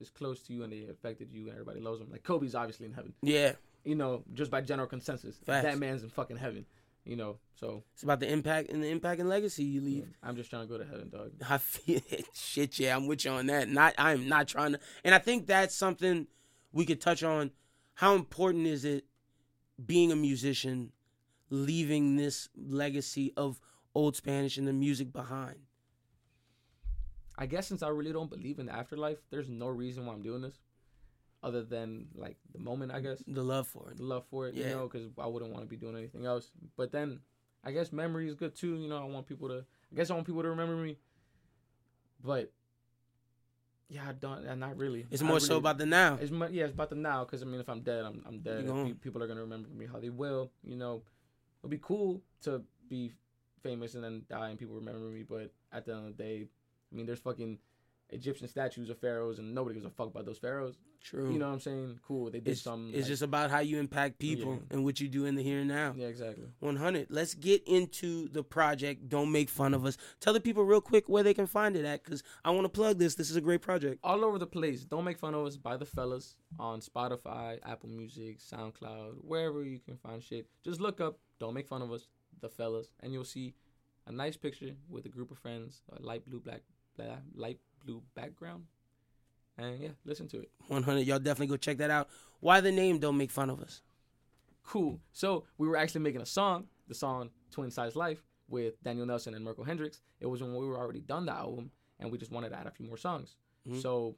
[0.00, 2.10] is close to you and they affected you and everybody loves them.
[2.10, 3.14] Like Kobe's obviously in heaven.
[3.22, 3.52] Yeah,
[3.84, 5.64] You know, just by general consensus, Facts.
[5.64, 6.66] that man's in fucking heaven.
[7.04, 10.06] You know, so it's about the impact and the impact and legacy you leave.
[10.22, 11.32] I'm just trying to go to heaven, dog.
[11.50, 12.00] I feel
[12.32, 12.78] shit.
[12.78, 13.68] Yeah, I'm with you on that.
[13.68, 14.80] Not, I'm not trying to.
[15.02, 16.28] And I think that's something
[16.72, 17.50] we could touch on.
[17.94, 19.04] How important is it
[19.84, 20.92] being a musician,
[21.50, 23.60] leaving this legacy of
[23.96, 25.56] old Spanish and the music behind?
[27.36, 30.22] I guess since I really don't believe in the afterlife, there's no reason why I'm
[30.22, 30.60] doing this,
[31.42, 32.92] other than like the moment.
[32.92, 33.96] I guess The love for it.
[33.96, 36.50] the love for it, you know, because I wouldn't want to be doing anything else.
[36.76, 37.20] But then,
[37.64, 38.76] I guess memory is good too.
[38.76, 39.64] You know, I want people to.
[39.92, 40.98] I guess I want people to remember me.
[42.22, 42.52] But
[43.88, 44.58] yeah, I don't.
[44.58, 45.06] Not really.
[45.10, 46.18] It's I more so about the now.
[46.20, 47.24] It's mu- yeah, it's about the now.
[47.24, 48.62] Because I mean, if I'm dead, I'm I'm dead.
[48.64, 48.86] You and gone.
[48.86, 50.50] pe- People are gonna remember me how they will.
[50.64, 51.02] You know,
[51.60, 53.12] it'll be cool to be
[53.62, 55.22] famous and then die and people remember me.
[55.28, 56.46] But at the end of the day,
[56.92, 57.58] I mean, there's fucking
[58.10, 60.76] Egyptian statues of pharaohs and nobody gives a fuck about those pharaohs.
[61.02, 61.32] True.
[61.32, 61.98] You know what I'm saying?
[62.06, 62.26] Cool.
[62.26, 62.90] They did it's, some.
[62.90, 64.60] it's like- just about how you impact people Yeah.
[64.70, 65.94] and what you do in the here and now.
[65.96, 66.44] yeah, exactly.
[66.60, 67.06] 100.
[67.10, 69.08] Let's get into the project.
[69.08, 69.96] Don't make fun of us.
[70.20, 72.68] Tell the people real quick where they can find it at because I want to
[72.68, 73.14] plug this.
[73.16, 73.98] This is a great project.
[74.04, 74.84] all over the place.
[74.84, 79.80] Don't make fun of us by the fellas on Spotify, Apple Music, SoundCloud, wherever you
[79.80, 80.46] can find shit.
[80.62, 82.06] Just look up Don't Make Fun of Us,
[82.40, 83.54] the fellas, and you'll see
[84.06, 86.62] a nice picture with a group of friends, a light blue black,
[87.34, 88.64] light blue background.
[89.58, 90.50] And yeah, listen to it.
[90.68, 91.00] 100.
[91.06, 92.08] Y'all definitely go check that out.
[92.40, 93.82] Why the name Don't Make Fun of Us?
[94.64, 95.00] Cool.
[95.12, 99.34] So we were actually making a song, the song Twin Size Life, with Daniel Nelson
[99.34, 100.00] and Merkel Hendricks.
[100.20, 101.70] It was when we were already done the album,
[102.00, 103.36] and we just wanted to add a few more songs.
[103.68, 103.80] Mhm.
[103.80, 104.16] So,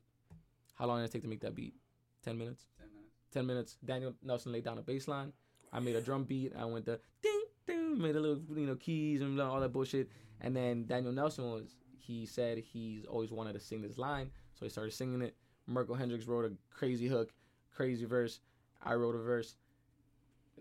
[0.75, 1.75] how long did it take to make that beat?
[2.23, 2.67] Ten minutes.
[2.79, 3.13] Ten minutes.
[3.33, 3.77] Ten minutes.
[3.85, 5.33] Daniel Nelson laid down a bass line.
[5.73, 6.55] I made a drum beat.
[6.57, 10.09] I went the ding ding, made a little you know keys and all that bullshit.
[10.41, 11.77] And then Daniel Nelson was
[12.07, 15.35] he said he's always wanted to sing this line, so he started singing it.
[15.67, 17.33] Merkel Hendricks wrote a crazy hook,
[17.75, 18.41] crazy verse.
[18.83, 19.57] I wrote a verse,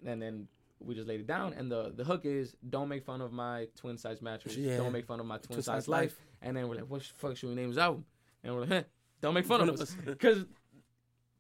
[0.06, 0.48] and then
[0.80, 1.54] we just laid it down.
[1.54, 4.56] And the the hook is don't make fun of my twin size mattress.
[4.56, 4.78] Yeah.
[4.78, 6.02] Don't make fun of my twin, Twin size Size life.
[6.02, 6.18] Life.
[6.42, 8.06] And then we're like, what the fuck should we name this album?
[8.44, 8.84] And we're like, huh,
[9.22, 9.96] don't make fun of us.
[10.06, 10.46] Because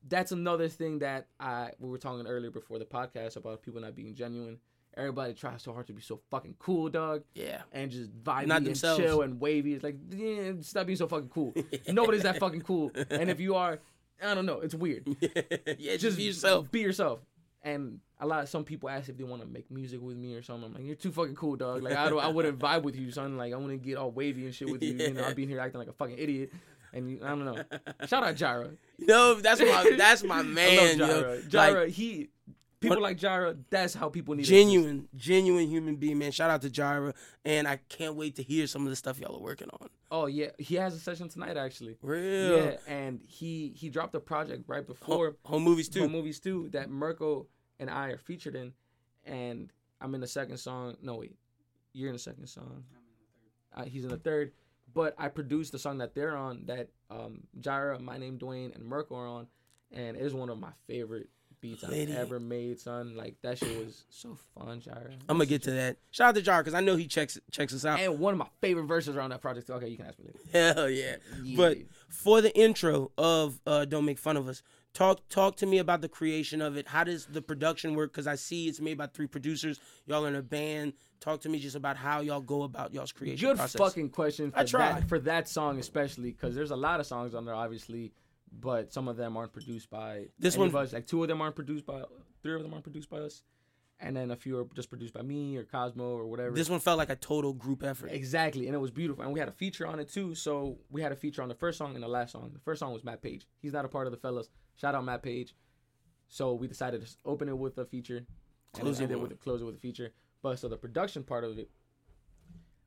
[0.07, 3.95] that's another thing that I we were talking earlier before the podcast about people not
[3.95, 4.59] being genuine.
[4.95, 7.61] Everybody tries so hard to be so fucking cool, dog, Yeah.
[7.71, 8.99] and just vibey Not and themselves.
[9.01, 9.73] chill and wavy.
[9.73, 11.53] It's like, yeah, stop being so fucking cool.
[11.87, 12.91] Nobody's that fucking cool.
[13.09, 13.79] And if you are,
[14.21, 15.07] I don't know, it's weird.
[15.79, 16.71] yeah, just be yourself.
[16.71, 17.19] Be yourself.
[17.63, 20.35] And a lot of some people ask if they want to make music with me
[20.35, 20.65] or something.
[20.65, 21.81] I'm like, you're too fucking cool, dog.
[21.81, 23.37] Like I don't, I wouldn't vibe with you, son.
[23.37, 24.93] Like I wouldn't get all wavy and shit with you.
[24.93, 26.51] You know, I've been here acting like a fucking idiot.
[26.93, 27.63] And you, I don't know.
[28.05, 28.69] Shout out Jara.
[28.99, 31.59] No, that's my that's my I man, love yo.
[31.81, 32.29] Like, he
[32.84, 33.57] people What- like Jara.
[33.69, 36.31] That's how people need to genuine, genuine human being, man.
[36.31, 39.35] Shout out to Jara, and I can't wait to hear some of the stuff y'all
[39.35, 39.89] are working on.
[40.11, 41.97] Oh yeah, he has a session tonight actually.
[42.01, 42.57] Real.
[42.65, 46.01] Yeah, and he he dropped a project right before Home, home movies Two.
[46.01, 47.47] Home movies Two that Merkel
[47.80, 48.73] and I are featured in,
[49.26, 50.97] and I'm in the second song.
[51.01, 51.35] No wait,
[51.93, 52.84] you're in the second song.
[53.76, 54.51] Uh, he's in the third,
[54.93, 58.84] but I produced the song that they're on that um Jira, my name Dwayne, and
[58.85, 59.47] Merkel are on,
[59.91, 61.30] and it's one of my favorite
[61.64, 61.84] beats.
[61.84, 63.15] I've ever made, son.
[63.15, 65.14] Like that shit was so fun, Jira.
[65.27, 65.98] I'm gonna get to that.
[66.11, 67.99] Shout out to Jara because I know he checks checks us out.
[67.99, 69.69] And one of my favorite verses around that project.
[69.69, 70.73] Okay, you can ask me later.
[70.76, 71.15] Hell yeah.
[71.41, 71.57] Yeah.
[71.57, 71.77] But
[72.10, 74.61] for the intro of uh, Don't Make Fun of Us,
[74.94, 76.88] talk talk to me about the creation of it.
[76.88, 78.11] How does the production work?
[78.11, 79.80] Because I see it's made by three producers.
[80.06, 80.94] Y'all are in a band.
[81.22, 83.80] Talk to me just about how y'all go about y'all's creation Good process.
[83.80, 84.52] fucking question.
[84.52, 84.95] For I tried.
[84.98, 88.11] That, for that song especially, because there's a lot of songs on there, obviously,
[88.59, 90.93] but some of them aren't produced by This one- of us.
[90.93, 92.03] Like two of them aren't produced by,
[92.41, 93.43] three of them aren't produced by us,
[93.99, 96.55] and then a few are just produced by me or Cosmo or whatever.
[96.55, 98.07] This one felt like a total group effort.
[98.11, 100.35] Exactly, and it was beautiful, and we had a feature on it too.
[100.35, 102.51] So we had a feature on the first song and the last song.
[102.53, 103.47] The first song was Matt Page.
[103.61, 104.49] He's not a part of the fellas.
[104.75, 105.55] Shout out Matt Page.
[106.27, 108.25] So we decided to open it with a feature,
[108.73, 110.11] Close it it with- with close it with a feature.
[110.41, 111.69] But so the production part of it,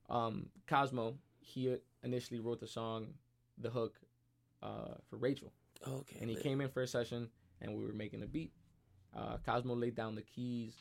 [0.08, 3.14] um, Cosmo he initially wrote the song,
[3.58, 4.00] the hook,
[4.62, 5.52] uh, for Rachel
[5.86, 6.16] Okay.
[6.20, 6.42] and he lit.
[6.44, 7.28] came in for a session
[7.60, 8.52] and we were making a beat.
[9.16, 10.74] Uh, Cosmo laid down the keys,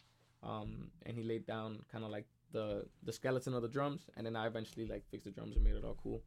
[0.44, 4.26] um, and he laid down kind of like the the skeleton of the drums, and
[4.26, 6.22] then I eventually like fixed the drums and made it all cool.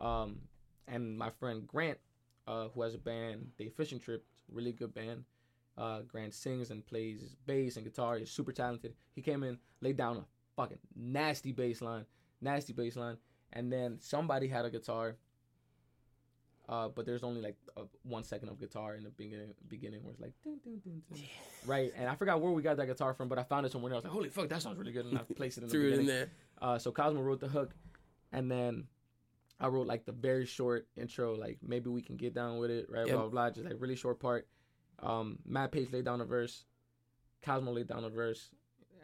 [0.00, 0.40] Um,
[0.86, 1.98] and my friend Grant,
[2.46, 5.24] uh, who has a band, The Fishing Trip, really good band.
[5.76, 8.16] Uh, Grant sings and plays bass and guitar.
[8.18, 8.94] He's super talented.
[9.14, 10.24] He came in, laid down a
[10.56, 12.04] fucking nasty bass line,
[12.40, 13.16] nasty bass line,
[13.52, 15.16] and then somebody had a guitar
[16.68, 20.12] uh, but there's only like uh, one second of guitar in the beginning, beginning where
[20.12, 21.22] it's like, dun, dun, dun, dun.
[21.66, 21.92] right?
[21.96, 24.04] And I forgot where we got that guitar from, but I found it somewhere else.
[24.04, 25.90] Like, holy fuck, that sounds really good, and I placed it in the Threw it
[25.92, 26.08] beginning.
[26.10, 26.30] in there.
[26.60, 27.74] Uh, so Cosmo wrote the hook,
[28.32, 28.84] and then
[29.60, 32.86] I wrote like the very short intro, like maybe we can get down with it,
[32.90, 33.06] right?
[33.06, 33.14] Yep.
[33.14, 33.50] Blah blah blah.
[33.50, 34.46] Just like really short part.
[35.02, 36.64] Um, Matt Page laid down a verse,
[37.44, 38.50] Cosmo laid down a verse,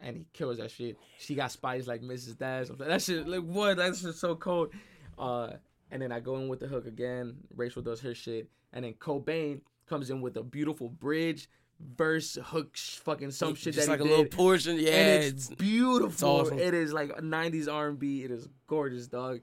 [0.01, 0.97] and he kills that shit.
[1.19, 2.37] She got spies like Mrs.
[2.37, 2.69] Dash.
[2.69, 3.77] Like, that shit, like what?
[3.77, 4.71] That shit's so cold.
[5.17, 5.53] Uh,
[5.91, 7.37] and then I go in with the hook again.
[7.55, 11.49] Rachel does her shit, and then Cobain comes in with a beautiful bridge,
[11.79, 14.77] verse, hook, sh- fucking some shit Just that like he a little portion.
[14.77, 16.29] Yeah, and it's, it's, beautiful.
[16.29, 16.59] awesome.
[16.59, 18.23] It is like 90s R&B.
[18.23, 19.41] It is gorgeous, dog.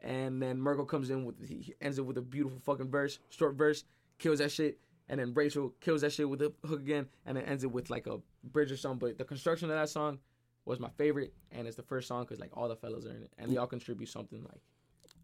[0.00, 3.18] And then Merkel comes in with he he ends it with a beautiful fucking verse,
[3.30, 3.84] short verse,
[4.18, 4.78] kills that shit.
[5.08, 7.90] And then Rachel kills that shit with the hook again, and then ends it with
[7.90, 9.08] like a bridge or something.
[9.08, 10.18] But the construction of that song
[10.66, 13.22] was my favorite, and it's the first song because like all the fellas are in
[13.22, 14.60] it, and they all contribute something like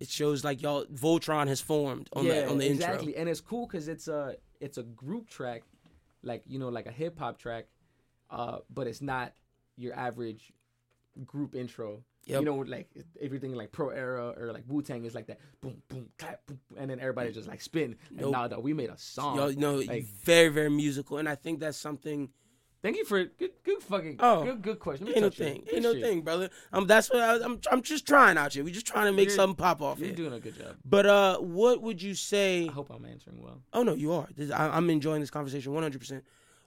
[0.00, 3.08] it shows like y'all Voltron has formed on the on the exactly.
[3.08, 3.20] intro.
[3.20, 5.62] And it's cool because it's a it's a group track,
[6.22, 7.66] like you know, like a hip hop track,
[8.30, 9.32] uh, but it's not
[9.76, 10.52] your average
[11.24, 12.02] group intro.
[12.26, 12.40] Yep.
[12.40, 12.88] You know, like
[13.20, 16.58] everything like Pro Era or like Wu Tang is like that, boom, boom, clap, boom,
[16.78, 17.96] and then everybody just like spin.
[18.16, 19.36] And now that we made a song.
[19.36, 22.30] Y'all know like- very very musical, and I think that's something.
[22.85, 24.44] Thank you for good, good fucking, Oh.
[24.44, 25.09] good, good question.
[25.09, 26.51] Ain't no thing, ain't no thing, brother.
[26.70, 27.59] Um, that's what I, I'm.
[27.73, 28.62] I'm just trying out here.
[28.62, 30.16] We're just trying to make You're- something pop off You're here.
[30.16, 30.77] doing a good job.
[30.85, 32.69] But uh, what would you say?
[32.69, 33.62] I hope I'm answering well.
[33.73, 34.28] Oh no, you are.
[34.36, 35.98] This, I, I'm enjoying this conversation 100.
[35.98, 36.24] percent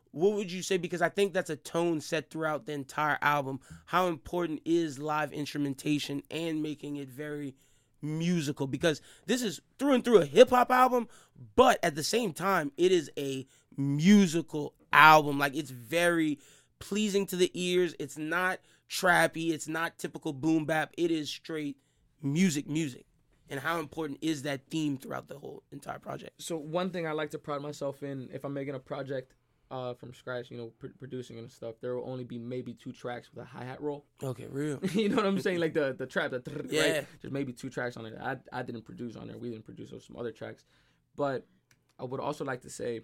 [0.09, 0.77] What would you say?
[0.77, 3.59] Because I think that's a tone set throughout the entire album.
[3.85, 7.53] How important is live instrumentation and making it very
[8.01, 8.65] musical?
[8.65, 11.09] Because this is through and through a hip hop album,
[11.55, 13.45] but at the same time, it is a
[13.77, 15.37] musical album.
[15.39, 16.39] Like it's very
[16.79, 17.95] pleasing to the ears.
[17.99, 18.59] It's not
[18.89, 19.51] trappy.
[19.51, 20.93] It's not typical boom bap.
[20.97, 21.77] It is straight
[22.21, 23.05] music, music.
[23.49, 26.41] And how important is that theme throughout the whole entire project?
[26.41, 29.33] so one thing I like to pride myself in, if I'm making a project
[29.71, 32.91] uh, from scratch, you know, pr- producing and stuff, there will only be maybe two
[32.91, 34.05] tracks with a hi hat roll.
[34.23, 34.79] Okay, real.
[34.93, 35.59] you know what I'm saying?
[35.59, 36.81] Like the the trap, the trrr, Yeah.
[36.81, 37.05] right?
[37.21, 38.13] Just maybe two tracks on it.
[38.21, 39.37] I I didn't produce on there.
[39.37, 40.63] We didn't produce on some other tracks,
[41.17, 41.45] but
[41.99, 43.01] I would also like to say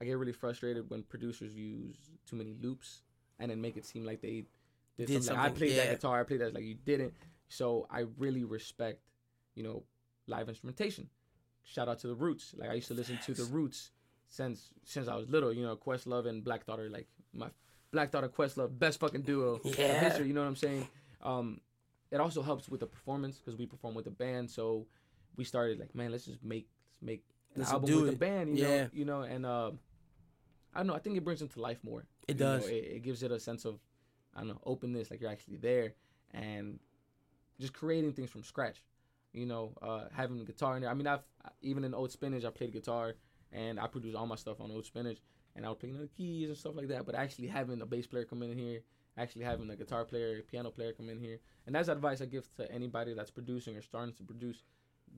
[0.00, 1.96] I get really frustrated when producers use
[2.28, 3.02] too many loops
[3.38, 4.44] and then make it seem like they
[4.96, 5.42] did, Did something.
[5.42, 5.84] Like, I played yeah.
[5.84, 6.20] that guitar.
[6.20, 7.14] I played that like you didn't.
[7.48, 9.00] So I really respect,
[9.54, 9.84] you know,
[10.26, 11.08] live instrumentation.
[11.62, 12.54] Shout out to the Roots.
[12.56, 13.90] Like I used to listen to the Roots
[14.28, 15.52] since since I was little.
[15.52, 17.48] You know, Questlove and Black Thought, like my
[17.92, 20.00] Black Thought Questlove, best fucking duo Yeah.
[20.00, 20.26] history.
[20.26, 20.88] You know what I'm saying?
[21.22, 21.60] Um,
[22.10, 24.50] it also helps with the performance because we perform with the band.
[24.50, 24.86] So
[25.36, 27.24] we started like, man, let's just make let's make
[27.56, 28.10] Let's album with it.
[28.12, 28.58] the band.
[28.58, 28.82] You Yeah.
[28.84, 29.70] know, you know, and uh,
[30.74, 30.94] I don't know.
[30.94, 32.04] I think it brings it to life more.
[32.26, 32.68] It You know, does.
[32.68, 33.78] it, it gives it a sense of
[34.34, 35.94] I don't know openness, like you're actually there,
[36.32, 36.80] and
[37.60, 38.82] just creating things from scratch.
[39.32, 40.90] You know, uh, having a guitar in there.
[40.90, 41.24] I mean, I've
[41.62, 43.14] even in Old Spinach, I played guitar
[43.52, 45.18] and I produced all my stuff on Old Spinach,
[45.54, 47.06] and I would play you the keys and stuff like that.
[47.06, 48.80] But actually having a bass player come in here,
[49.16, 52.52] actually having a guitar player, piano player come in here, and that's advice I give
[52.56, 54.62] to anybody that's producing or starting to produce.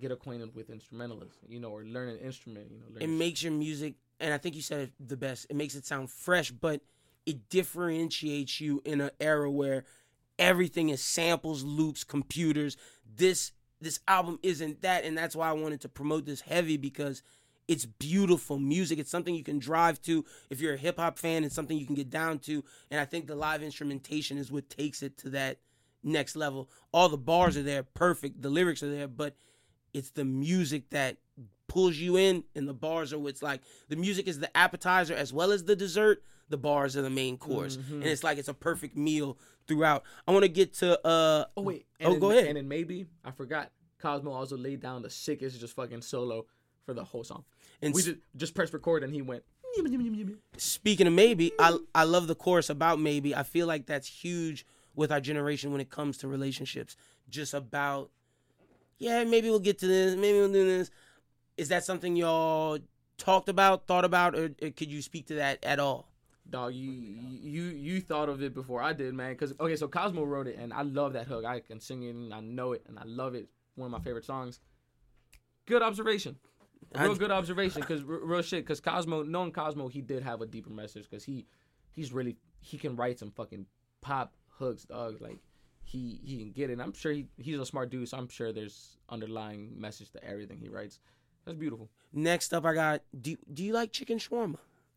[0.01, 2.70] Get acquainted with instrumentalists, you know, or learn an instrument.
[2.70, 5.47] You know, It makes your music, and I think you said it the best.
[5.48, 6.82] It makes it sound fresh, but
[7.24, 9.85] it differentiates you in an era where
[10.39, 12.77] everything is samples, loops, computers.
[13.16, 17.23] This this album isn't that, and that's why I wanted to promote this heavy because
[17.68, 18.98] it's beautiful music.
[18.98, 21.44] It's something you can drive to if you're a hip hop fan.
[21.44, 24.70] It's something you can get down to, and I think the live instrumentation is what
[24.70, 25.59] takes it to that
[26.02, 26.70] next level.
[26.93, 28.40] All the bars are there, perfect.
[28.40, 29.36] The lyrics are there, but
[29.97, 31.16] it's the music that
[31.68, 35.32] pulls you in, and the bars are what's like the music is the appetizer as
[35.32, 36.23] well as the dessert.
[36.48, 37.93] The bars are the main course, Mhm.
[37.94, 39.36] and it's like it's a perfect meal
[39.66, 40.05] throughout.
[40.28, 41.86] I want to get to uh Oh wait.
[42.01, 42.47] Oh, then- go ahead.
[42.47, 43.73] And then maybe I forgot.
[43.98, 46.47] Cosmo also laid down the sickest just fucking solo
[46.85, 47.44] for the whole song.
[47.82, 49.43] and we just just pressed record and he went.
[50.56, 53.35] speaking of maybe, I I love the chorus about maybe.
[53.35, 54.64] I feel like that's huge
[54.94, 56.97] with our generation when it comes to relationships.
[57.28, 58.10] Just about
[58.98, 60.90] yeah, maybe we'll get to this, maybe we'll do this.
[61.56, 62.78] Is that something y'all
[63.18, 66.10] talked about, thought about, or, or could you speak to that at all?
[66.48, 69.35] Dog, you you you thought of it before I did, man.
[69.35, 71.44] Cause okay, so Cosmo wrote it, and I love that hook.
[71.44, 73.48] I can sing it, and I know it, and I love it.
[73.74, 74.60] One of my favorite songs.
[75.66, 76.36] Good observation.
[76.94, 78.64] Real good observation, cause r- real shit.
[78.64, 81.47] Cause Cosmo, knowing Cosmo, he did have a deeper message, cause he
[81.90, 83.66] he's really he can write some fucking
[84.01, 85.20] pop hooks, dog.
[85.20, 85.39] Like
[85.87, 86.75] he he can get it.
[86.75, 90.23] And I'm sure he, he's a smart dude, so I'm sure there's underlying message to
[90.25, 90.99] everything he writes.
[91.45, 91.89] That's beautiful.
[92.13, 94.57] Next up, I got do do you like chicken shawarma?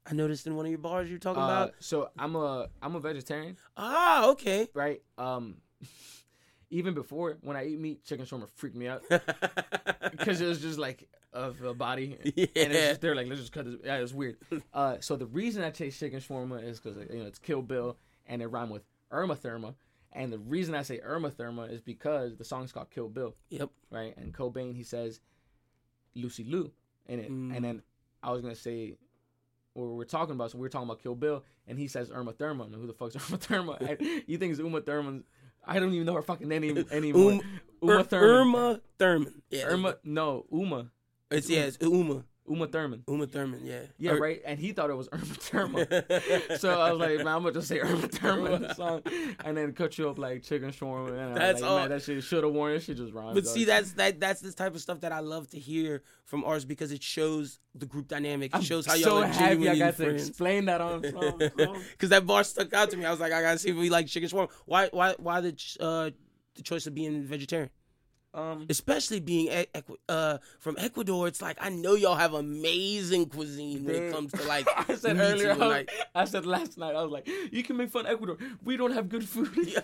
[0.10, 1.74] I noticed in one of your bars you were talking Uh, about.
[1.80, 3.58] so I'm a I'm a vegetarian.
[3.78, 4.68] Ah, okay.
[4.74, 5.02] right?
[5.18, 5.58] Um,
[6.72, 9.04] even before when I eat meat, chicken shawarma freaked me out
[10.12, 12.90] because it was just like of a body, and it's Yeah.
[12.90, 13.76] just they're like let's just cut this.
[13.84, 14.38] Yeah, it's weird.
[14.74, 17.98] Uh, so the reason I chase chicken shawarma is because you know it's Kill Bill
[18.26, 19.76] and it rhymed with Irma Therma,
[20.12, 23.70] And the reason I say Irma Therma is because the song's called Kill Bill, Yep.
[23.92, 24.16] right?
[24.18, 25.20] And Cobain he says
[26.16, 26.72] Lucy Liu
[27.08, 27.56] in it, Mm.
[27.56, 27.82] and then
[28.24, 28.98] I was gonna say
[29.74, 30.52] what we we're talking about.
[30.52, 32.66] So we were talking about Kill Bill, and he says Irma Therma.
[32.66, 33.80] And who the fuck's Irma Therma?
[33.82, 35.24] And you think it's Uma Thurman?
[35.66, 37.34] I don't even know her fucking name anymore.
[37.34, 37.42] Um,
[37.84, 38.30] Uma Thurman.
[38.30, 39.42] Irma Thurman.
[39.52, 39.66] Yeah.
[39.68, 40.90] Irma, no, Uma.
[41.32, 42.26] It's yeah, it's Uma.
[42.50, 43.04] Uma Thurman.
[43.08, 43.82] Uma Thurman, yeah.
[43.98, 44.42] Yeah, Ir- right.
[44.46, 45.88] And he thought it was Irma Thurman.
[46.58, 49.02] so I was like, man, I'm gonna just say Irma Thurman in the song,
[49.46, 51.10] and then cut you up like chicken shawarma.
[51.12, 52.74] And I was That's like, all- Man, that shit should have worn.
[52.74, 53.36] It shit just rhymes.
[53.36, 53.54] But dog.
[53.54, 56.66] see, that's that that's the type of stuff that I love to hear from artists
[56.68, 58.52] because it shows the group dynamic.
[58.54, 60.28] It I'm shows how so y'all are happy I got to friends.
[60.28, 61.38] explain that on song.
[61.38, 63.06] Because that bar stuck out to me.
[63.06, 64.50] I was like, I gotta see if we like chicken shawarma.
[64.66, 66.10] Why why why the uh
[66.56, 67.70] the choice of being vegetarian?
[68.34, 69.66] Um, Especially being
[70.08, 74.44] uh from Ecuador, it's like I know y'all have amazing cuisine when it comes to
[74.44, 77.64] like I said earlier, I, was- like- I said last night, I was like, you
[77.64, 78.38] can make fun of Ecuador.
[78.64, 79.50] We don't have good food.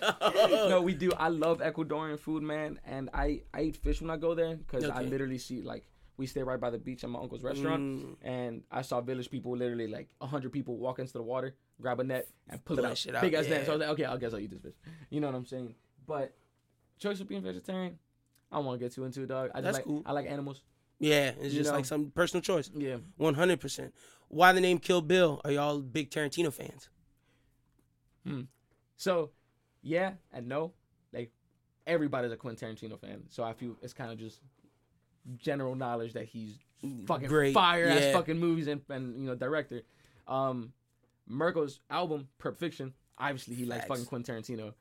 [0.68, 1.10] No, we do.
[1.18, 4.84] I love Ecuadorian food, man, and I, I eat fish when I go there because
[4.88, 5.86] I literally see like
[6.16, 8.16] we stay right by the beach at my uncle's restaurant, Mm.
[8.22, 12.04] and I saw village people literally like hundred people walk into the water, grab a
[12.04, 13.56] net, and pull, Pull it that out, shit out, big ass yeah.
[13.58, 13.66] net.
[13.66, 14.74] So I was like, okay, I guess I'll eat this fish.
[15.10, 15.74] You know what I'm saying?
[16.06, 16.32] But
[16.98, 17.98] choice of being vegetarian,
[18.56, 19.50] I don't want to get too into it, dog.
[19.54, 20.02] I That's like cool.
[20.06, 20.62] I like animals.
[20.98, 21.76] Yeah, it's You just know?
[21.76, 22.70] like some personal choice.
[22.74, 22.96] Yeah.
[23.18, 23.92] One hundred percent.
[24.28, 25.42] Why the name Kill Bill?
[25.44, 26.88] Are y'all big Tarantino fans?
[28.26, 28.42] Hmm.
[28.96, 29.30] So,
[29.82, 30.72] yeah and no.
[31.12, 31.32] Like
[31.86, 34.40] everybody's a Quentin Tarantino fan, so I feel it's kind of just
[35.36, 36.54] general knowledge that he's
[37.06, 38.12] fucking Great, fire ass yeah.
[38.14, 39.82] fucking movies and, and you know director.
[40.26, 40.72] Um,
[41.30, 42.94] Mirko's album Perp Fiction.
[43.18, 43.88] Obviously, he likes Facts.
[43.90, 44.72] fucking Quentin Tarantino.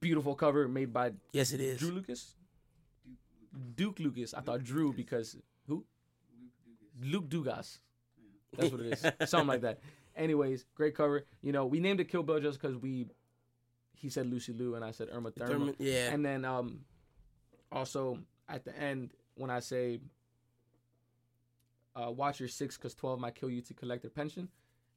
[0.00, 1.80] Beautiful cover made by Yes, it is.
[1.80, 2.36] Drew Lucas.
[3.76, 4.34] Duke Lucas.
[4.34, 5.36] I thought Drew because
[5.66, 5.84] who?
[7.00, 7.78] Luke Dugas.
[8.56, 9.06] That's what it is.
[9.30, 9.80] Something like that.
[10.16, 11.24] Anyways, great cover.
[11.42, 13.06] You know, we named it Kill Bill just because we.
[13.96, 15.52] He said Lucy Liu and I said Irma Thurman.
[15.52, 16.12] Thurman, yeah.
[16.12, 16.80] And then um,
[17.72, 18.18] also
[18.48, 20.00] at the end when I say,
[21.96, 24.48] uh, "Watch your six, cause twelve might kill you to collect their pension,"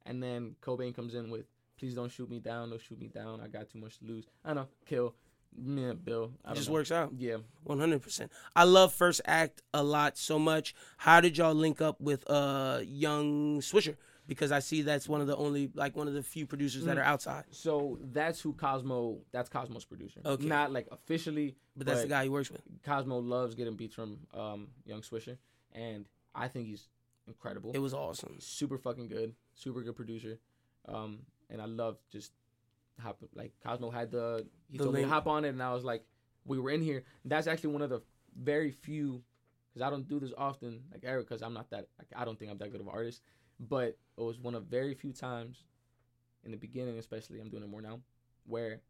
[0.06, 1.46] and then Cobain comes in with,
[1.80, 2.70] "Please don't shoot me down.
[2.70, 3.40] Don't shoot me down.
[3.40, 5.16] I got too much to lose." I know, kill.
[5.56, 6.32] Yeah, Bill.
[6.46, 6.74] I It just know.
[6.74, 7.14] works out.
[7.18, 7.38] Yeah.
[7.64, 8.32] One hundred percent.
[8.56, 10.76] I love First Act a lot so much.
[10.98, 13.96] How did y'all link up with uh Young Swisher?
[14.28, 16.98] Because I see that's one of the only like one of the few producers that
[16.98, 17.00] Mm.
[17.00, 17.46] are outside.
[17.52, 19.20] So that's who Cosmo.
[19.32, 20.20] That's Cosmo's producer.
[20.26, 20.46] Okay.
[20.46, 22.62] Not like officially, But that's the guy he works with.
[22.84, 25.38] Cosmo loves getting beats from um, Young Swisher,
[25.72, 26.06] and
[26.36, 26.90] I think he's
[27.26, 27.72] incredible.
[27.74, 28.36] It was awesome.
[28.40, 30.40] super fucking good, super good producer,
[30.90, 31.20] um,
[31.50, 32.32] and I love just
[33.00, 35.74] hop like Cosmo had the he The told me to hop on it, and I
[35.74, 36.04] was like,
[36.46, 37.04] we were in here.
[37.26, 38.02] That's actually one of the
[38.42, 39.24] very few,
[39.70, 42.38] because I don't do this often, like Eric, because I'm not that like I don't
[42.38, 43.22] think I'm that good of an artist,
[43.60, 45.64] but it was one of very few times
[46.44, 48.00] in the beginning, especially I'm doing it more now,
[48.46, 48.82] where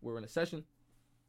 [0.00, 0.64] we were in a session,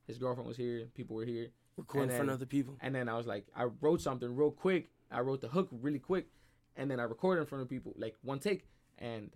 [0.07, 2.77] his girlfriend was here, people were here, Recording in front of other people.
[2.81, 4.89] and then I was like, I wrote something real quick.
[5.11, 6.27] I wrote the hook really quick,
[6.77, 8.65] and then I recorded in front of people, like one take.
[8.97, 9.31] And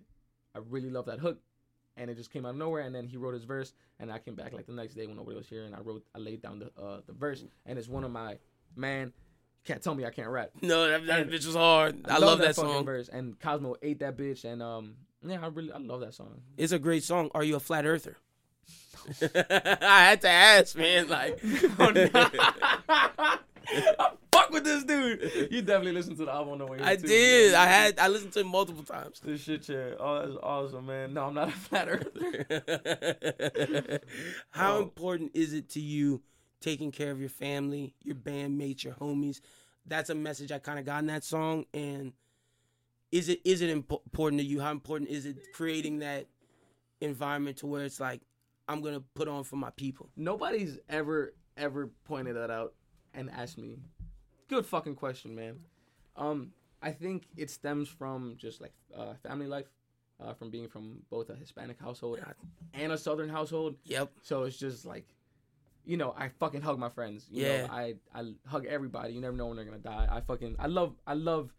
[0.56, 1.42] I really love that hook,
[1.98, 2.82] and it just came out of nowhere.
[2.82, 5.18] And then he wrote his verse, and I came back like the next day when
[5.18, 7.88] nobody was here, and I wrote, I laid down the uh, the verse, and it's
[7.88, 8.38] one of my
[8.76, 9.08] man.
[9.08, 10.52] You can't tell me I can't rap.
[10.62, 12.08] No, that, that bitch was hard.
[12.08, 12.86] I, love, that, fucking song.
[12.86, 16.42] verse, and Cosmo ate that bitch, and um, yeah, I really, I love that song.
[16.58, 17.30] It's a great song.
[17.36, 18.18] Are you a flat earther?
[19.22, 21.10] I had to ask, man.
[21.10, 23.40] Like, I
[24.50, 25.50] fuck with this dude.
[25.52, 26.80] You definitely listened to the album on the way.
[26.82, 27.08] I too.
[27.08, 27.54] did.
[27.54, 28.00] I had.
[28.00, 29.20] I listened to it multiple times.
[29.24, 29.92] This shit, yeah.
[30.00, 31.14] Oh, that's awesome, man.
[31.14, 32.46] No, I'm not a flat earther.
[34.52, 34.82] How Oh.
[34.84, 36.22] important is it to you
[36.62, 39.40] taking care of your family, your bandmates, your homies?
[39.86, 41.66] That's a message I kind of got in that song.
[41.74, 42.14] And
[43.12, 44.60] is it is it impo- important to you?
[44.60, 46.28] How important is it creating that
[47.02, 48.22] environment to where it's like
[48.68, 50.10] I'm gonna put on for my people?
[50.16, 52.74] Nobody's ever ever pointed that out
[53.14, 53.80] and asked me.
[54.50, 55.60] Good fucking question, man.
[56.16, 56.52] Um,
[56.82, 59.68] I think it stems from just like uh, family life,
[60.20, 62.20] uh, from being from both a Hispanic household
[62.74, 63.76] and a Southern household.
[63.86, 64.12] Yep.
[64.24, 65.06] So it's just like,
[65.86, 67.28] you know, I fucking hug my friends.
[67.30, 67.68] You Yeah.
[67.68, 69.14] know, I I hug everybody.
[69.14, 70.08] You never know when they're gonna die.
[70.10, 71.54] I fucking I love I love.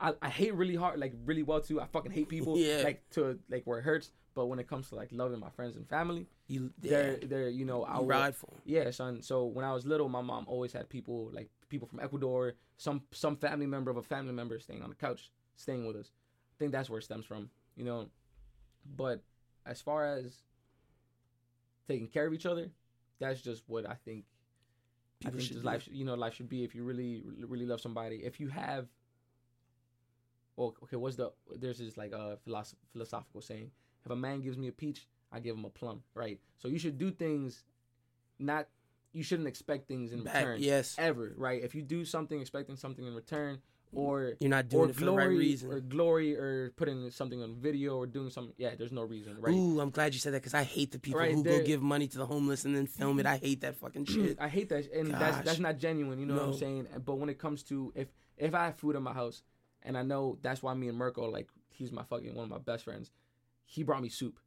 [0.00, 1.80] I, I hate really hard, like really well too.
[1.80, 2.82] I fucking hate people, Yeah.
[2.84, 4.12] like to like where it hurts.
[4.34, 7.64] But when it comes to like loving my friends and family, You, they're they're you
[7.64, 9.22] know I you will- ride for yeah, son.
[9.22, 13.02] So when I was little, my mom always had people like people from Ecuador, some
[13.12, 16.10] some family member of a family member staying on the couch, staying with us.
[16.52, 18.08] I think that's where it stems from, you know.
[18.96, 19.22] But
[19.66, 20.42] as far as
[21.86, 22.70] taking care of each other,
[23.18, 24.24] that's just what I think.
[25.20, 28.16] People I think life, you know, life should be if you really, really love somebody.
[28.16, 28.86] If you have,
[30.56, 31.32] well, okay, what's the?
[31.56, 33.70] There's this like uh philosoph- philosophical saying:
[34.04, 36.38] if a man gives me a peach, I give him a plum, right?
[36.58, 37.64] So you should do things,
[38.38, 38.68] not
[39.12, 40.94] you shouldn't expect things in Back- return yes.
[40.98, 41.62] ever, right?
[41.62, 43.98] If you do something expecting something in return, mm.
[43.98, 45.70] or You're not doing or it for the right glory, reason.
[45.72, 49.54] or glory, or putting something on video, or doing something, yeah, there's no reason, right?
[49.54, 51.80] Ooh, I'm glad you said that because I hate the people Right, who go give
[51.82, 53.26] money to the homeless and then film it.
[53.26, 54.38] I hate that fucking shit.
[54.40, 55.44] I hate that, and that's Gosh.
[55.44, 56.18] that's not genuine.
[56.18, 56.86] You know what I'm saying?
[57.04, 59.42] But when it comes to if if I have food in my house,
[59.82, 62.58] and I know that's why me and Mirko like he's my fucking one of my
[62.58, 63.10] best friends.
[63.64, 64.38] He brought me soup.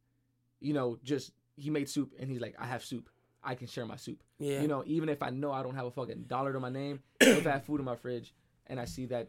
[0.60, 3.08] You know, just he made soup, and he's like, I have soup.
[3.44, 4.22] I can share my soup.
[4.38, 4.60] Yeah.
[4.60, 7.00] You know, even if I know I don't have a fucking dollar to my name,
[7.20, 8.34] if I have food in my fridge,
[8.66, 9.28] and I see that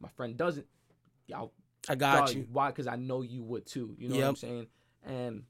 [0.00, 0.66] my friend doesn't,
[1.26, 1.52] yeah, I'll
[1.88, 2.46] I got you.
[2.50, 2.68] Why?
[2.68, 3.94] Because I know you would too.
[3.98, 4.66] You know what I'm saying?
[5.04, 5.44] And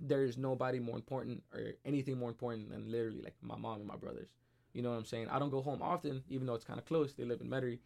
[0.00, 3.96] there's nobody more important or anything more important than literally like my mom and my
[3.96, 4.28] brothers.
[4.74, 5.28] You know what I'm saying?
[5.30, 7.14] I don't go home often, even though it's kind of close.
[7.14, 7.78] They live in Metairie,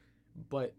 [0.48, 0.74] but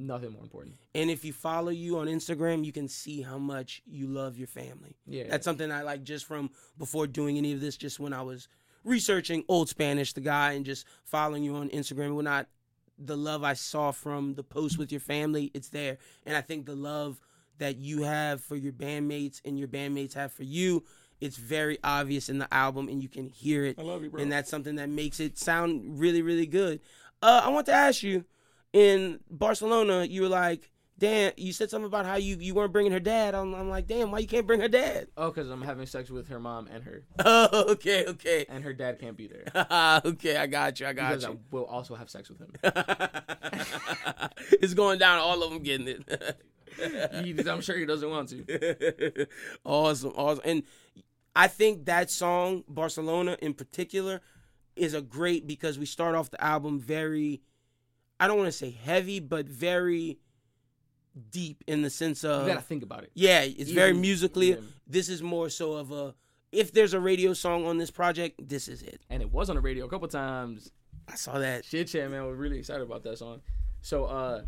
[0.00, 0.76] nothing more important.
[0.94, 4.48] And if you follow you on Instagram, you can see how much you love your
[4.48, 4.96] family.
[5.06, 8.22] Yeah, That's something I like just from before doing any of this, just when I
[8.22, 8.48] was
[8.84, 12.14] researching Old Spanish, the guy, and just following you on Instagram.
[12.14, 12.46] When not
[12.98, 15.98] the love I saw from the post with your family, it's there.
[16.26, 17.20] And I think the love
[17.58, 20.84] that you have for your bandmates and your bandmates have for you,
[21.20, 23.78] it's very obvious in the album and you can hear it.
[23.78, 24.22] I love you, bro.
[24.22, 26.80] And that's something that makes it sound really, really good.
[27.22, 28.24] Uh, I want to ask you,
[28.72, 32.92] in Barcelona, you were like, damn, you said something about how you, you weren't bringing
[32.92, 33.34] her dad.
[33.34, 35.08] I'm, I'm like, damn, why you can't bring her dad?
[35.16, 38.46] oh, because I'm having sex with her mom and her, Oh, okay, okay.
[38.48, 40.86] and her dad can't be there ah, okay, I got you.
[40.86, 42.52] I got because I will also have sex with him.
[44.52, 45.18] it's going down.
[45.18, 46.38] All of them getting it.
[47.24, 49.26] He- I'm sure he doesn't want to.
[49.64, 50.42] awesome, awesome.
[50.44, 50.62] And
[51.34, 54.20] I think that song, Barcelona in particular,
[54.76, 57.42] is a great because we start off the album very,
[58.20, 60.18] I don't want to say heavy, but very
[61.30, 63.10] deep in the sense You of gotta think about it.
[63.14, 64.50] yeah, it's very musically.
[64.50, 64.56] yeah.
[64.86, 66.14] This is more so of a
[66.52, 69.00] if there's a radio song on this project, this is it.
[69.08, 70.70] And it was on the radio a couple times.
[71.08, 71.64] I saw that.
[71.64, 72.24] Shit chat, man.
[72.24, 73.40] We're really excited about that song.
[73.82, 74.42] So uh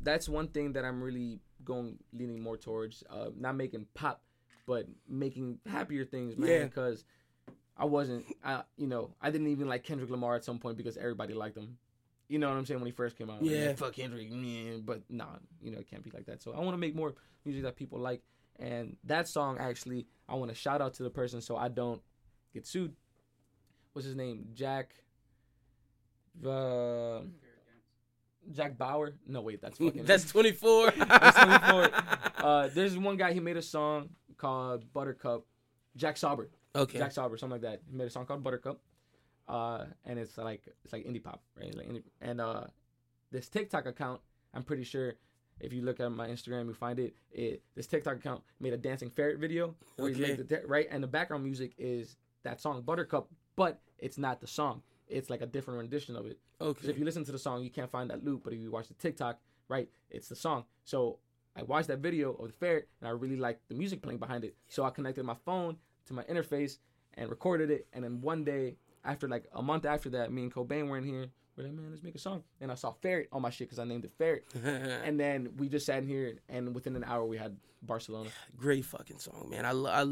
[0.00, 3.02] that's one thing that I'm really going leaning more towards.
[3.10, 4.22] Uh not making pop,
[4.66, 6.48] but making happier things, man.
[6.48, 6.64] Yeah.
[6.64, 7.04] Because
[7.76, 10.96] I wasn't I you know, I didn't even like Kendrick Lamar at some point because
[10.96, 11.78] everybody liked him.
[12.28, 12.80] You know what I'm saying?
[12.80, 13.42] When he first came out.
[13.42, 13.74] Like, Yeah.
[13.74, 14.82] fuck Kendrick, man.
[14.84, 16.42] But nah, you know, it can't be like that.
[16.42, 17.14] So I wanna make more
[17.44, 18.22] music that people like.
[18.58, 22.00] And that song actually, I wanna shout out to the person so I don't
[22.52, 22.94] get sued.
[23.92, 24.48] What's his name?
[24.54, 24.94] Jack
[26.46, 27.20] uh,
[28.52, 29.14] Jack Bauer.
[29.26, 30.04] No, wait, that's fucking.
[30.04, 30.90] That's 24.
[31.08, 31.90] That's 24.
[32.44, 33.32] uh, there's one guy.
[33.32, 35.46] He made a song called Buttercup.
[35.96, 36.48] Jack Stauber.
[36.74, 36.98] okay.
[36.98, 37.82] Jack Stauber, something like that.
[37.88, 38.80] He made a song called Buttercup.
[39.48, 41.74] Uh, and it's like it's like indie pop, right?
[41.76, 42.64] Like indie, and uh,
[43.30, 44.20] this TikTok account,
[44.54, 45.14] I'm pretty sure.
[45.60, 47.14] If you look at my Instagram, you find it.
[47.30, 50.34] It this TikTok account made a dancing ferret video where Okay.
[50.34, 54.82] the right, and the background music is that song Buttercup, but it's not the song.
[55.06, 56.38] It's like a different rendition of it.
[56.60, 56.88] Okay.
[56.88, 58.42] if you listen to the song, you can't find that loop.
[58.44, 59.38] But if you watch the TikTok,
[59.68, 60.64] right, it's the song.
[60.84, 61.18] So
[61.54, 64.42] I watched that video of the ferret, and I really liked the music playing behind
[64.44, 64.56] it.
[64.68, 65.76] So I connected my phone
[66.06, 66.78] to my interface
[67.14, 67.86] and recorded it.
[67.92, 71.04] And then one day, after like a month after that, me and Cobain were in
[71.04, 71.26] here.
[71.56, 72.42] We're like, man, let's make a song.
[72.60, 74.44] And I saw ferret on my shit because I named it ferret.
[75.04, 78.30] and then we just sat in here, and within an hour, we had Barcelona.
[78.56, 79.64] Great fucking song, man.
[79.64, 80.04] I, I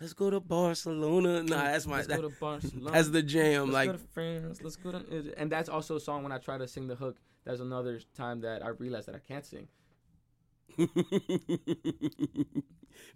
[0.00, 1.42] let's go to Barcelona.
[1.42, 2.90] Nah, that's my Let's that, go to Barcelona.
[2.90, 3.70] that's the jam.
[3.70, 4.60] Let's like go to France.
[4.62, 5.34] Let's go to.
[5.36, 7.18] And that's also a song when I try to sing the hook.
[7.44, 9.68] That's another time that I realized that I can't sing.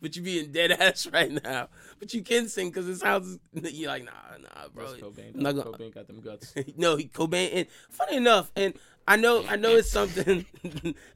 [0.01, 1.69] but you being dead ass right now.
[1.98, 3.39] But you can sing because it sounds.
[3.52, 4.86] You're like, nah, nah, bro.
[4.94, 5.35] Cobain.
[5.35, 6.55] Not gonna- Cobain got them guts.
[6.77, 7.51] no, he Cobain.
[7.52, 8.74] And funny enough, and
[9.06, 10.47] I know, I know it's something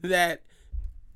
[0.01, 0.41] that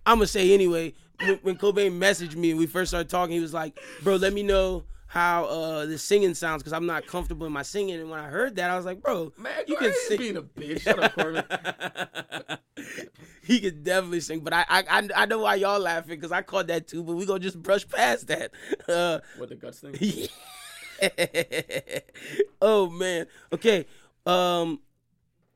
[0.06, 0.94] I'm gonna say anyway.
[1.20, 4.34] When, when Cobain messaged me and we first started talking, he was like, "Bro, let
[4.34, 4.84] me know
[5.14, 8.28] how uh the singing sounds because I'm not comfortable in my singing." And when I
[8.30, 10.82] heard that, I was like, "Bro, Man, you can sing." being a bitch.
[10.82, 11.44] Shut up, Corbin.
[13.44, 16.42] he could definitely sing, but I I I- I know why y'all laughing because I
[16.42, 17.04] caught that too.
[17.04, 18.52] But we gonna just brush past that.
[18.90, 20.28] Uh, What the guts thing?
[22.62, 23.28] oh man.
[23.54, 23.86] Okay.
[24.26, 24.80] Um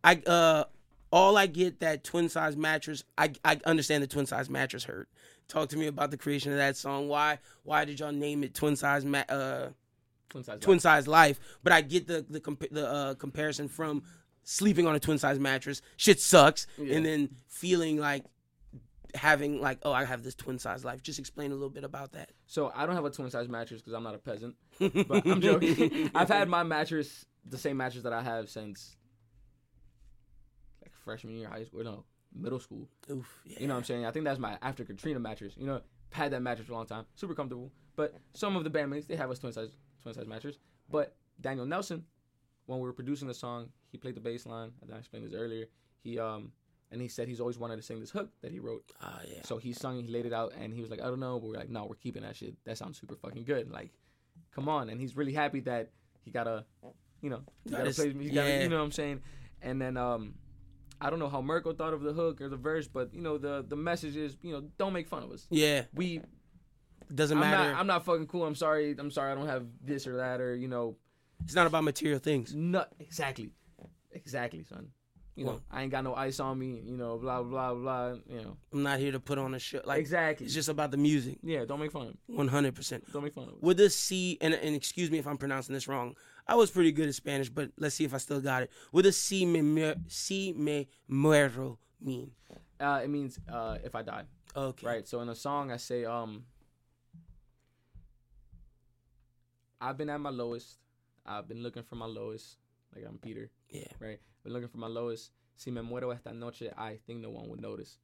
[0.04, 0.66] I uh
[1.12, 3.04] all I get that twin size mattress.
[3.18, 5.10] I I understand the twin size mattress hurt.
[5.48, 7.08] Talk to me about the creation of that song.
[7.08, 9.70] Why why did y'all name it twin size ma- uh
[10.30, 10.60] Twin size.
[10.60, 11.40] twin size life?
[11.64, 14.04] But I get the the compa- the uh, comparison from
[14.44, 15.82] sleeping on a twin size mattress.
[15.96, 16.68] Shit sucks.
[16.78, 16.96] Yeah.
[16.98, 18.26] And then feeling like
[19.16, 21.02] having like oh I have this twin size life.
[21.02, 22.32] Just explain a little bit about that.
[22.46, 24.56] So I don't have a twin size mattress because I'm not a peasant.
[25.08, 26.12] But I'm joking.
[26.14, 28.98] I've had my mattress, the same mattress that I have since
[30.82, 31.84] like freshman year high school.
[31.86, 32.04] No,
[32.38, 32.88] middle school.
[33.12, 33.42] Oof.
[33.46, 33.58] Yeah.
[33.60, 34.06] You know what I'm saying?
[34.06, 35.54] I think that's my after Katrina mattress.
[35.58, 35.82] You know,
[36.12, 37.72] had that mattress for a long time, super comfortable.
[37.96, 40.60] But some of the bandmates they have us twin size twin size mattress.
[40.90, 42.04] But Daniel Nelson,
[42.66, 44.72] when we were producing the song, he played the bass line.
[44.94, 45.66] I explained this earlier.
[46.04, 46.52] He um
[46.92, 48.84] and he said he's always wanted to sing this hook that he wrote.
[49.02, 49.42] Ah, yeah.
[49.44, 51.50] So he sung, he laid it out, and he was like, I don't know, but
[51.50, 52.56] we're like, no, we're keeping that shit.
[52.66, 53.70] That sounds super fucking good.
[53.70, 53.92] Like,
[54.56, 54.90] come on.
[54.90, 55.92] And he's really happy that
[56.24, 56.64] he got a,
[57.22, 58.64] you know, he got is- place, he got yeah.
[58.64, 59.22] you know what I'm saying?
[59.62, 60.36] And then um,
[61.00, 63.38] I don't know how Merkel thought of the hook or the verse, but you know,
[63.38, 65.46] the the message is, you know, don't make fun of us.
[65.50, 65.84] Yeah.
[65.94, 66.22] We,
[67.14, 67.72] Doesn't I'm matter.
[67.72, 68.46] not, I'm not fucking cool.
[68.46, 68.96] I'm sorry.
[68.98, 69.32] I'm sorry.
[69.32, 70.96] I don't have this or that or you know,
[71.44, 72.54] it's not about material things.
[72.56, 73.52] not exactly,
[74.12, 74.88] exactly, son.
[75.36, 76.82] You know, Well- I ain't got no ice on me.
[76.84, 78.16] You know, blah blah blah.
[78.28, 79.82] You know, I'm not here to put on a show.
[79.86, 80.46] Like exactly.
[80.48, 81.38] it's just about the music.
[81.44, 82.36] yeah, don't make fun of me.
[82.38, 82.74] 100.
[82.74, 83.56] percent Don't make fun of us.
[83.62, 86.16] Would the C and, and excuse me if I'm pronouncing this wrong.
[86.48, 88.72] I was pretty good at Spanish, but let's see if I still got it.
[88.92, 92.32] What does si me mu- si me muero mean?
[92.80, 94.24] Uh, it means uh, if I die.
[94.56, 94.88] Okay.
[94.88, 95.08] Right.
[95.08, 96.44] So in the song, I say, um,
[99.80, 100.78] I've been at my lowest.
[101.26, 102.58] I've been looking for my lowest.
[102.96, 103.50] Like I'm Peter.
[103.70, 103.84] Yeah.
[104.00, 104.20] Right.
[104.44, 105.32] Been looking for my lowest.
[105.56, 107.98] Si me muero esta noche, I think no one would notice.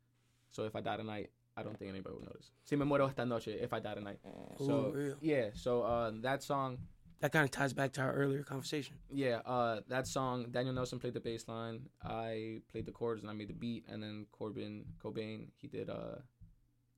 [0.51, 2.51] So if I die tonight, I don't think anybody would notice.
[2.65, 4.19] Si me muero esta noche, if I die tonight.
[4.25, 5.15] Ooh, So real.
[5.21, 5.49] yeah.
[5.53, 6.77] So uh, that song,
[7.23, 8.97] That kind of ties back to our earlier conversation.
[9.09, 9.37] yeah.
[9.45, 11.87] Uh, that song, Daniel Nelson played the bass line.
[12.03, 13.85] I played the chords and I made the beat.
[13.89, 16.17] And then Corbin Cobain, he did uh,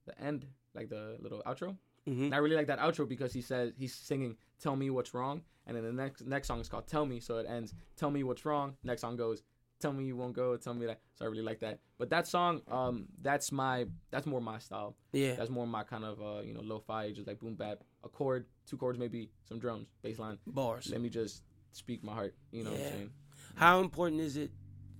[0.04, 1.76] the end, like the little outro.
[2.06, 5.14] hmm And I really like that outro because he says he's singing "Tell Me What's
[5.14, 8.10] Wrong," and then the next next song is called "Tell Me," so it ends "Tell
[8.10, 9.42] Me What's Wrong." Next song goes
[9.80, 11.78] "Tell Me You Won't Go," "Tell Me That." So I really like that.
[11.98, 14.96] But that song, um, that's my that's more my style.
[15.12, 15.34] Yeah.
[15.36, 18.46] That's more my kind of uh, you know lo-fi, just like boom bap, a chord,
[18.66, 20.38] two chords maybe, some drums, bass line.
[20.46, 20.88] Bars.
[20.90, 21.42] Let me just
[21.72, 22.34] speak my heart.
[22.52, 22.86] You know what Yeah.
[22.86, 23.10] I'm saying?
[23.56, 24.50] How important is it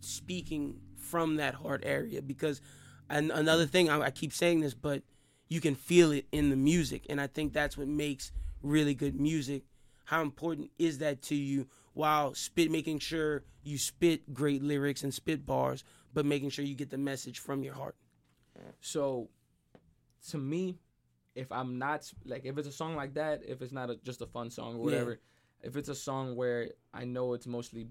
[0.00, 2.20] speaking from that heart area?
[2.22, 2.60] Because
[3.08, 5.02] and another thing, I, I keep saying this, but
[5.48, 9.18] you can feel it in the music, and I think that's what makes really good
[9.20, 9.62] music.
[10.04, 11.68] How important is that to you?
[11.94, 16.74] While spit, making sure you spit great lyrics and spit bars, but making sure you
[16.74, 17.96] get the message from your heart.
[18.80, 19.28] So,
[20.30, 20.78] to me,
[21.36, 24.22] if I'm not like if it's a song like that, if it's not a, just
[24.22, 25.20] a fun song or whatever,
[25.62, 27.88] if it's a song where I know it's mostly,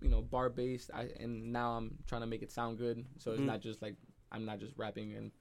[0.00, 3.32] you know, bar based, I and now I'm trying to make it sound good, so
[3.32, 3.46] it's Mhm.
[3.46, 3.96] not just like
[4.32, 5.32] I'm not just rapping and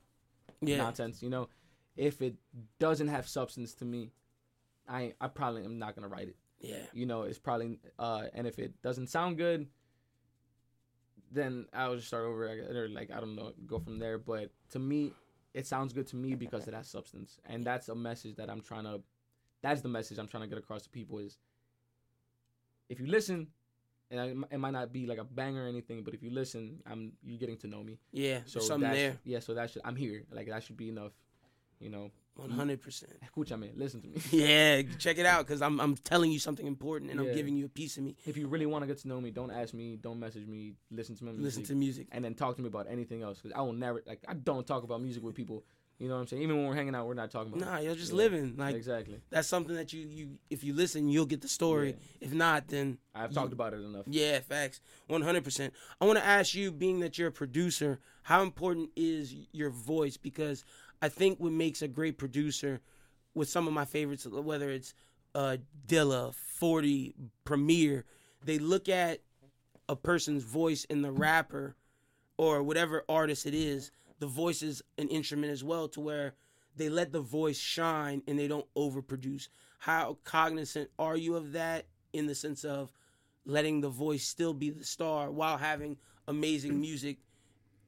[0.61, 1.47] Yeah, nonsense, you know.
[1.95, 2.35] If it
[2.79, 4.11] doesn't have substance to me,
[4.89, 6.37] I I probably am not gonna write it.
[6.59, 9.67] yeah, You know, it's probably uh, and if it doesn't sound good,
[11.31, 14.17] then I'll just start over or like I don't know, go from there.
[14.17, 15.13] But to me,
[15.55, 18.61] it sounds good to me because it has substance, and that's a message that I'm
[18.61, 19.01] trying to.
[19.63, 21.37] That's the message I'm trying to get across to people is.
[22.89, 23.47] If you listen,
[24.11, 26.79] and I, it might not be like a banger or anything, but if you listen,
[26.85, 27.97] I'm you're getting to know me.
[28.11, 28.41] yeah.
[28.45, 30.23] So something that's- there, Yeah, so that should I'm here.
[30.31, 31.13] Like that should be enough.
[31.79, 32.49] You know, Mm-hmm.
[32.49, 33.13] one hundred percent.
[33.23, 34.15] escúchame, listen to me.
[34.31, 37.29] Yeah, check it out because I'm I'm telling you something important and Yeah.
[37.29, 38.15] I'm giving you a piece of me.
[38.25, 40.73] if you really want to get to know me, don't ask me, don't message me,
[40.91, 42.07] listen to my music, Listen to music.
[42.11, 43.39] and then talk to me about anything else.
[43.39, 45.63] Because I will never, like, I don't talk about music with people.
[45.97, 46.41] You know what I'm saying?
[46.43, 47.65] Even when we're hanging out, we're not talking about.
[47.65, 48.17] Nah, you're just Yeah.
[48.17, 48.55] living.
[48.57, 49.21] Like exactly.
[49.29, 51.91] that's something that you you if you listen, you'll get the story.
[52.19, 52.27] Yeah.
[52.27, 54.03] If not, then I've You- talked about it enough.
[54.07, 54.81] yeah, facts.
[55.07, 55.73] One hundred percent.
[56.01, 60.17] I want to ask you, being that you're a producer, how important is your voice?
[60.17, 60.65] Because
[61.01, 62.81] I think what makes a great producer,
[63.33, 64.93] with some of my favorites, whether it's
[65.33, 65.57] uh,
[65.87, 67.13] Dilla, Forty,
[67.43, 68.05] Premier,
[68.43, 69.21] they look at
[69.89, 71.75] a person's voice in the rapper
[72.37, 73.91] or whatever artist it is.
[74.19, 76.33] The voice is an instrument as well, to where
[76.77, 79.49] they let the voice shine and they don't overproduce.
[79.79, 82.91] How cognizant are you of that in the sense of
[83.45, 85.97] letting the voice still be the star while having
[86.27, 87.17] amazing music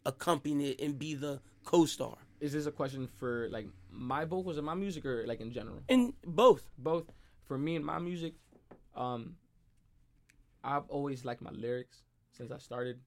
[0.06, 2.18] accompany it and be the co-star?
[2.40, 5.82] Is this a question for like my vocals and my music, or like in general?
[5.90, 6.70] And both.
[6.78, 7.06] Both.
[7.46, 8.34] For me and my music,
[8.96, 9.36] um,
[10.64, 13.00] I've always liked my lyrics since I started.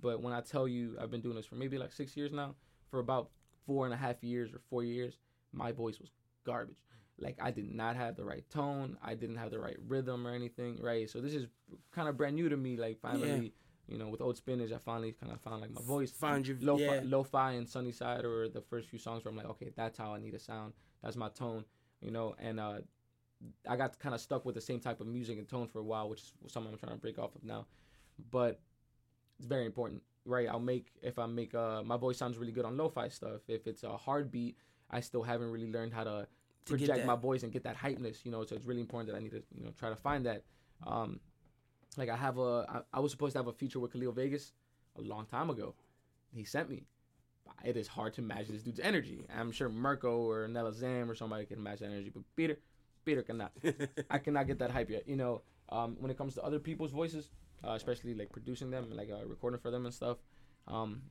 [0.00, 2.54] But when I tell you I've been doing this for maybe like six years now,
[2.90, 3.30] for about
[3.66, 5.18] four and a half years or four years,
[5.52, 6.10] my voice was
[6.44, 6.76] garbage.
[7.18, 8.98] Like I did not have the right tone.
[9.02, 10.78] I didn't have the right rhythm or anything.
[10.82, 11.08] Right.
[11.08, 11.46] So this is
[11.92, 12.76] kind of brand new to me.
[12.76, 13.54] Like finally,
[13.88, 16.10] you know, with old spinach, I finally kind of found like my voice.
[16.10, 17.00] Find your lo-fi, yeah.
[17.04, 20.20] lo-fi and Sunnyside or the first few songs where I'm like, okay, that's how I
[20.20, 20.72] need to sound.
[21.02, 21.64] That's my tone,
[22.00, 22.34] you know.
[22.38, 22.78] And uh,
[23.68, 25.84] I got kind of stuck with the same type of music and tone for a
[25.84, 27.66] while, which is something I'm trying to break off of now.
[28.30, 28.60] But
[29.38, 30.48] it's very important, right?
[30.48, 33.42] I'll make if I make uh my voice sounds really good on lo-fi stuff.
[33.48, 34.56] If it's a hard beat,
[34.90, 36.26] I still haven't really learned how to
[36.64, 38.44] To project my voice and get that hypeness, you know.
[38.44, 40.44] So it's really important that I need to, you know, try to find that.
[40.86, 41.20] Um,
[41.98, 44.52] like I have a, I, I was supposed to have a feature with Khalil Vegas
[44.98, 45.74] a long time ago.
[46.34, 46.84] He sent me,
[47.64, 49.26] it is hard to match this dude's energy.
[49.36, 52.58] I'm sure Mirko or Nella Zam or somebody can match that energy, but Peter,
[53.04, 53.52] Peter cannot.
[54.10, 55.08] I cannot get that hype yet.
[55.08, 57.30] You know, um, when it comes to other people's voices,
[57.66, 60.18] uh, especially like producing them, like uh, recording for them and stuff.
[60.68, 61.02] Um,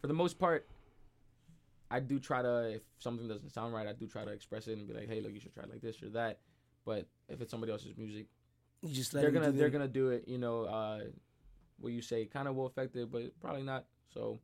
[0.00, 0.68] for the most part,
[1.90, 4.78] I do try to if something doesn't sound right, I do try to express it
[4.78, 6.40] and be like, hey, look, you should try it like this or that.
[6.84, 8.26] But if it's somebody else's music,
[8.84, 10.28] You just they're gonna do they're gonna do it.
[10.28, 11.00] You know, uh,
[11.80, 13.84] what you say kind of will affect it, but probably not.
[14.12, 14.38] So,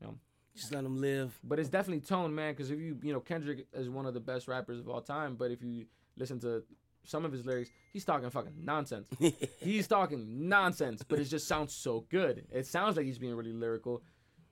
[0.00, 0.14] you know.
[0.56, 1.38] just let them live.
[1.42, 2.52] but it's definitely tone, man.
[2.52, 5.36] Because if you you know Kendrick is one of the best rappers of all time,
[5.36, 5.86] but if you
[6.16, 6.64] listen to
[7.04, 9.06] some of his lyrics, he's talking fucking nonsense.
[9.60, 12.44] he's talking nonsense, but it just sounds so good.
[12.50, 14.02] It sounds like he's being really lyrical,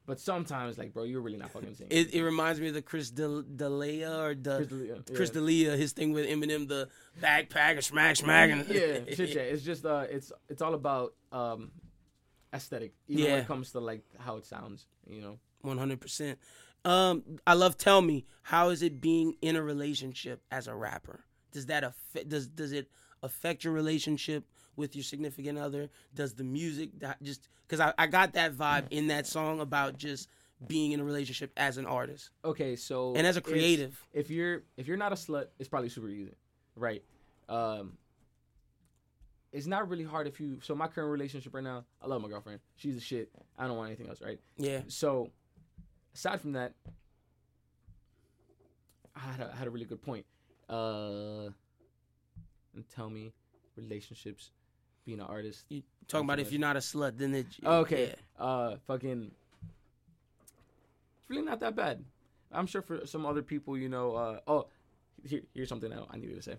[0.07, 1.93] but sometimes like, bro, you're really not fucking singing.
[1.93, 5.35] It, it reminds me of the Chris De- D'Elia or the Chris D'Elia, Chris yeah.
[5.35, 6.89] D'Elia, his thing with Eminem, the
[7.21, 8.51] backpack or smack smack.
[8.51, 9.43] and- yeah, shit, yeah.
[9.43, 11.71] It's just uh, it's it's all about um,
[12.53, 12.95] aesthetic.
[13.09, 15.39] Even when it comes to like how it sounds, you know.
[15.63, 16.39] One hundred percent.
[16.85, 17.79] Um, I love.
[17.79, 21.25] Tell me, how is it being in a relationship as a rapper?
[21.53, 22.29] Does that affect?
[22.29, 22.91] Does does it
[23.23, 24.45] affect your relationship
[24.77, 25.89] with your significant other?
[26.15, 29.97] Does the music that just because I, I got that vibe in that song about
[29.97, 30.29] just
[30.69, 34.01] being in a relationship as an artist Okay, so and as a creative.
[34.13, 36.35] if you're if you're not a slut, it's probably super easy,
[36.77, 37.03] right?
[37.49, 37.99] Um,
[39.53, 40.59] it's not really hard if you.
[40.63, 42.61] So my current relationship right now, I love my girlfriend.
[42.77, 43.31] She's a shit.
[43.59, 44.41] I don't want anything else, right?
[44.57, 45.31] Yeah, So,
[46.15, 46.73] aside from that,
[49.15, 50.25] I had a, I had a really good point.
[50.71, 51.51] Uh,
[52.75, 53.33] and tell me,
[53.77, 54.51] relationships,
[55.05, 55.65] being an artist.
[55.69, 57.47] you talking about if you're not a slut, then it.
[57.65, 58.15] Okay.
[58.39, 58.45] yeah.
[58.45, 59.31] Uh, fucking.
[61.21, 62.05] It's really not that bad.
[62.51, 64.15] I'm sure for some other people, you know.
[64.15, 64.67] Uh, oh,
[65.25, 66.57] here, here's something I, I needed to say.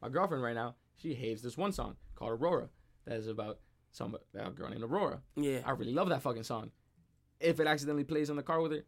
[0.00, 2.68] My girlfriend right now, she hates this one song called Aurora.
[3.06, 3.58] That is about
[3.92, 5.20] some a girl named Aurora.
[5.36, 5.60] Yeah.
[5.64, 6.70] I really love that fucking song.
[7.40, 8.84] If it accidentally plays in the car with her,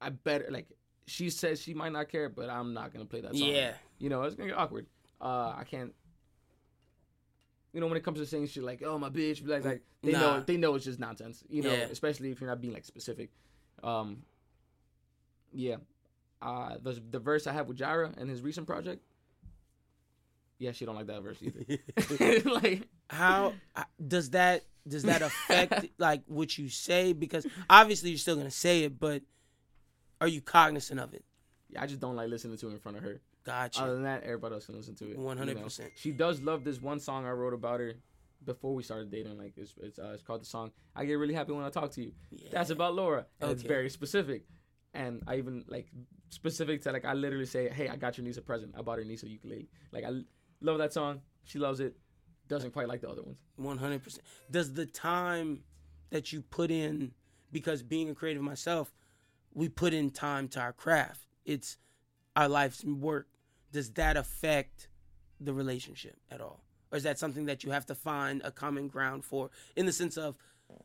[0.00, 0.68] I better like.
[1.06, 3.48] She says she might not care, but I'm not gonna play that song.
[3.48, 3.72] Yeah.
[3.98, 4.86] You know, it's gonna get awkward.
[5.20, 5.94] Uh, I can't.
[7.78, 10.10] You know, when it comes to saying shit like "oh my bitch," like like they
[10.10, 10.18] Nah.
[10.18, 11.44] know they know it's just nonsense.
[11.48, 11.86] You know, Yeah.
[11.92, 13.30] especially if you're not being like specific.
[13.84, 14.24] Um.
[15.52, 15.76] Yeah,
[16.42, 19.00] uh, the the verse I have with Jara and his recent project.
[20.58, 22.40] Yeah, she don't like that verse either.
[22.50, 28.18] like, how uh, does that does that affect like what you say because obviously you're
[28.18, 29.22] still gonna say it but
[30.20, 31.24] are you cognizant of it
[31.70, 33.20] yeah, I just don't like listening to it in front of her.
[33.48, 35.18] Gotcha Other than that, everybody else can listen to it.
[35.18, 35.90] 100%.
[35.96, 37.94] She does love this one song I wrote about her
[38.44, 39.36] before we started dating.
[39.38, 41.90] Like it's it's, uh, it's called the song "I Get Really Happy When I Talk
[41.92, 42.12] to You."
[42.52, 43.26] That's about Laura.
[43.40, 44.44] And It's very specific,
[44.94, 45.88] and I even like
[46.30, 48.74] specific to like I literally say, "Hey, I got your niece a present.
[48.78, 50.24] I bought her niece a ukulele." Like I l-
[50.60, 51.20] love that song.
[51.44, 51.96] She loves it.
[52.48, 53.42] Doesn't quite like the other ones.
[53.60, 54.18] 100%
[54.50, 55.64] does the time
[56.10, 57.12] that you put in
[57.52, 58.94] because being a creative myself
[59.52, 61.76] we put in time to our craft it's
[62.36, 63.26] our life's work
[63.72, 64.88] does that affect
[65.40, 68.88] the relationship at all or is that something that you have to find a common
[68.88, 70.36] ground for in the sense of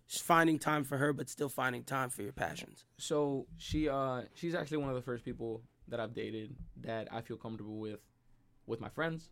[0.07, 4.55] finding time for her but still finding time for your passions So she uh she's
[4.55, 7.99] actually one of the first people that I've dated that I feel comfortable with,
[8.65, 9.29] with my friends,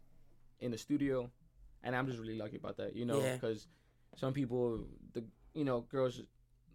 [0.60, 1.32] in the studio,
[1.82, 2.94] and I'm just really lucky about that.
[2.94, 3.36] You know, Yeah.
[3.36, 3.68] because
[4.18, 5.24] some people the
[5.54, 6.22] you know girls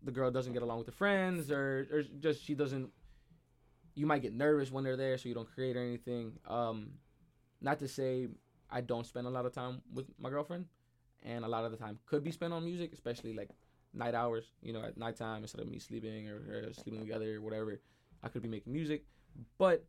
[0.02, 2.90] the girl doesn't get along with the friends or or just she doesn't.
[3.96, 6.38] You might get nervous when they're there, so you don't create or anything.
[6.46, 6.90] Um,
[7.60, 8.28] not to say
[8.70, 10.66] I don't spend a lot of time with my girlfriend,
[11.24, 13.50] and a lot of the time could be spent on music, especially like
[13.92, 17.80] night hours, you know, at nighttime instead of me sleeping or, sleeping together or whatever.
[18.22, 19.04] I could be making music,
[19.58, 19.84] but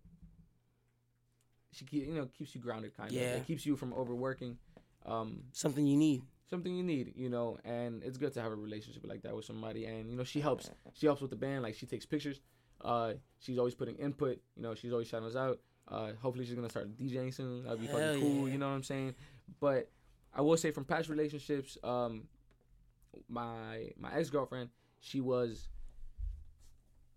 [1.71, 3.15] she keep, you know keeps you grounded kind of.
[3.15, 3.35] Yeah.
[3.35, 4.57] It keeps you from overworking.
[5.05, 8.55] Um, something you need something you need, you know, and it's good to have a
[8.55, 9.85] relationship like that with somebody.
[9.85, 10.69] And you know, she helps.
[10.93, 11.63] She helps with the band.
[11.63, 12.41] Like she takes pictures.
[12.81, 14.39] Uh, she's always putting input.
[14.55, 15.59] You know, she's always shouting us out.
[15.87, 17.63] Uh, hopefully she's gonna start DJing soon.
[17.63, 18.47] That'd be Hell fucking cool.
[18.47, 18.53] yeah.
[18.53, 19.15] You know what I'm saying?
[19.59, 19.89] But
[20.33, 22.27] I will say from past relationships, um,
[23.29, 25.69] my my ex girlfriend, she was.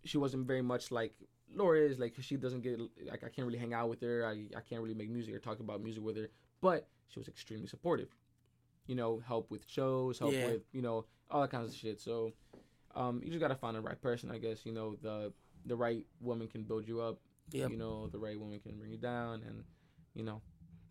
[0.05, 1.15] She wasn't very much like
[1.55, 1.99] Laura is.
[1.99, 2.81] Like she doesn't get
[3.11, 4.25] like I can't really hang out with her.
[4.27, 6.29] I I can't really make music or talk about music with her.
[6.61, 8.09] But she was extremely supportive.
[8.87, 10.47] You know, help with shows, help Yeah.
[10.47, 12.01] with you know all that kinds of shit.
[12.01, 12.33] So,
[12.95, 14.65] um, you just gotta find the right person, I guess.
[14.65, 15.33] You know, the
[15.67, 17.19] the right woman can build you up.
[17.53, 17.71] Yep.
[17.71, 19.65] You know, the right woman can bring you down, and
[20.15, 20.41] you know,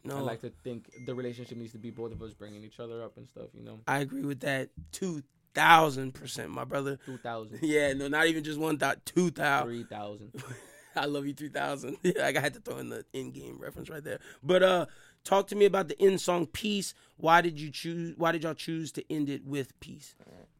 [0.03, 2.79] no I like to think the relationship needs to be both of us bringing each
[2.79, 3.47] other up and stuff.
[3.53, 5.23] You know, I agree with that two
[5.53, 6.99] thousand percent, my brother.
[7.05, 9.67] two thousand, Yeah, no, not even just one thou- two thousand.
[9.67, 10.31] three thousand.
[10.95, 11.97] I love you three thousand.
[12.03, 14.19] like I had to throw in the in game reference right there.
[14.43, 14.85] But uh,
[15.23, 18.15] talk to me about the end song "Peace." Why did you choose?
[18.17, 20.15] Why did y'all choose to end it with peace?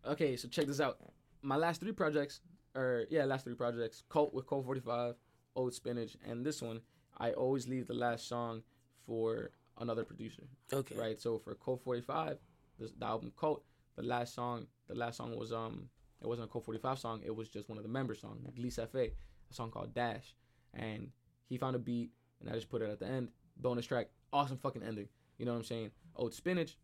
[0.08, 0.98] Okay, so check this out.
[1.42, 2.40] My last three projects,
[2.76, 4.04] or yeah, last three projects.
[4.10, 5.16] Cult with Cult 45,
[5.56, 6.82] Old Spinach, and this one.
[7.18, 8.64] I always leave the last song
[9.06, 10.44] for another producer.
[10.72, 10.96] Okay.
[10.96, 11.20] Right.
[11.20, 12.38] So for Cult 45,
[12.80, 13.64] this, the album Cult,
[13.96, 15.90] the last song, the last song was um,
[16.22, 17.22] it wasn't a Cult 45 song.
[17.26, 20.36] It was just one of the member songs, Gliss Fa, a song called Dash,
[20.74, 21.10] and
[21.48, 23.30] he found a beat, and I just put it at the end.
[23.58, 25.08] Bonus track, awesome fucking ending.
[25.38, 25.92] You know what I'm saying?
[26.16, 26.78] Old Spinach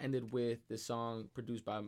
[0.00, 1.80] ended with this song produced by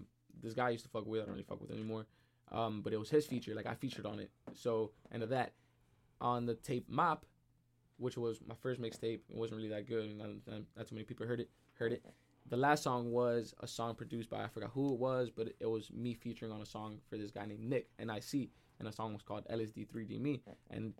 [0.43, 1.23] this guy I used to fuck with.
[1.23, 2.07] I don't really fuck with anymore.
[2.53, 3.55] Um, but it was his feature.
[3.55, 4.31] Like I featured on it.
[4.55, 5.53] So end of that.
[6.21, 7.27] On the tape Mop,
[7.99, 10.05] which was my first mixtape, it wasn't really that good.
[10.07, 10.29] and Not,
[10.77, 11.51] not, too many people heard it.
[11.75, 12.05] Heard it.
[12.49, 15.67] The last song was a song produced by I forgot who it was, but it
[15.67, 18.87] was me featuring on a song for this guy named Nick and I see, and
[18.89, 20.41] the song was called LSD 3D Me.
[20.71, 20.95] And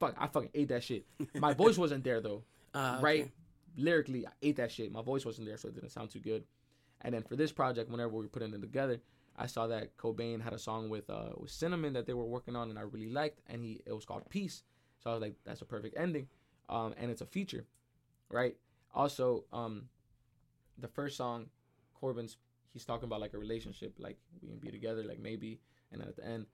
[0.00, 1.06] fuck, I fucking ate that shit.
[1.36, 2.42] My voice wasn't there though
[2.74, 3.02] Uh, okay.
[3.04, 3.30] right
[3.76, 6.42] lyrically i ate that shit my voice wasn't there so it didn't sound too good
[7.02, 9.00] and then for this project whenever we were putting it together
[9.38, 12.56] i saw that cobain had a song with uh with cinnamon that they were working
[12.56, 14.62] on and i really liked and he it was called peace
[15.02, 16.26] so i was like that's a perfect ending
[16.68, 17.64] um and it's a feature
[18.30, 18.56] right
[18.94, 19.84] also um
[20.78, 21.46] the first song
[21.94, 22.36] corbin's
[22.72, 25.60] he's talking about like a relationship like we can be together like maybe
[25.92, 26.46] and then at the end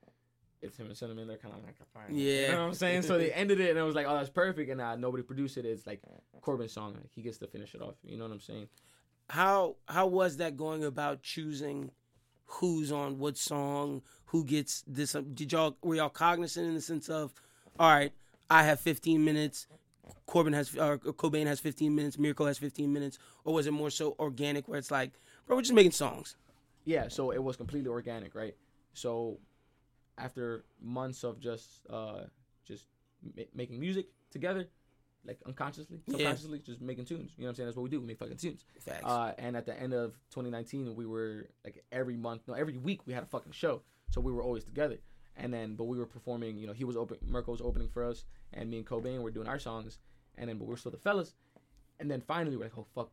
[0.63, 2.15] it's him and cinnamon they're kind of like fine.
[2.15, 2.47] you Yeah.
[2.53, 4.71] know what i'm saying so they ended it and i was like oh that's perfect
[4.71, 6.01] and uh, nobody produced it it's like
[6.41, 6.93] Corbin's song.
[6.95, 7.95] Like, he gets to finish it off.
[8.05, 8.69] You know what I'm saying?
[9.31, 11.91] how how was that going about choosing
[12.47, 15.13] who's on what song, who gets this?
[15.35, 17.33] Did y'all were y'all cognizant in the sense of,
[17.79, 18.13] all right,
[18.51, 19.67] I have 15 minutes,
[20.27, 23.91] Corbin has or Cobain has 15 minutes, Mirko has 15 minutes, or was it more
[23.91, 25.13] so organic where it's like,
[25.47, 26.37] bro, we're just making songs?
[26.85, 27.09] Yeah.
[27.09, 28.55] So it was completely organic, right?
[28.93, 29.39] So
[30.19, 32.25] after months of just uh
[32.65, 32.87] just
[33.37, 34.69] ma- making music together,
[35.27, 36.35] like unconsciously, Yeah.
[36.35, 37.33] just making tunes.
[37.37, 37.67] You know what I'm saying?
[37.69, 38.01] That's what we do.
[38.01, 38.65] We make fucking tunes.
[38.81, 39.05] Facts.
[39.05, 43.01] Uh, and at the end of 2019, we were like every month, no, every week
[43.07, 43.83] we had a fucking show.
[44.11, 44.99] So we were always together.
[45.37, 46.59] And then, but we were performing.
[46.59, 49.31] You know, he was open, Mirko was opening for us, and me and Cobain were
[49.33, 49.99] doing our songs.
[50.37, 51.35] And then, but we're still the fellas.
[51.99, 53.11] And then finally, we're like, oh fuck.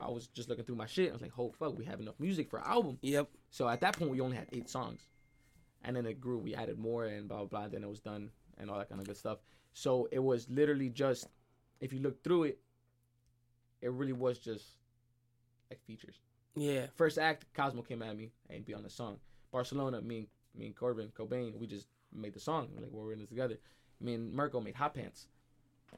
[0.00, 1.10] I was just looking through my shit.
[1.10, 2.98] I was like, oh fuck, we have enough music for an album.
[3.02, 3.28] yep.
[3.50, 5.06] So at that point, we only had eight songs,
[5.82, 6.38] and then it grew.
[6.38, 7.68] We added more and blah blah blah.
[7.68, 9.38] Then it was done and all that kind of good stuff.
[9.74, 11.26] So it was literally just,
[11.80, 12.58] if you look through it,
[13.82, 14.64] it really was just
[15.68, 16.16] like features.
[16.56, 16.86] Yeah.
[16.94, 19.18] First act, Cosmo came at me and be on the song.
[19.52, 20.26] Barcelona, me and
[20.56, 22.68] me and Corbin Cobain, we just made the song.
[22.74, 23.58] We're like, we're in this together.
[24.00, 25.26] Me and Mirko made Hot Pants.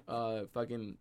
[0.08, 0.96] Uh, fucking,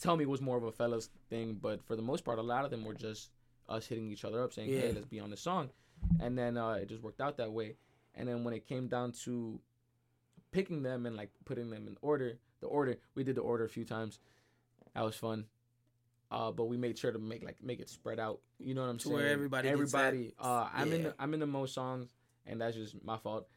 [0.00, 2.64] tell me was more of a fellas thing, but for the most part, a lot
[2.64, 3.30] of them were just
[3.68, 4.80] us hitting each other up, saying, Yeah.
[4.80, 5.68] hey, let's be on the song,
[6.20, 7.76] and then uh, it just worked out that way.
[8.14, 9.60] And then when it came down to
[10.52, 13.68] picking them and like putting them in order, the order we did the order a
[13.68, 14.18] few times.
[14.94, 15.44] That was fun.
[16.30, 18.40] Uh, but we made sure to make like make it spread out.
[18.58, 19.16] You know what I'm To saying?
[19.16, 20.32] where everybody everybody.
[20.38, 22.08] Uh, I'm in the, I'm in the most songs,
[22.46, 23.48] and that's just my fault.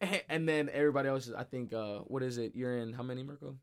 [0.30, 1.34] and then everybody else is.
[1.34, 1.72] I think.
[1.74, 2.52] Uh, what is it?
[2.54, 3.56] You're in how many, Mirko?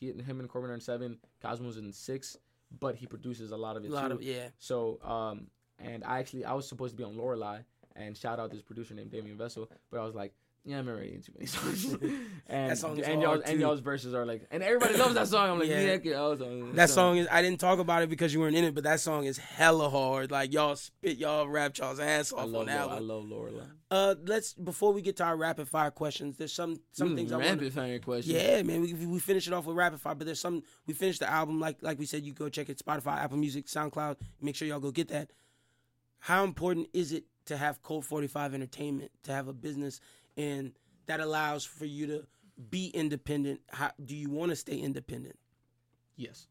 [0.00, 1.18] He, him and Corbin are in seven.
[1.42, 2.36] Cosmo's in six,
[2.80, 4.14] but he produces a lot of A it lot too.
[4.16, 4.48] of yeah.
[4.58, 5.46] So, um,
[5.78, 7.64] and I actually I was supposed to be on Lorelai,
[7.94, 10.34] and shout out this producer named Damien Vessel, but I was like,
[10.68, 11.84] yeah, I'm already in too many songs.
[12.48, 15.50] and That song and y'all and y'all's verses are like, and everybody loves that song.
[15.50, 15.96] I'm like, Yeah.
[16.02, 17.28] yeah, I on That song is.
[17.30, 19.88] I didn't talk about it because you weren't in it, but that song is hella
[19.88, 20.32] hard.
[20.32, 23.24] Like y'all spit, y'all rap y'all's ass I off love on that Lor- I love
[23.24, 23.70] Lorelai.
[23.88, 26.36] Uh, let's before we get to our rapid fire questions.
[26.36, 27.46] There's some some things I want.
[27.46, 28.34] To Rapid fire question.
[28.34, 31.20] Yeah, man, we we finish it off with rapid fire, but there's some we finished
[31.20, 32.24] the album like like we said.
[32.24, 34.16] You go check it Spotify, Apple Music, SoundCloud.
[34.40, 35.30] Make sure y'all go get that.
[36.18, 40.00] How important is it to have Cult 45 Entertainment to have a business
[40.36, 40.72] and
[41.06, 42.26] that allows for you to
[42.70, 43.60] be independent?
[43.68, 45.38] How do you want to stay independent?
[46.16, 46.46] Yes.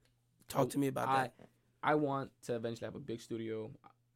[0.48, 1.34] Talk to me about I, that.
[1.82, 3.72] I want to eventually have a big studio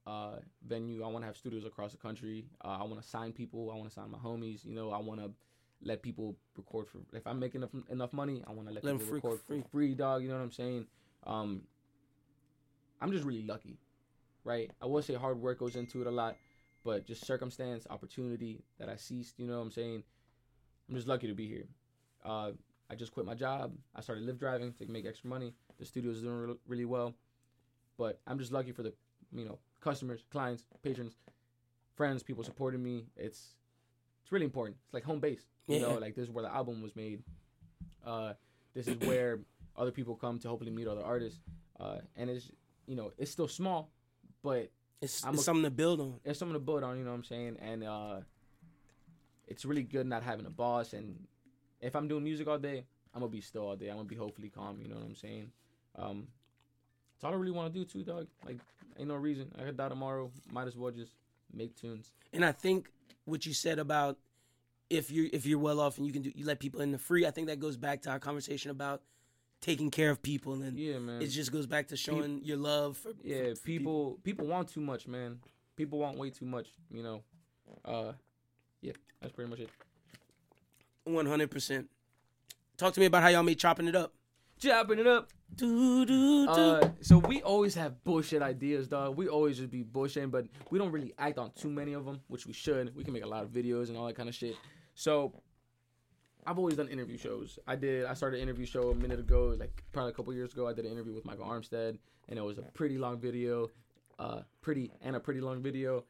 [0.06, 0.38] uh,
[0.68, 1.04] venue.
[1.04, 2.46] I want to have studios across the country.
[2.64, 3.72] Uh, I want to sign people.
[3.72, 4.66] I want to sign my homies.
[4.66, 5.32] You know, I want to
[5.82, 7.00] let people record for.
[7.14, 9.62] If I'm making enough, enough money, I want to let, Let people freak record free.
[9.62, 10.24] for free, dog.
[10.24, 10.86] You know what I'm saying?
[11.26, 11.62] Um,
[13.02, 13.78] I'm just really lucky,
[14.44, 14.72] right?
[14.82, 16.36] I will say hard work goes into it a lot,
[16.84, 19.36] but just circumstance, opportunity that I seized.
[19.38, 20.04] You know what I'm saying?
[20.90, 21.68] I'm just lucky to be here.
[22.24, 22.52] Uh,
[22.90, 23.74] I just quit my job.
[23.96, 25.54] I started live driving to make extra money.
[25.78, 27.14] The studio's doing re- really well,
[27.98, 28.94] but I'm just lucky for the,
[29.32, 31.16] you know, customers, clients, patrons,
[31.96, 33.06] friends, people supporting me.
[33.16, 33.56] It's
[34.24, 34.78] it's really important.
[34.86, 35.46] It's like home base.
[35.68, 37.22] You know, like this is where the album was made.
[38.06, 38.34] Uh,
[38.74, 39.40] this is where
[39.78, 41.40] other people come to hopefully meet other artists.
[41.80, 42.50] Uh, and it's
[42.88, 43.92] you know it's still small,
[44.44, 46.20] but It's, I'm it's a- something to build on.
[46.26, 46.98] It's something to build on.
[46.98, 47.58] You know what I'm saying?
[47.62, 48.20] And uh,
[49.48, 50.94] it's really good not having a boss.
[50.94, 51.28] And
[51.82, 53.90] if I'm doing music all day, I'm gonna be still all day.
[53.90, 54.80] I'm gonna be hopefully calm.
[54.82, 55.52] You know what I'm saying?
[55.98, 56.28] Um,
[57.16, 58.28] it's all I really want to do too, dog.
[58.46, 58.58] Like,
[58.98, 59.52] ain't no reason.
[59.60, 60.32] I could die tomorrow.
[60.52, 61.12] Might as well just
[61.54, 62.12] make tunes.
[62.34, 62.92] And I think
[63.26, 64.18] what you said about
[64.90, 66.98] if you if you're well off and you can do you let people in the
[66.98, 69.02] free, I think that goes back to our conversation about
[69.61, 71.22] taking care of people and Yeah, man.
[71.22, 74.69] it just goes back to showing your love for yeah, for- for people, people want
[74.69, 75.40] too much, man.
[75.76, 76.68] People want way too much.
[76.91, 77.23] You know.
[77.86, 78.14] Uh,
[78.81, 79.69] yeah, that's pretty much it.
[81.03, 81.90] One hundred percent.
[82.77, 84.14] Talk to me about how y'all made chopping it up.
[84.60, 85.30] Chopping it up.
[85.56, 86.49] Do do do.
[86.52, 89.18] Uh, so we always have bullshit ideas, dog.
[89.18, 92.19] We always just be bullshitting, but we don't really act on too many of them,
[92.27, 92.95] which we should.
[92.95, 94.56] We can make a lot of videos and all that kind of shit.
[94.95, 95.34] So
[96.45, 97.60] I've always done interview shows.
[97.68, 98.06] I did.
[98.06, 100.68] I started an interview show a minute ago, like probably a couple years ago.
[100.68, 101.98] I did an interview with Michael Armstead,
[102.28, 103.70] and it was a pretty long video,
[104.18, 106.06] uh, pretty and a pretty long video.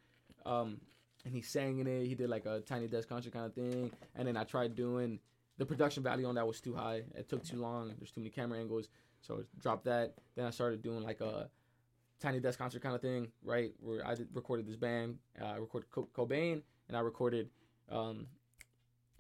[0.46, 0.80] Um,
[1.26, 2.06] and he sang in it.
[2.06, 3.92] He did like a tiny desk concert kind of thing.
[4.16, 5.20] And then I tried doing
[5.58, 7.04] the production value on that was too high.
[7.16, 7.94] It took too long.
[7.98, 8.88] There's too many camera angles.
[9.22, 10.14] So I dropped that.
[10.36, 11.50] Then I started doing like a
[12.20, 13.74] tiny desk concert kind of thing, right?
[13.82, 15.18] Where I did, recorded this band.
[15.42, 17.50] Uh, I recorded Co- Cobain, and I recorded
[17.90, 18.28] um,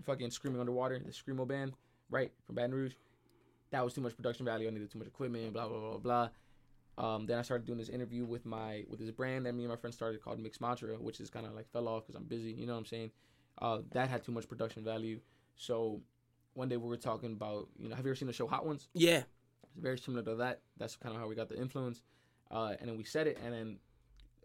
[0.06, 1.74] fucking Screaming Underwater, the Screamo band,
[2.10, 2.94] right from Baton Rouge.
[3.72, 4.68] That was too much production value.
[4.68, 5.54] I needed too much equipment.
[5.54, 6.30] Blah blah blah blah.
[6.98, 9.70] Um, then I started doing this interview with my with this brand that me and
[9.70, 12.28] my friend started called Mix Mantra, which is kind of like fell off because I'm
[12.28, 12.52] busy.
[12.52, 13.12] You know what I'm saying?
[13.62, 15.20] Uh, that had too much production value.
[15.56, 16.02] So
[16.54, 18.66] one day we were talking about, you know, have you ever seen the show Hot
[18.66, 18.88] Ones?
[18.94, 19.24] yeah.
[19.72, 20.62] It's very similar to that.
[20.78, 22.02] That's kind of how we got the influence.
[22.50, 23.78] Uh, and then we said it, and then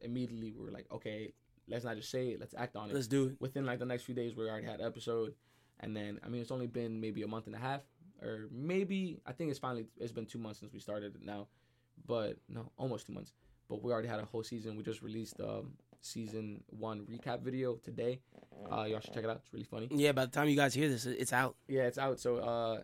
[0.03, 1.33] immediately we were like, okay,
[1.69, 2.95] let's not just say it, let's act on it.
[2.95, 3.36] Let's do it.
[3.41, 5.35] Within like the next few days, we already had an episode,
[5.81, 7.82] and then I mean, it's only been maybe a month and a half,
[8.23, 11.49] or maybe I think it's finally it's been two months since we started it now,
[12.07, 13.32] but no, almost two months.
[13.69, 14.77] But we already had a whole season.
[14.77, 15.73] We just released um,
[16.03, 18.20] season one recap video today.
[18.70, 19.36] Uh, y'all should check it out.
[19.36, 19.89] It's really funny.
[19.91, 21.57] Yeah, by the time you guys hear this, it's out.
[21.66, 22.20] Yeah, it's out.
[22.20, 22.81] So uh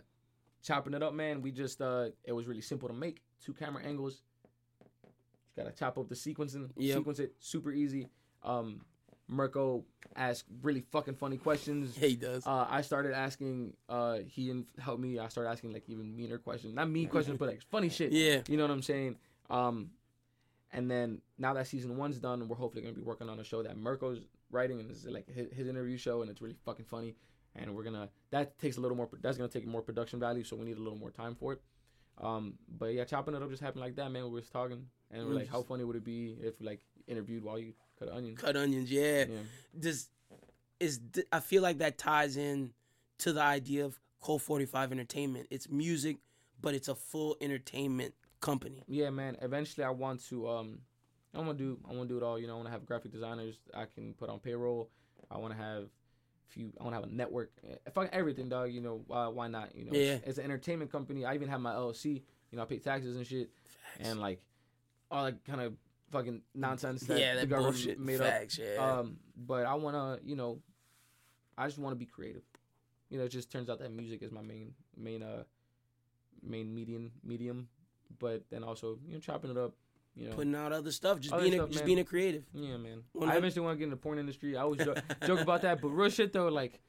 [0.62, 1.42] chopping it up, man.
[1.42, 3.22] We just uh it was really simple to make.
[3.44, 4.22] Two camera angles.
[5.44, 6.70] Just gotta chop up the sequencing.
[6.76, 6.98] Yep.
[6.98, 8.08] Sequence it super easy.
[8.42, 8.82] Um
[9.30, 9.84] Mirko
[10.16, 11.96] asked really fucking funny questions.
[11.98, 12.46] Yeah, he does.
[12.46, 13.74] Uh, I started asking.
[13.88, 15.18] Uh, he didn't help me.
[15.18, 18.12] I started asking like even meaner questions, not mean questions, but like funny shit.
[18.12, 18.40] Yeah.
[18.48, 19.16] you know what I'm saying.
[19.48, 19.90] Um,
[20.72, 23.62] and then now that season one's done, we're hopefully gonna be working on a show
[23.62, 27.14] that Mirko's writing, and it's like his, his interview show, and it's really fucking funny.
[27.56, 29.08] And we're gonna that takes a little more.
[29.20, 31.60] That's gonna take more production value, so we need a little more time for it.
[32.20, 34.24] Um, but yeah, chopping it up just happened like that, man.
[34.24, 37.58] We was talking, and we're like, how funny would it be if like interviewed while
[37.58, 38.38] you cut onions?
[38.38, 38.90] Cut onions.
[38.90, 39.24] Yeah.
[39.28, 39.36] Yeah.
[39.78, 40.08] Does
[40.78, 41.00] is
[41.32, 42.72] I feel like that ties in
[43.18, 45.46] to the idea of Cult Forty Five Entertainment.
[45.50, 46.18] It's music,
[46.60, 48.82] but it's a full entertainment company.
[48.88, 49.36] yeah, man.
[49.42, 50.48] Eventually, I want to.
[50.48, 50.78] Um,
[51.34, 51.78] I want to do.
[51.88, 52.38] I want to do it all.
[52.38, 54.90] You know, I want to have graphic designers I can put on payroll.
[55.30, 55.88] I want to have
[56.50, 56.72] few.
[56.80, 57.52] I want to have a network.
[57.86, 58.72] If I everything, dog.
[58.72, 59.28] You know, why?
[59.28, 59.74] Why not?
[59.74, 60.14] You know, Yeah.
[60.14, 61.24] It's, it's an entertainment company.
[61.24, 62.22] I even have my LLC.
[62.50, 63.50] You know, I pay taxes and shit,
[64.00, 64.42] and like
[65.10, 65.74] all that kind of
[66.10, 68.00] fucking nonsense that yeah, the that government bullshit.
[68.00, 68.58] made Facts.
[68.58, 68.64] up.
[68.64, 68.98] Yeah.
[68.98, 70.26] Um, but I want to.
[70.28, 70.58] You know,
[71.56, 72.42] I just want to be creative.
[73.08, 75.44] You know, it just turns out that music is my main main uh
[76.42, 77.68] main medium medium,
[78.18, 79.74] but then also you know chopping it up.
[80.16, 81.86] You know, Putting out other stuff, just Other being a, just man.
[81.86, 82.44] being a creative.
[82.52, 83.02] Yeah, man.
[83.12, 84.56] When I eventually want to get in the porn industry.
[84.56, 86.80] I always joke, joke about that, but real shit though, like,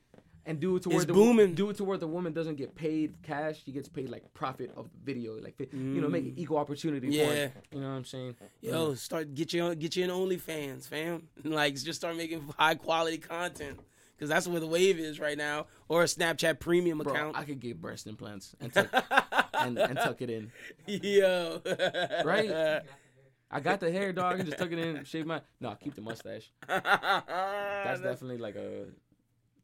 [0.46, 1.54] and do it to where the booming.
[1.54, 3.64] do it to where the woman doesn't get paid cash.
[3.64, 7.10] She gets paid like profit of the video, like you know, make it equal opportunity.
[7.10, 7.14] Mm.
[7.14, 7.48] Yeah.
[7.72, 8.36] you know what I'm saying.
[8.60, 11.28] Yo, start get you on, get you in OnlyFans, fam.
[11.44, 13.80] Like just start making high quality content
[14.18, 17.38] because that's where the wave is right now, or a Snapchat Premium Bro, account.
[17.38, 18.90] I could get breast implants and tuck,
[19.54, 20.52] and, and tuck it in.
[20.88, 21.62] Yo,
[22.26, 22.82] Right?
[23.52, 25.42] I got the hair, dog, and just tuck it in, shave my.
[25.60, 26.50] No, I keep the mustache.
[26.68, 28.86] That's definitely like a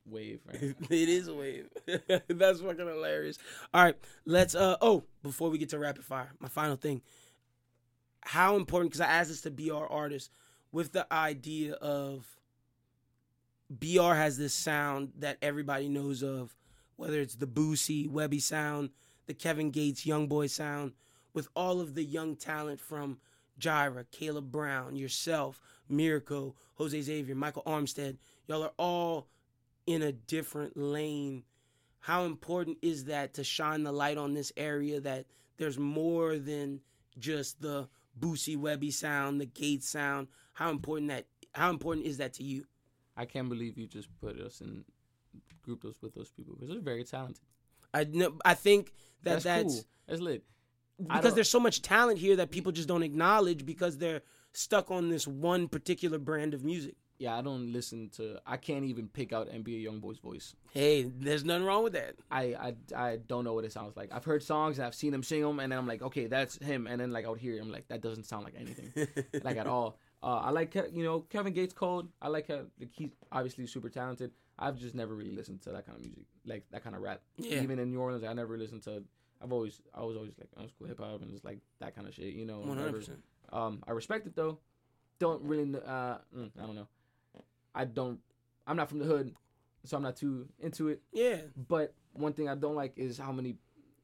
[0.06, 0.62] wave, right?
[0.90, 1.70] it is a wave.
[2.28, 3.38] That's fucking hilarious.
[3.74, 3.96] All right,
[4.26, 4.56] let's.
[4.56, 7.02] Uh oh, before we get to rapid fire, my final thing.
[8.22, 8.92] How important?
[8.92, 10.30] Because I asked this to BR artists
[10.72, 12.26] with the idea of
[13.70, 16.56] BR has this sound that everybody knows of,
[16.96, 18.90] whether it's the Boosie, Webbie sound,
[19.28, 20.94] the Kevin Gates Young Boy sound,
[21.34, 23.20] with all of the young talent from
[23.60, 28.18] Gyra, Caleb Brown, yourself, Mirko, Jose Xavier, Michael Armstead.
[28.48, 29.28] Y'all are all
[29.86, 31.44] in a different lane.
[32.00, 35.26] How important is that to shine the light on this area that
[35.58, 36.82] there's more than
[37.18, 37.90] just the
[38.20, 40.28] Boosie Webbie sound, the Gates sound?
[40.54, 42.66] How important that how important is that to you?
[43.16, 44.86] I can't believe you just put us in
[45.64, 47.44] grouped us with those people because they're very talented.
[47.94, 48.94] I know, I think
[49.24, 49.84] that That's, that's, cool.
[50.08, 50.44] That's lit.
[51.00, 54.22] Because there's so much talent here that people just don't acknowledge because they're
[54.54, 56.96] stuck on this one particular brand of music.
[57.20, 58.40] Yeah, I don't listen to.
[58.46, 60.56] I can't even pick out NBA YoungBoy's voice.
[60.72, 62.16] Hey, there's nothing wrong with that.
[62.30, 64.12] I, I I don't know what it sounds like.
[64.14, 66.58] I've heard songs and I've seen him sing them, and then I'm like, okay, that's
[66.58, 66.86] him.
[66.86, 69.08] And then like I would hear him like that doesn't sound like anything,
[69.44, 69.98] like at all.
[70.22, 72.10] Uh, I like you know Kevin Gates cold.
[72.22, 74.32] I like how like, he's obviously super talented.
[74.60, 77.22] I've just never really listened to that kind of music, like that kind of rap.
[77.38, 77.62] Yeah.
[77.62, 79.04] Even in New Orleans, I never listened to.
[79.44, 82.08] I've always I was always like old school hip hop and just like that kind
[82.08, 82.34] of shit.
[82.34, 82.60] You know.
[82.60, 83.20] One hundred percent.
[83.52, 84.60] Um, I respect it though.
[85.20, 85.76] Don't really.
[85.76, 86.88] Uh, mm, I don't know.
[87.74, 88.20] I don't.
[88.66, 89.34] I'm not from the hood,
[89.84, 91.02] so I'm not too into it.
[91.14, 91.38] Yeah,
[91.70, 93.56] But one thing I don't like is how many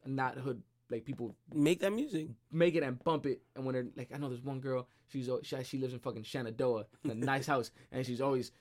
[0.06, 2.28] not hood like people make that music.
[2.52, 3.42] make it and bump it.
[3.56, 6.24] And when they're like, I know there's one girl, she's she, she lives in fucking
[6.24, 8.52] Shenandoah, in a nice house, and she's always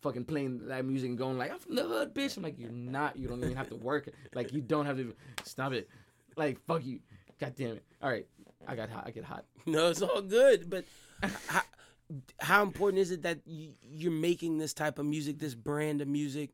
[0.00, 2.36] fucking playing that music and going like, I'm from the hood, bitch.
[2.36, 3.16] I'm like, you're not.
[3.16, 4.08] You don't even have to work.
[4.34, 5.14] Like, you don't have to.
[5.44, 5.88] Stop it.
[6.36, 7.00] Like, fuck you.
[7.40, 7.84] God damn it.
[8.02, 8.26] All right,
[8.66, 9.04] I got hot.
[9.06, 9.44] I get hot.
[9.66, 10.70] No, it's all good.
[10.70, 10.86] But
[11.46, 11.60] how,
[12.40, 16.08] how important is it that you, you're making this type of music, this brand of
[16.08, 16.50] music,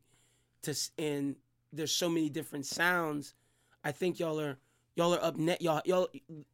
[0.63, 1.37] to and
[1.71, 3.33] there's so many different sounds.
[3.85, 4.57] I think y'all are
[4.95, 6.09] y'all are up net y'all y'all.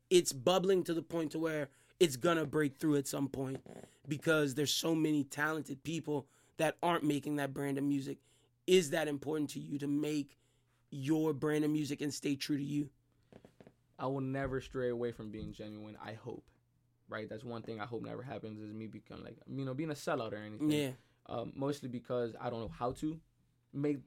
[0.10, 1.70] It's bubbling to the point to where
[2.00, 3.62] it's gonna break through at some point
[4.08, 6.28] because there's so many talented people
[6.62, 8.20] that aren't making that brand of music.
[8.68, 10.38] Is that important to you to make
[10.92, 12.90] your brand of music and stay true to you?
[13.98, 15.98] I will never stray away from being genuine.
[16.04, 16.44] I hope.
[17.10, 17.28] Right?
[17.28, 19.96] That's one thing I hope never happens is me become like, you know, being a
[19.96, 20.72] sellout or anything.
[20.72, 20.92] Yeah.
[21.28, 23.20] um, mostly because I don't know how to
[23.74, 23.98] make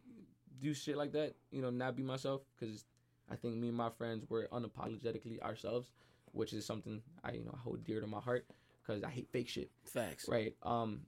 [0.60, 1.34] do shit like that.
[1.50, 2.84] You know, not be myself because
[3.30, 5.90] I think me and my friends were unapologetically ourselves,
[6.32, 8.46] which is something I you know hold dear to my heart
[8.80, 9.70] because I hate fake shit.
[9.84, 10.26] Facts.
[10.28, 10.54] Right.
[10.62, 11.00] Um.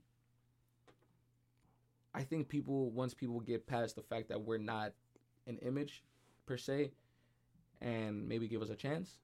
[2.17, 4.93] I think people once people get past the fact that we're not
[5.45, 6.03] an image
[6.45, 6.91] per se,
[7.81, 9.19] and maybe give us a chance,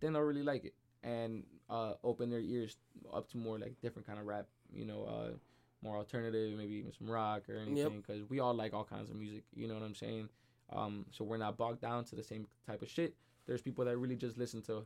[0.00, 2.76] then they'll really like it and uh, open their ears
[3.14, 4.46] up to more like different kind of rap.
[4.70, 5.36] You know, uh,
[5.82, 8.02] more alternative, maybe even some rock or anything.
[8.06, 9.44] Because we all like all kinds of music.
[9.54, 10.28] You know what I'm saying?
[10.70, 13.14] Um, so we're not bogged down to the same type of shit.
[13.46, 14.84] There's people that really just listen to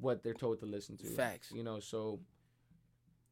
[0.00, 1.06] what they're told to listen to.
[1.06, 1.52] Facts.
[1.54, 2.20] You know, so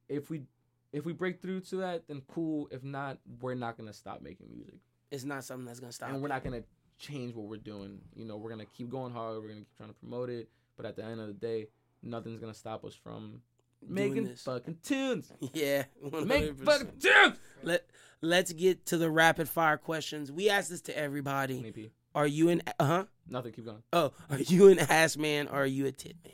[0.08, 0.42] if we
[0.92, 2.68] if we break through to that, then cool.
[2.70, 4.74] If not, we're not gonna stop making music,
[5.10, 6.10] It's not something that's gonna stop.
[6.10, 6.64] and we're not gonna
[6.98, 8.00] change what we're doing.
[8.14, 9.36] You know, we're gonna keep going hard.
[9.42, 10.48] We're gonna keep trying to promote it.
[10.76, 11.68] But at the end of the day,
[12.02, 13.42] nothing's gonna stop us from
[13.86, 15.30] making fucking tunes.
[15.52, 16.64] Yeah, Make 100%.
[16.64, 17.38] fucking tunes.
[17.62, 17.86] Let
[18.20, 20.32] Let's get to the rapid fire questions.
[20.32, 21.60] We ask this to everybody.
[21.62, 23.04] Maybe Are you an uh huh?
[23.28, 23.52] nothing.
[23.52, 23.82] Keep going.
[23.92, 26.32] Oh, are you an ass man or are you a tit man?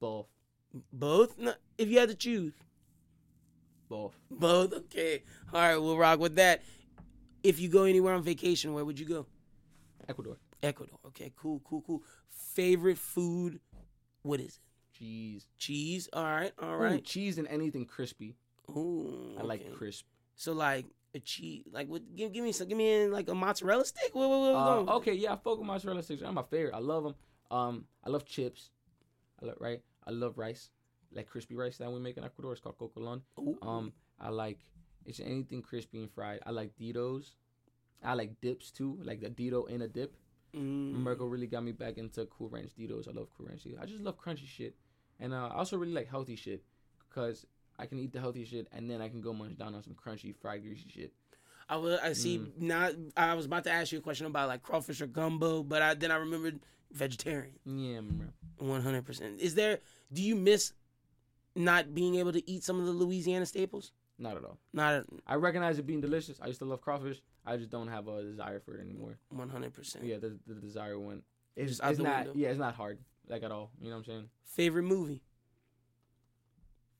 [0.00, 0.26] Both.
[0.92, 1.38] Both.
[1.38, 2.54] No, if you had to choose,
[3.92, 4.18] Both.
[4.30, 4.72] both.
[4.72, 5.22] Okay.
[5.52, 6.62] All right, we'll rock with that.
[7.42, 9.26] If you go anywhere on vacation, where would you go?
[10.08, 10.38] Ecuador.
[10.62, 10.98] Ecuador.
[11.08, 11.30] Okay.
[11.36, 11.60] Cool.
[11.62, 11.82] Cool.
[11.86, 12.02] Cool.
[12.30, 13.60] Favorite food?
[14.22, 14.98] What is it?
[14.98, 15.46] Cheese.
[15.58, 16.08] Cheese.
[16.14, 16.52] All right.
[16.58, 17.00] All right.
[17.00, 18.34] Ooh, cheese and anything crispy.
[18.70, 19.36] Ooh.
[19.38, 20.06] I like crisp.
[20.36, 21.64] So like a cheese.
[21.70, 22.16] Like what?
[22.16, 22.68] Give, give me some.
[22.68, 24.14] Give me in like a mozzarella stick.
[24.14, 24.26] What?
[24.26, 24.54] What?
[24.54, 26.22] what Uh, okay, yeah, I fuck with mozzarella sticks.
[26.22, 26.74] I'm my favorite.
[26.74, 27.14] I love them.
[27.50, 28.70] Um, I love chips.
[29.42, 29.82] I love right.
[30.06, 30.70] I love rice,
[31.14, 32.52] like crispy rice that we make in Ecuador.
[32.52, 33.22] It's called cocolon.
[33.38, 33.58] Ooh.
[33.62, 34.58] Um, I like
[35.04, 36.40] it's anything crispy and fried.
[36.46, 37.34] I like Ditos.
[38.04, 40.14] I like dips too, like the Dito in a dip.
[40.56, 40.92] Mm.
[40.94, 43.08] Mirko really got me back into Cool Ranch Ditos.
[43.08, 43.80] I love Cool Ranch Ditos.
[43.80, 44.74] I just love crunchy shit,
[45.20, 46.62] and uh, I also really like healthy shit
[47.08, 47.46] because
[47.78, 49.94] I can eat the healthy shit and then I can go munch down on some
[49.94, 51.12] crunchy fried greasy shit.
[51.68, 51.98] I will.
[52.02, 52.38] I see.
[52.38, 52.58] Mm.
[52.58, 55.80] Now I was about to ask you a question about like crawfish or gumbo, but
[55.80, 56.60] I then I remembered
[56.92, 57.54] vegetarian.
[57.64, 58.00] Yeah.
[58.58, 59.40] One hundred percent.
[59.40, 59.78] Is there?
[60.12, 60.72] Do you miss
[61.54, 63.92] not being able to eat some of the Louisiana staples?
[64.18, 64.58] not at all.
[64.72, 66.38] Not At, I recognize it being delicious.
[66.40, 67.20] I used to love crawfish.
[67.44, 69.18] I just don't have a desire for it anymore.
[69.30, 70.04] one hundred percent.
[70.04, 71.24] Yeah, the, the desire went.
[71.56, 72.26] It's, Just it's not.
[72.26, 72.32] window.
[72.36, 72.98] Yeah, it's not hard
[73.28, 73.70] like at all.
[73.80, 74.28] You know what I'm saying?
[74.44, 75.22] Favorite movie?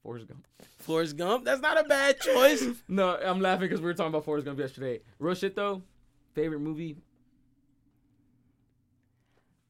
[0.02, 0.48] Forrest Gump.
[0.78, 1.44] Forrest Gump.
[1.44, 2.64] That's not a bad choice.
[2.88, 5.00] No, I'm laughing because we were talking about Forrest Gump yesterday.
[5.20, 5.82] Real shit though.
[6.34, 6.96] Favorite movie.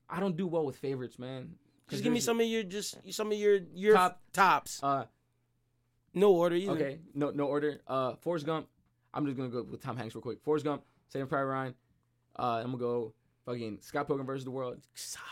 [0.09, 1.55] I don't do well with favorites, man.
[1.93, 4.83] Just give me some of your just some of your your Top- tops.
[4.83, 5.05] Uh,
[6.15, 6.73] No order either.
[6.73, 7.81] okay, no, no order.
[7.87, 8.67] Uh, Forrest Gump.
[9.15, 10.41] I'm just gonna go with Tom Hanks real quick.
[10.43, 11.75] Forrest Gump, Saving Private Ryan.
[12.39, 13.13] Uh, I'm gonna go
[13.45, 14.79] fucking Scott Pilgrim versus the World.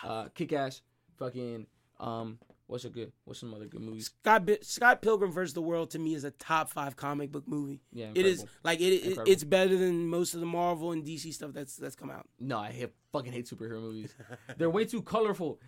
[0.04, 0.82] Uh, Kick Ass.
[1.18, 1.66] Fucking
[1.98, 3.12] um, what's a good?
[3.24, 4.06] What's some other good movies?
[4.22, 7.80] Scott Scott Pilgrim versus the World to me is a top five comic book movie.
[7.92, 11.32] Yeah, It is like it, it it's better than most of the Marvel and DC
[11.34, 12.26] stuff that's that's come out.
[12.38, 14.14] No, I hate, fucking hate superhero movies.
[14.56, 15.60] They're way too colorful.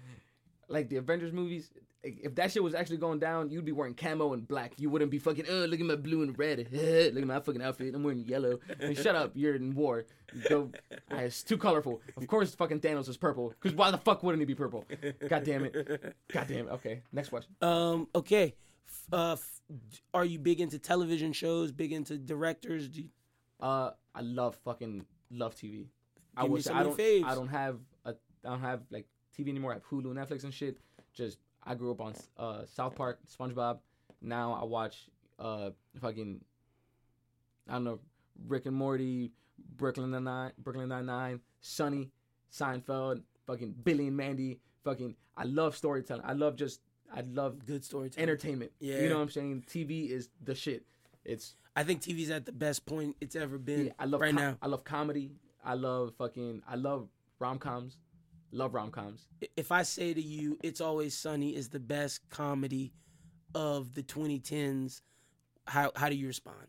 [0.72, 1.70] Like the Avengers movies,
[2.02, 4.72] if that shit was actually going down, you'd be wearing camo and black.
[4.78, 6.58] You wouldn't be fucking, oh, look at my blue and red.
[6.72, 7.94] look at my fucking outfit.
[7.94, 8.58] I'm wearing yellow.
[8.80, 10.06] And shut up, you're in war.
[10.48, 10.70] Go.
[11.10, 12.00] Ah, it's too colorful.
[12.16, 13.50] Of course, fucking Thanos is purple.
[13.60, 14.84] Because why the fuck wouldn't he be purple?
[15.28, 16.14] God damn it.
[16.32, 16.70] God damn it.
[16.72, 17.54] Okay, next question.
[17.60, 18.08] Um.
[18.14, 18.54] Okay.
[19.12, 19.60] Uh, f-
[20.14, 21.70] are you big into television shows?
[21.70, 22.88] Big into directors?
[22.88, 23.08] Do you,
[23.60, 25.86] Uh, I love fucking love TV.
[26.36, 26.98] I Give me wish I don't.
[26.98, 27.24] faves.
[27.24, 28.10] I don't have a.
[28.44, 29.06] I don't have like
[29.36, 29.72] TV anymore.
[29.72, 30.78] I have Hulu, Netflix, and shit.
[31.14, 33.78] Just I grew up on uh, South Park, SpongeBob.
[34.20, 36.40] Now I watch uh, fucking
[37.68, 37.98] I don't know
[38.46, 39.32] Rick and Morty,
[39.76, 42.10] Brooklyn Nine Nine, Brooklyn Nine Nine, Sunny,
[42.52, 44.60] Seinfeld, fucking Billy and Mandy.
[44.84, 46.24] Fucking I love storytelling.
[46.24, 46.80] I love just
[47.14, 48.22] I love Good storytelling.
[48.22, 48.72] entertainment.
[48.80, 49.00] Yeah.
[49.02, 49.64] you know what I'm saying.
[49.68, 50.84] TV is the shit.
[51.24, 54.34] It's I think TV's at the best point it's ever been yeah, I love right
[54.34, 54.58] com- now.
[54.60, 55.30] I love comedy.
[55.64, 56.62] I love fucking.
[56.68, 57.96] I love rom coms.
[58.52, 59.26] Love rom coms.
[59.56, 62.92] If I say to you, "It's Always Sunny" is the best comedy
[63.54, 65.00] of the 2010s,
[65.66, 66.66] how how do you respond?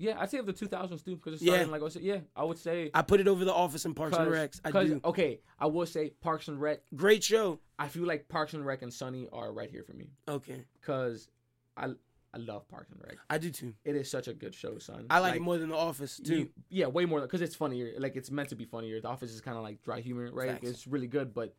[0.00, 1.54] Yeah, I'd say of the 2000s too, because it's Yeah.
[1.54, 2.02] starting like I said.
[2.02, 2.90] Yeah, I would say.
[2.94, 4.60] I put it over The Office and Parks and Cause, Recs.
[4.64, 5.00] I 'cause- do.
[5.04, 6.82] okay, I will say Parks and Rec.
[6.94, 7.58] Great show.
[7.80, 11.28] I feel like Parks and Rec and Sunny are right here for me Okay, because
[11.76, 11.94] I
[12.34, 13.16] I love Parks and Rec.
[13.30, 13.72] I do too.
[13.84, 15.06] It is such a good show, son.
[15.08, 16.36] I like, it more than The Office too.
[16.36, 17.92] you- yeah, way more because it's funnier.
[17.98, 19.00] Like it's meant to be funnier.
[19.00, 20.50] The Office is kind of like dry humor, right?
[20.52, 20.68] Facts.
[20.68, 21.54] It's really good, but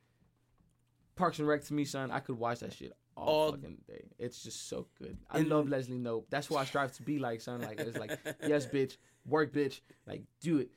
[1.15, 4.05] Parks and Rec to me, son, I could watch that shit all, All- fucking day.
[4.17, 5.17] It's just so good.
[5.29, 6.25] I love Leslie Knope.
[6.29, 7.61] That's who I strive to be like, son.
[7.61, 8.17] Like it's like
[8.47, 10.69] yes, bitch, work, bitch, like do it.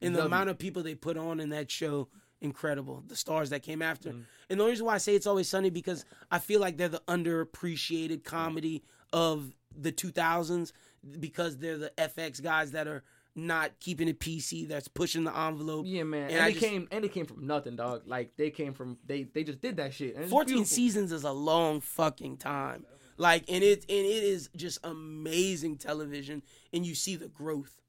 [0.00, 2.08] and the amount of people they put on in that show
[2.40, 4.24] incredible the stars that came after Mm.
[4.50, 6.88] and the only reason why i say it's always sunny because i feel like they're
[6.88, 8.82] the underappreciated comedy
[9.12, 10.72] of the 2000s
[11.18, 13.02] because they're the fx guys that are
[13.34, 16.24] not keeping it pc that's pushing the envelope Yeah, man.
[16.24, 18.02] And And, they just- came and they came from nothing, dog.
[18.06, 20.14] Like they came from they they just did that shit.
[20.16, 20.66] And 14 beautiful.
[20.66, 22.84] seasons is a long fucking time
[23.16, 26.42] like and it and it is just amazing television
[26.74, 27.80] and you see the growth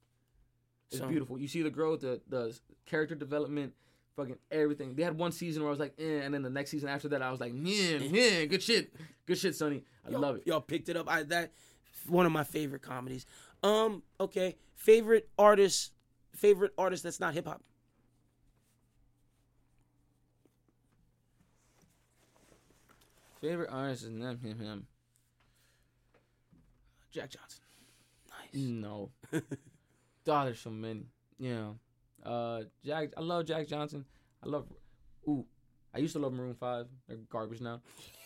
[0.89, 1.37] It's So- beautiful.
[1.37, 3.73] You see the growth, the the character development,
[4.15, 4.95] fucking everything.
[4.95, 7.09] They had one season where I was like, eh, and then the next season after
[7.09, 8.93] that, I was like, yeah, yeah, good shit,
[9.25, 9.83] good shit, Sonny.
[10.07, 10.43] I Y'all- love it.
[10.47, 11.09] Y'all picked it up.
[11.09, 11.51] I that
[12.07, 13.25] one of my favorite comedies.
[13.63, 14.57] Um, okay.
[14.75, 15.93] Favorite artist
[16.35, 17.61] favorite artist that's not hip hop.
[23.41, 24.59] Favorite artist is not him.
[24.59, 24.87] him.
[27.11, 27.59] Jack Johnson.
[28.29, 28.61] Nice.
[28.61, 29.11] No,
[30.25, 31.05] God, there's so many.
[31.37, 31.71] Yeah,
[32.25, 33.09] uh, Jack.
[33.17, 34.05] I love Jack Johnson.
[34.43, 34.65] I love.
[35.27, 35.45] Ooh,
[35.93, 36.87] I used to love Maroon Five.
[37.07, 37.81] They're garbage now.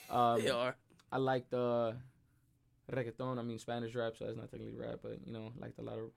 [0.10, 0.76] Um, They are.
[1.12, 1.94] I liked uh,
[2.92, 3.40] reggaeton.
[3.40, 5.98] I mean Spanish rap, so that's not technically rap, but you know, liked a lot
[5.98, 6.12] of.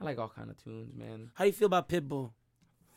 [0.00, 1.30] I like all kind of tunes, man.
[1.34, 2.30] How you feel about Pitbull?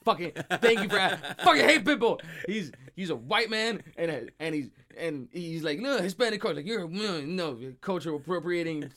[0.06, 0.32] Fucking
[0.62, 1.42] thank you for that.
[1.42, 2.22] fucking hate Pitbull.
[2.48, 6.58] He's he's a white man and and he's and he's like no Hispanic culture.
[6.58, 8.92] Like you're no, culture appropriating.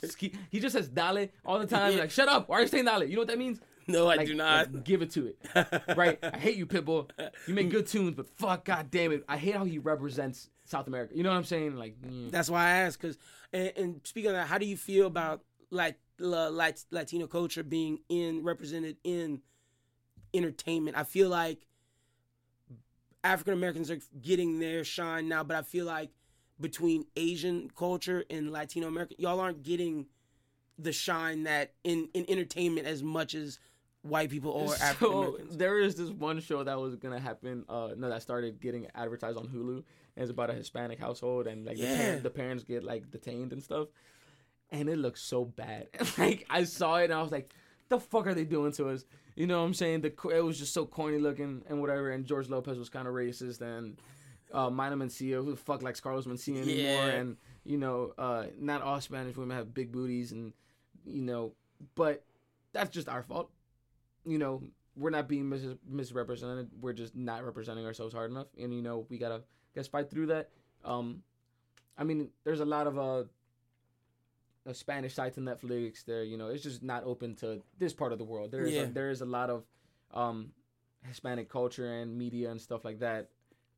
[0.51, 1.97] He, just says dale all the time.
[1.97, 2.49] Like shut up.
[2.49, 3.03] Why are you saying dale?
[3.03, 3.59] You know what that means?
[3.93, 4.73] No, I Like, do not.
[4.73, 5.37] like, give it to it.
[5.97, 6.19] right?
[6.21, 7.09] I hate you, Pitbull.
[7.47, 10.87] You make good tunes, but fuck, god damn it, I hate how he represents South
[10.87, 11.15] America.
[11.15, 11.75] You know what I'm saying?
[11.77, 11.95] Like.
[12.31, 12.99] That's why I asked.
[12.99, 13.17] Cause
[13.53, 17.63] and, and speaking of that, how do you feel about like la- lat- Latino culture
[17.63, 19.41] being in represented in
[20.33, 20.97] entertainment?
[20.97, 21.65] I feel like
[23.23, 26.11] African Americans are getting their shine now, but I feel like
[26.59, 30.07] between Asian culture and Latino American, y'all aren't getting
[30.79, 33.59] the shine that in in entertainment as much as
[34.09, 35.57] white people or African So Americans.
[35.57, 37.65] there is this one show that was gonna happen.
[37.69, 39.83] Uh, no, that started getting advertised on Hulu, and
[40.17, 43.61] it's about a Hispanic household, and like the, parents, the parents get like detained and
[43.63, 43.87] stuff,
[44.71, 45.87] and it looks so bad.
[46.17, 47.53] like I saw it, and I was like,
[47.89, 49.05] "The fuck are they doing to us?"
[49.35, 50.01] You know what I'm saying?
[50.01, 52.09] The it was just so corny looking and whatever.
[52.09, 53.97] And George Lopez was kind of racist, and
[54.51, 57.05] uh, Mina Mencia, who the fuck likes Carlos Mencia anymore, Yeah.
[57.07, 60.53] and you know, uh, not all Spanish women have big booties, and
[61.05, 61.53] you know,
[61.95, 62.23] but
[62.73, 63.51] that's just our fault.
[64.27, 64.61] You know,
[64.95, 66.69] we're not being mis- misrepresented.
[66.81, 69.43] We're just not representing ourselves hard enough, and you know, we gotta
[69.73, 70.49] guess fight through that.
[70.83, 71.23] Um,
[71.97, 73.23] I mean, there's a lot of uh,
[74.67, 76.03] uh Spanish sites on Netflix.
[76.05, 78.51] There, you know, it's just not open to this part of the world.
[78.51, 78.83] There is Yeah.
[78.83, 79.63] a, there is a lot of
[80.13, 80.51] um
[81.03, 83.29] Hispanic culture and media and stuff like that,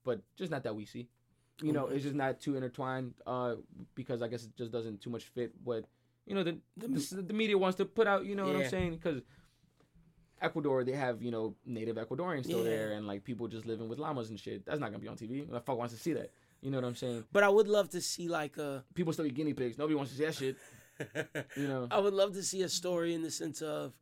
[0.03, 1.07] but just not that we see.
[1.61, 1.95] You know, Okay.
[1.95, 3.13] it's just not too intertwined.
[3.27, 3.55] Uh,
[3.93, 5.85] because I guess it just doesn't too much fit what
[6.25, 8.25] you know the the, the media wants to put out.
[8.25, 8.95] You know what I'm saying?
[8.95, 9.21] Because
[10.41, 12.69] Ecuador, they have you know native Ecuadorians still Yeah.
[12.69, 14.65] there, and like people just living with llamas and shit.
[14.65, 15.45] That's not gonna be on TV.
[15.45, 16.31] Who the fuck wants to see that?
[16.61, 17.23] You know what I'm saying?
[17.31, 19.77] But I would love to see like a People still eat guinea pigs.
[19.77, 20.57] Nobody wants to see that shit.
[21.55, 21.87] You know?
[21.89, 23.93] I would love to see a story in the sense of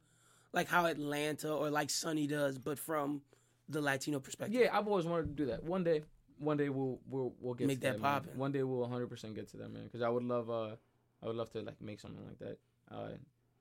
[0.52, 3.22] like how Atlanta or like Sunny does, but from
[3.70, 4.60] the Latino perspective.
[4.60, 5.64] Yeah, I've always wanted to do that.
[5.64, 6.02] One day,
[6.40, 8.02] one day we'll we'll we'll get Make to that man.
[8.02, 8.38] poppin'.
[8.38, 9.84] One day we'll 100 percent get to that man.
[9.84, 10.76] Because I would love uh
[11.22, 12.58] I would love to like make something like that.
[12.90, 13.10] Uh,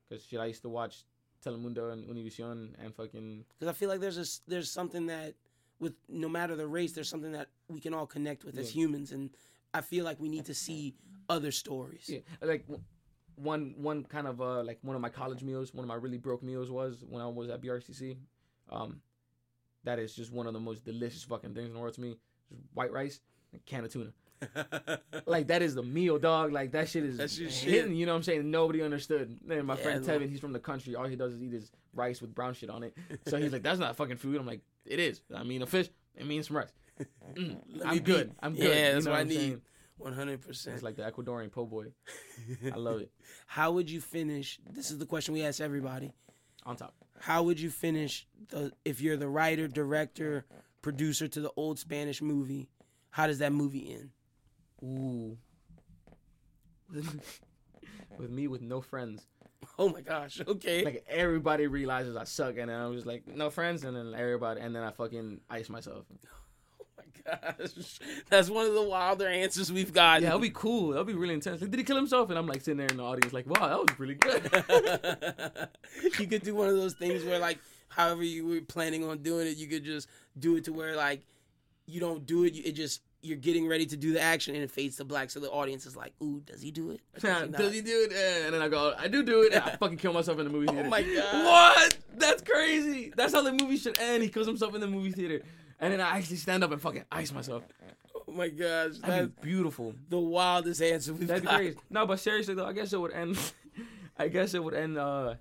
[0.09, 1.03] because shit, I used to watch
[1.45, 5.35] Telemundo and Univision and fucking because I feel like there's a, there's something that
[5.79, 9.11] with no matter the race, there's something that we can all connect with as humans,
[9.11, 9.29] and
[9.73, 10.95] I feel like we need to see
[11.29, 12.05] other stories.
[12.07, 12.65] Yeah, like
[13.35, 16.17] one one kind of uh like one of my college meals, one of my really
[16.17, 18.17] broke meals was when I was at BRCC.
[18.69, 19.01] Um,
[19.83, 22.17] that is just one of the most delicious fucking things in the world to me.
[22.49, 23.19] Just white rice
[23.53, 24.11] and can of tuna.
[25.25, 26.51] Like that is the meal, dog.
[26.51, 27.71] Like that shit is That's your hitting.
[27.71, 27.89] shit.
[27.95, 28.49] You know what I'm saying?
[28.49, 29.37] Nobody understood.
[29.45, 30.05] Then my Yeah, friend.
[30.05, 30.95] Tevin, he's from the country.
[30.95, 32.95] All he does is eat his rice with brown shit on it.
[33.27, 35.21] So he's like, "That's not fucking food." I'm like, "It is.
[35.35, 35.89] I mean, a fish.
[36.15, 36.71] It means some rice.
[37.35, 38.29] Mm, I'm good.
[38.29, 38.63] be- I'm good.
[38.63, 39.35] Yeah, You that's know what I I'm need.
[39.35, 39.61] saying?
[39.97, 40.75] One hundred percent.
[40.75, 41.87] It's like the Ecuadorian po' boy.
[42.73, 43.11] I love it.
[43.45, 44.59] How would you finish?
[44.71, 46.13] This is the question we ask everybody.
[46.65, 46.93] On top.
[47.19, 50.45] How would you finish the if you're the writer, director,
[50.81, 52.69] producer to the old Spanish movie?
[53.11, 54.09] How does that movie end?
[54.83, 55.37] Ooh.
[58.17, 59.25] with me with no friends.
[59.79, 60.39] Oh my gosh.
[60.47, 60.85] Okay.
[60.85, 64.61] Like everybody realizes I suck, and then I'm just like no friends, and then everybody,
[64.61, 66.05] and then I fucking ice myself.
[66.81, 67.03] oh my
[67.59, 67.99] gosh.
[68.29, 70.21] That's one of the wilder answers we've got.
[70.21, 70.89] Yeah, that'll be cool.
[70.89, 71.59] That'll be really intense.
[71.61, 72.29] Like, did he kill himself?
[72.29, 75.69] And I'm like sitting there in the audience, like, wow, that was really good.
[76.19, 77.57] you could do one of those things where like
[77.89, 80.07] however you were planning on doing it, you could just
[80.39, 81.23] do it to where like
[81.87, 84.63] you don't do it, you- it just you're getting ready to do the action and
[84.63, 87.01] it fades to black, so the audience is like, "Ooh, does he do it?
[87.19, 87.47] Does he?
[87.51, 88.13] Does he do it?
[88.15, 89.53] Eh, And then I go, I do do it.
[89.53, 90.83] And I fucking kill myself in the movie theater.
[90.85, 91.45] Oh my God.
[91.45, 91.97] What?
[92.17, 93.11] That's crazy.
[93.15, 94.23] That's how the movie should end.
[94.23, 95.41] He kills himself in the movie theater.
[95.79, 97.63] And then I actually stand up and fucking ice myself.
[98.15, 99.93] Oh my gosh, That'd that's be beautiful.
[100.09, 101.55] the wildest answer we've That'd be got.
[101.57, 101.77] crazy.
[101.89, 103.37] No, but seriously though, I guess it would end.
[104.17, 104.97] I guess it would end.
[104.97, 105.35] Uh,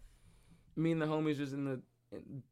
[0.76, 1.80] me and the homies just in the,
[2.12, 2.42] in,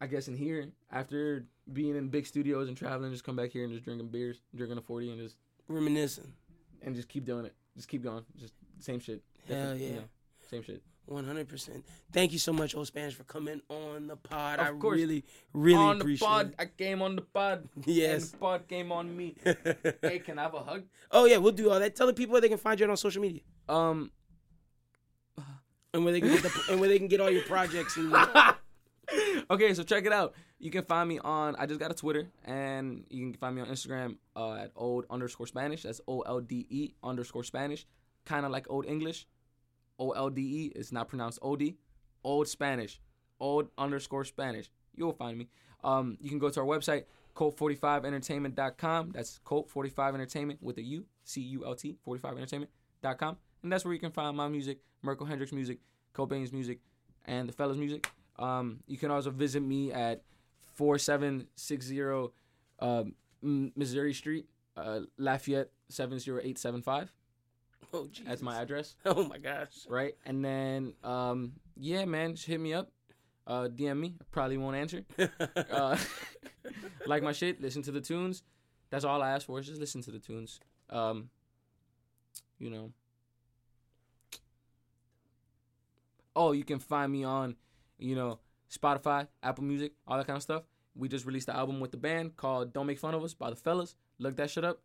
[0.00, 3.64] I guess in here after being in big studios and traveling, just come back here
[3.64, 5.36] and just drinking beers, drinking a forty, and just
[5.68, 6.32] Reminiscing.
[6.82, 7.54] and just keep doing it.
[7.76, 8.24] Just keep going.
[8.36, 9.22] Just same shit.
[9.48, 9.94] Hell Different, you yeah.
[9.96, 10.02] know,
[10.50, 10.82] same shit.
[11.06, 11.84] One hundred percent.
[12.12, 14.58] Thank you so much, Old Spanish, for coming on the pod.
[14.58, 14.96] Of I course.
[14.96, 16.54] really, really on the appreciate pod, it.
[16.58, 17.68] I came on the pod.
[17.84, 18.12] Yes.
[18.22, 19.36] And the pod came on me.
[20.02, 20.84] hey, can I have a hug?
[21.10, 21.94] oh yeah, we'll do all that.
[21.94, 24.10] Tell the people where they can find you on social media Um.
[25.92, 27.96] and where they can get the, and where they can get all your projects.
[27.98, 28.10] And
[29.50, 30.34] okay, so check it out.
[30.58, 31.56] You can find me on.
[31.56, 35.04] I just got a Twitter, and you can find me on Instagram uh, at old
[35.10, 35.82] underscore Spanish.
[35.82, 37.86] That's O L D E underscore Spanish.
[38.24, 39.26] Kind of like old English.
[39.98, 40.72] O L D E.
[40.74, 41.76] It's not pronounced O D.
[42.22, 43.00] Old Spanish.
[43.40, 44.70] Old underscore Spanish.
[44.94, 45.48] You'll find me.
[45.82, 47.04] Um, you can go to our website,
[47.36, 49.10] cult45entertainment.com.
[49.12, 53.36] That's cult45entertainment with a U, C U L T, 45entertainment.com.
[53.62, 55.78] And that's where you can find my music, Merkel Hendricks music,
[56.14, 56.80] Cobain's music,
[57.26, 58.08] and the fellas music.
[58.38, 60.22] Um, you can also visit me at
[60.74, 62.00] 4760
[62.80, 64.46] um, M- Missouri Street,
[64.76, 67.12] uh, Lafayette 70875.
[67.92, 68.24] oh, Jesus.
[68.26, 69.86] That's my address, Oh my gosh.
[69.88, 70.14] right?
[70.26, 72.90] And then, um, yeah, man, just hit me up.
[73.46, 74.14] Uh, DM me.
[74.20, 75.04] I probably won't answer.
[75.70, 75.96] Uh,
[77.06, 78.42] like my shit, listen to the tunes.
[78.90, 80.60] That's all I ask for is just listen to the tunes.
[80.90, 81.28] Um,
[82.58, 82.92] you know.
[86.36, 87.56] Oh, you can find me on,
[87.98, 88.38] you know,
[88.70, 90.62] Spotify, Apple Music, all that kind of stuff.
[90.96, 93.50] We just released the album with the band called Don't Make Fun of Us by
[93.50, 93.96] the Fellas.
[94.18, 94.80] Look that shit up.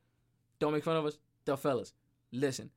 [0.60, 1.94] Don't Make Fun of Us, the Fellas.
[2.31, 2.72] Listen.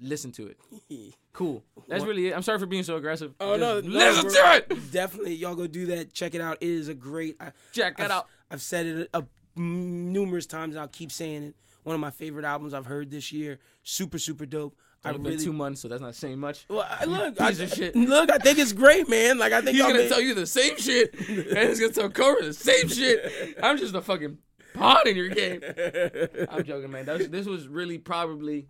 [0.00, 0.58] Listen to it.
[1.32, 1.62] Cool.
[1.86, 2.34] That's really it.
[2.34, 3.34] I'm sorry for being so aggressive.
[3.38, 4.32] Oh Just no, no, listen bro.
[4.32, 4.90] to it.
[4.92, 6.12] Definitely, y'all go do that.
[6.12, 6.58] Check it out.
[6.60, 7.36] It is a great.
[7.40, 8.26] I, Check it I've, out.
[8.50, 9.22] I've said it uh,
[9.54, 10.74] numerous times.
[10.74, 11.54] and I'll keep saying it.
[11.84, 13.60] One of my favorite albums I've heard this year.
[13.84, 14.76] Super, super dope.
[15.02, 16.66] I I've been really two months, so that's not saying much.
[16.68, 17.96] Well, I, look, I, shit.
[17.96, 19.38] look, I think it's great, man.
[19.38, 22.10] Like I think He's gonna made- tell you the same shit, and he's gonna tell
[22.10, 23.56] Cobra the same shit.
[23.62, 24.36] I'm just a fucking
[24.74, 25.62] pawn in your game.
[26.50, 27.06] I'm joking, man.
[27.06, 28.68] Was, this was really probably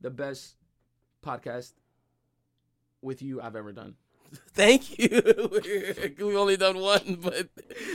[0.00, 0.56] the best
[1.24, 1.72] podcast
[3.00, 3.94] with you I've ever done.
[4.52, 5.08] Thank you.
[6.18, 7.48] We've only done one, but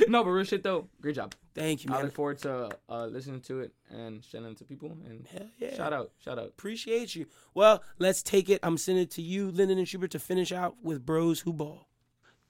[0.07, 1.33] No, but real shit though, great job.
[1.53, 4.97] thank you, I look forward to uh, listening to it and sharing it to people.
[5.07, 5.75] And Hell yeah.
[5.75, 6.47] shout out, shout out.
[6.47, 7.25] Appreciate you.
[7.53, 8.59] Well, let's take it.
[8.63, 11.87] I'm sending it to you, Lyndon and Schubert, to finish out with Bros Who Ball.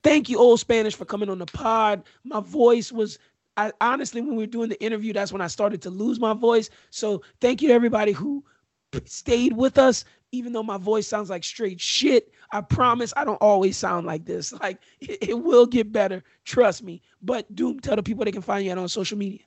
[0.03, 2.03] Thank you, Old Spanish, for coming on the pod.
[2.23, 3.17] My voice was,
[3.57, 6.33] I honestly, when we were doing the interview, that's when I started to lose my
[6.33, 6.69] voice.
[6.89, 8.43] So thank you to everybody who
[9.05, 10.03] stayed with us,
[10.33, 12.33] even though my voice sounds like straight shit.
[12.51, 14.53] I promise I don't always sound like this.
[14.63, 17.01] Like it, it will get better, trust me.
[17.21, 19.41] But Doom, tell the people they can find you at on social media.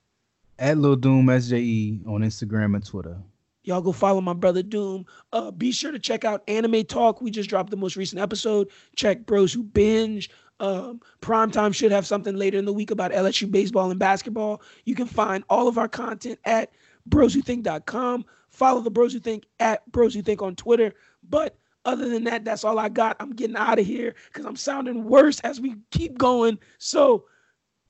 [0.59, 3.17] At Lil Doom SJE on Instagram and Twitter.
[3.65, 5.07] Y'all go follow my brother Doom.
[5.33, 7.23] Uh, be sure to check out Anime Talk.
[7.23, 8.69] We just dropped the most recent episode.
[8.95, 10.31] Check Bros Who Binge.
[10.61, 14.63] Um, Primetime should have something later in the week about LSU baseball and basketball.
[14.85, 16.73] You can find all of our content at
[17.09, 18.25] broswhothink.com.
[18.57, 20.95] Follow the Bros Who Think at Bros Who Think on Twitter.
[21.29, 23.15] But other than that, that's all I got.
[23.21, 26.59] I'm getting out of here because I'm sounding worse as we keep going.
[26.79, 27.27] So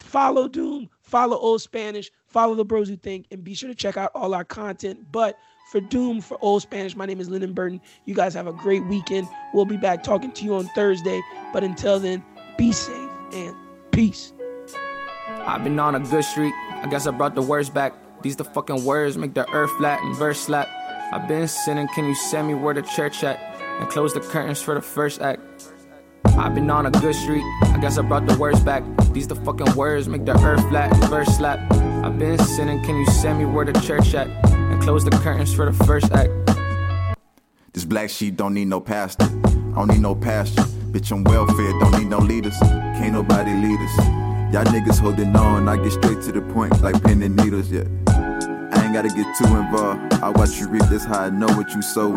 [0.01, 3.97] follow Doom, follow Old Spanish, follow the Bros Who Think, and be sure to check
[3.97, 5.13] out all our content.
[5.13, 5.39] But
[5.71, 7.81] for Doom, for Old Spanish, my name is Lyndon Burton.
[8.05, 9.29] You guys have a great weekend.
[9.55, 11.23] We'll be back talking to you on Thursday.
[11.53, 12.25] But until then,
[12.59, 13.55] be safe and
[13.93, 14.33] peace.
[15.29, 16.53] I've been on a good streak.
[16.73, 17.95] I guess I brought the worst back.
[18.23, 20.69] These the fucking words make the earth flat and verse slap.
[21.13, 23.39] I've been sinning, can you send me where the church at?
[23.79, 25.41] And close the curtains for the first act.
[26.25, 28.83] I've been on a good streak, I guess I brought the words back.
[29.13, 31.61] These the fucking words make the earth flat and verse slap.
[32.05, 34.29] I've been sinning, can you send me where the church at?
[34.47, 36.31] And close the curtains for the first act.
[37.73, 40.63] This black sheep don't need no pastor, I don't need no pasture.
[40.91, 44.26] Bitch, I'm welfare, don't need no leaders, can't nobody lead us.
[44.53, 47.83] Y'all niggas holding on, I get straight to the point like and needles, yeah.
[48.09, 50.15] I ain't gotta get too involved.
[50.23, 52.17] I watch you reap this how I know what you sowin'.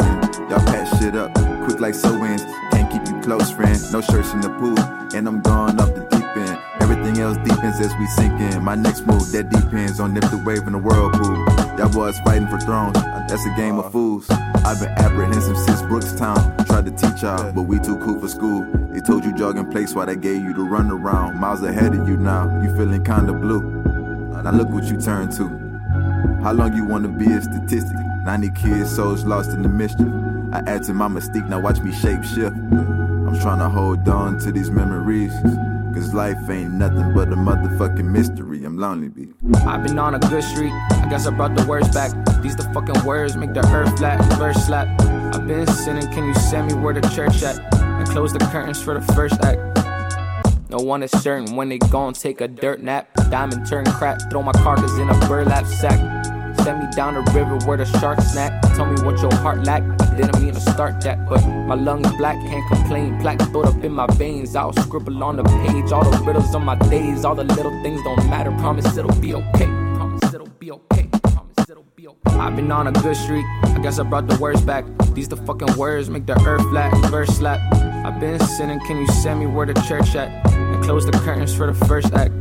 [0.49, 1.33] Y'all patch shit up,
[1.65, 2.43] quick like sew-ins.
[2.71, 3.79] Can't keep you close, friend.
[3.91, 4.79] No shirts in the pool,
[5.15, 6.59] and I'm going up the deep end.
[6.81, 8.63] Everything else deepens as we sink in.
[8.63, 11.48] My next move, that depends on if the wave in the whirlpool.
[11.79, 12.91] Y'all boys fighting for thrones,
[13.29, 13.89] that's a game of uh.
[13.89, 14.29] fools.
[14.29, 16.67] I've been apprehensive since Brookstown.
[16.67, 18.67] Tried to teach y'all, but we too cool for school.
[18.91, 21.39] They told you jog in place while they gave you the run around.
[21.39, 23.61] Miles ahead of you now, you feeling kinda blue.
[24.43, 25.47] Now look what you turned to.
[26.43, 27.95] How long you wanna be a statistic?
[28.25, 30.09] 90 kids, souls lost in the mischief.
[30.51, 32.57] I add to my mystique, now watch me shape shift.
[32.57, 35.31] I'm trying to hold on to these memories.
[35.93, 38.63] Cause life ain't nothing but a motherfucking mystery.
[38.63, 39.27] I'm lonely, B.
[39.65, 42.11] I've been on a good streak, I guess I brought the words back.
[42.41, 44.87] These the fucking words make the earth flat verse slap.
[45.33, 47.59] I've been sinning, can you send me where the church at?
[47.73, 49.59] And close the curtains for the first act.
[50.69, 53.09] No one is certain when they gon' take a dirt nap.
[53.31, 55.99] Diamond turn crap, throw my carcass in a burlap sack.
[56.63, 58.61] Send me down the river where the sharks snack.
[58.75, 59.83] Tell me what your heart lack.
[60.01, 63.19] I didn't mean to start that, but my lungs black, can't complain.
[63.19, 64.55] Plaque throat up in my veins.
[64.55, 67.25] I'll scribble on the page all the riddles on my days.
[67.25, 68.51] All the little things don't matter.
[68.51, 69.65] Promise it'll be okay.
[69.65, 71.07] Promise it'll be okay.
[71.23, 72.37] Promise it'll be okay.
[72.37, 73.45] I've been on a good streak.
[73.63, 74.85] I guess I brought the words back.
[75.13, 77.59] These the fucking words make the earth flat verse slap.
[78.05, 78.79] I've been sinning.
[78.81, 80.29] Can you send me where the church at?
[80.53, 82.33] And close the curtains for the first act.